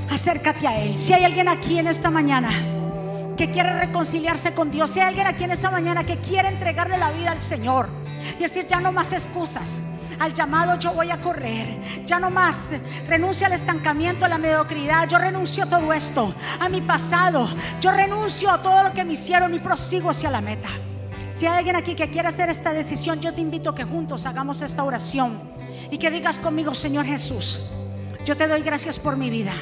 acércate 0.09 0.67
a 0.67 0.81
Él. 0.81 0.97
Si 0.97 1.13
hay 1.13 1.23
alguien 1.23 1.47
aquí 1.47 1.79
en 1.79 1.87
esta 1.87 2.09
mañana 2.09 2.49
que 3.37 3.51
quiere 3.51 3.79
reconciliarse 3.79 4.53
con 4.53 4.69
Dios, 4.69 4.89
si 4.89 4.99
hay 4.99 5.07
alguien 5.07 5.27
aquí 5.27 5.45
en 5.45 5.51
esta 5.51 5.71
mañana 5.71 6.05
que 6.05 6.17
quiere 6.17 6.49
entregarle 6.49 6.97
la 6.97 7.11
vida 7.11 7.31
al 7.31 7.41
Señor, 7.41 7.89
y 8.37 8.41
decir, 8.41 8.67
ya 8.67 8.79
no 8.79 8.91
más 8.91 9.11
excusas. 9.11 9.81
Al 10.19 10.33
llamado 10.33 10.77
yo 10.77 10.91
voy 10.93 11.11
a 11.11 11.21
correr. 11.21 11.79
Ya 12.05 12.19
no 12.19 12.29
más. 12.29 12.71
Renuncio 13.07 13.47
al 13.47 13.53
estancamiento, 13.53 14.25
a 14.25 14.27
la 14.27 14.37
mediocridad. 14.37 15.07
Yo 15.07 15.17
renuncio 15.17 15.63
a 15.63 15.67
todo 15.67 15.93
esto. 15.93 16.35
A 16.59 16.67
mi 16.67 16.81
pasado. 16.81 17.47
Yo 17.79 17.91
renuncio 17.91 18.51
a 18.51 18.61
todo 18.61 18.83
lo 18.83 18.93
que 18.93 19.05
me 19.05 19.13
hicieron 19.13 19.53
y 19.53 19.59
prosigo 19.59 20.09
hacia 20.09 20.29
la 20.29 20.41
meta. 20.41 20.69
Si 21.37 21.45
hay 21.45 21.59
alguien 21.59 21.77
aquí 21.77 21.95
que 21.95 22.09
quiere 22.09 22.27
hacer 22.27 22.49
esta 22.49 22.73
decisión, 22.73 23.21
yo 23.21 23.33
te 23.33 23.39
invito 23.39 23.69
a 23.69 23.75
que 23.75 23.85
juntos 23.85 24.25
hagamos 24.25 24.61
esta 24.61 24.83
oración. 24.83 25.39
Y 25.89 25.97
que 25.97 26.11
digas 26.11 26.37
conmigo, 26.37 26.75
Señor 26.75 27.05
Jesús, 27.05 27.59
yo 28.25 28.35
te 28.35 28.47
doy 28.47 28.61
gracias 28.61 28.99
por 28.99 29.15
mi 29.15 29.29
vida. 29.29 29.53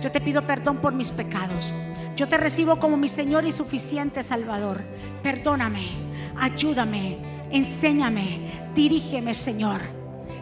Yo 0.00 0.10
te 0.10 0.22
pido 0.22 0.46
perdón 0.46 0.78
por 0.78 0.94
mis 0.94 1.10
pecados. 1.10 1.74
Yo 2.16 2.26
te 2.26 2.38
recibo 2.38 2.78
como 2.78 2.96
mi 2.96 3.08
Señor 3.10 3.44
y 3.44 3.52
suficiente 3.52 4.22
Salvador. 4.22 4.82
Perdóname, 5.22 5.90
ayúdame 6.38 7.39
Enséñame, 7.52 8.70
dirígeme, 8.74 9.34
Señor. 9.34 9.80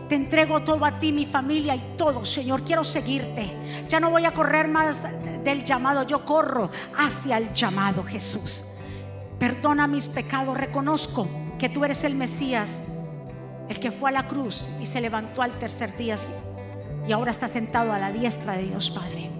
Te 0.09 0.15
entrego 0.15 0.63
todo 0.63 0.85
a 0.85 0.99
ti, 0.99 1.13
mi 1.13 1.27
familia 1.27 1.75
y 1.75 1.95
todo, 1.97 2.25
Señor. 2.25 2.65
Quiero 2.65 2.85
seguirte. 2.85 3.85
Ya 3.89 4.01
no 4.01 4.11
voy 4.11 4.25
a 4.25 4.33
correr 4.33 4.69
más 4.69 5.05
del 5.45 5.65
llamado, 5.65 6.07
yo 6.07 6.25
corro 6.25 6.71
hacia 6.97 7.39
el 7.39 7.53
llamado, 7.53 8.03
Jesús. 8.05 8.65
Perdona 9.39 9.87
mis 9.87 10.09
pecados, 10.09 10.57
reconozco 10.57 11.29
que 11.59 11.69
tú 11.69 11.85
eres 11.85 12.05
el 12.05 12.15
Mesías, 12.15 12.71
el 13.69 13.79
que 13.79 13.91
fue 13.91 14.11
a 14.11 14.13
la 14.13 14.27
cruz 14.27 14.69
y 14.81 14.87
se 14.87 15.01
levantó 15.01 15.43
al 15.43 15.59
tercer 15.59 15.97
día 15.97 16.17
y 17.07 17.13
ahora 17.13 17.31
está 17.31 17.49
sentado 17.49 17.93
a 17.93 17.99
la 17.99 18.11
diestra 18.11 18.57
de 18.57 18.65
Dios 18.65 18.91
Padre. 18.91 19.31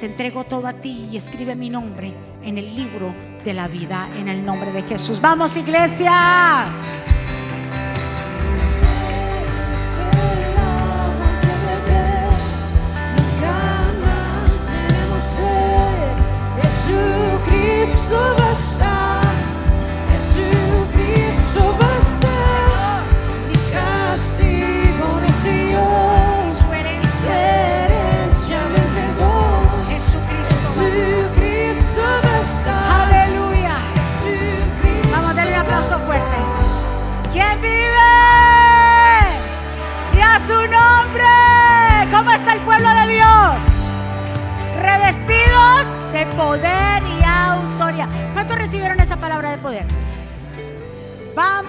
Te 0.00 0.06
entrego 0.06 0.44
todo 0.44 0.66
a 0.66 0.74
ti 0.74 1.08
y 1.10 1.16
escribe 1.16 1.54
mi 1.54 1.70
nombre 1.70 2.27
en 2.42 2.58
el 2.58 2.74
libro 2.74 3.14
de 3.44 3.54
la 3.54 3.68
vida 3.68 4.08
en 4.16 4.28
el 4.28 4.44
nombre 4.44 4.72
de 4.72 4.82
Jesús. 4.82 5.20
Vamos 5.20 5.56
iglesia. 5.56 6.66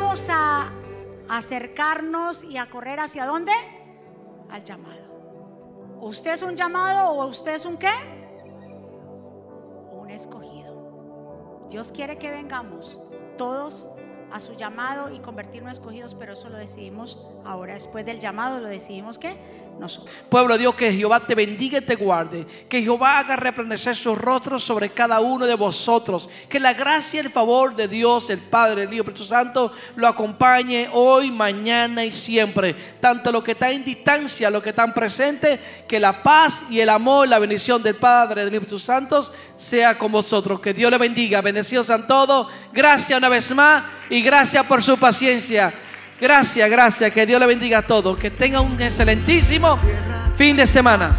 A 0.10 0.72
acercarnos 1.30 2.44
y 2.44 2.58
a 2.58 2.68
correr 2.72 3.00
hacia 3.00 3.28
dónde? 3.28 3.52
Al 4.50 4.64
llamado. 4.64 6.00
¿Usted 6.02 6.34
es 6.34 6.42
un 6.42 6.56
llamado 6.56 7.12
o 7.12 7.28
usted 7.28 7.54
es 7.54 7.64
un 7.64 7.78
qué? 7.78 7.92
Un 9.92 10.10
escogido. 10.10 11.68
Dios 11.70 11.92
quiere 11.92 12.18
que 12.18 12.32
vengamos 12.32 13.00
todos 13.38 13.88
a 14.32 14.40
su 14.40 14.56
llamado 14.56 15.14
y 15.14 15.20
convertirnos 15.20 15.74
escogidos, 15.74 16.16
pero 16.16 16.34
eso 16.34 16.50
lo 16.50 16.58
decidimos 16.58 17.24
ahora, 17.46 17.76
después 17.76 18.04
del 18.04 18.20
llamado 18.20 18.60
lo 18.60 18.68
decidimos 18.68 19.20
que 19.20 19.38
Pueblo 20.30 20.54
de 20.54 20.60
Dios, 20.60 20.76
que 20.76 20.94
Jehová 20.94 21.22
te 21.22 21.36
bendiga 21.36 21.78
y 21.78 21.82
te 21.82 21.96
guarde. 21.96 22.46
Que 22.68 22.82
Jehová 22.82 23.20
haga 23.20 23.36
resplandecer 23.36 23.96
su 23.96 24.14
rostro 24.14 24.60
sobre 24.60 24.92
cada 24.92 25.20
uno 25.20 25.46
de 25.46 25.56
vosotros. 25.56 26.30
Que 26.50 26.60
la 26.60 26.74
gracia 26.74 27.18
y 27.18 27.26
el 27.26 27.32
favor 27.32 27.76
de 27.76 27.88
Dios, 27.88 28.30
el 28.30 28.40
Padre, 28.40 28.84
el 28.84 28.94
Hijo, 28.94 29.04
el 29.04 29.10
Espíritu 29.10 29.24
Santo, 29.24 29.72
lo 29.96 30.08
acompañe 30.08 30.90
hoy, 30.92 31.32
mañana 31.32 32.04
y 32.04 32.12
siempre. 32.12 32.76
Tanto 33.00 33.32
lo 33.32 33.44
que 33.44 33.52
está 33.54 33.72
en 33.72 33.84
distancia, 33.84 34.50
lo 34.50 34.62
que 34.62 34.70
está 34.70 34.84
en 34.84 34.94
presente. 34.94 35.60
Que 35.88 36.00
la 36.00 36.22
paz 36.22 36.64
y 36.70 36.80
el 36.80 36.90
amor, 36.90 37.28
la 37.28 37.40
bendición 37.40 37.82
del 37.82 37.96
Padre, 37.96 38.44
del 38.44 38.54
y 38.54 38.58
Espíritu 38.58 38.80
Santo 38.80 39.22
sea 39.56 39.98
con 39.98 40.12
vosotros. 40.12 40.60
Que 40.60 40.74
Dios 40.74 40.92
le 40.92 40.98
bendiga. 40.98 41.42
Bendecidos 41.42 41.88
sean 41.88 42.06
todos. 42.06 42.48
Gracias 42.74 43.18
una 43.18 43.30
vez 43.30 43.50
más 43.56 43.84
y 44.10 44.22
gracias 44.22 44.66
por 44.66 44.84
su 44.84 44.98
paciencia. 44.98 45.74
Gracias, 46.20 46.70
gracias. 46.70 47.12
Que 47.12 47.26
Dios 47.26 47.40
le 47.40 47.48
bendiga 47.48 47.80
a 47.80 47.82
todos. 47.82 48.18
Que 48.18 48.30
tenga 48.30 48.62
un 48.62 48.80
excelentísimo 48.82 49.80
fin 50.36 50.58
de 50.58 50.68
semana. 50.68 51.12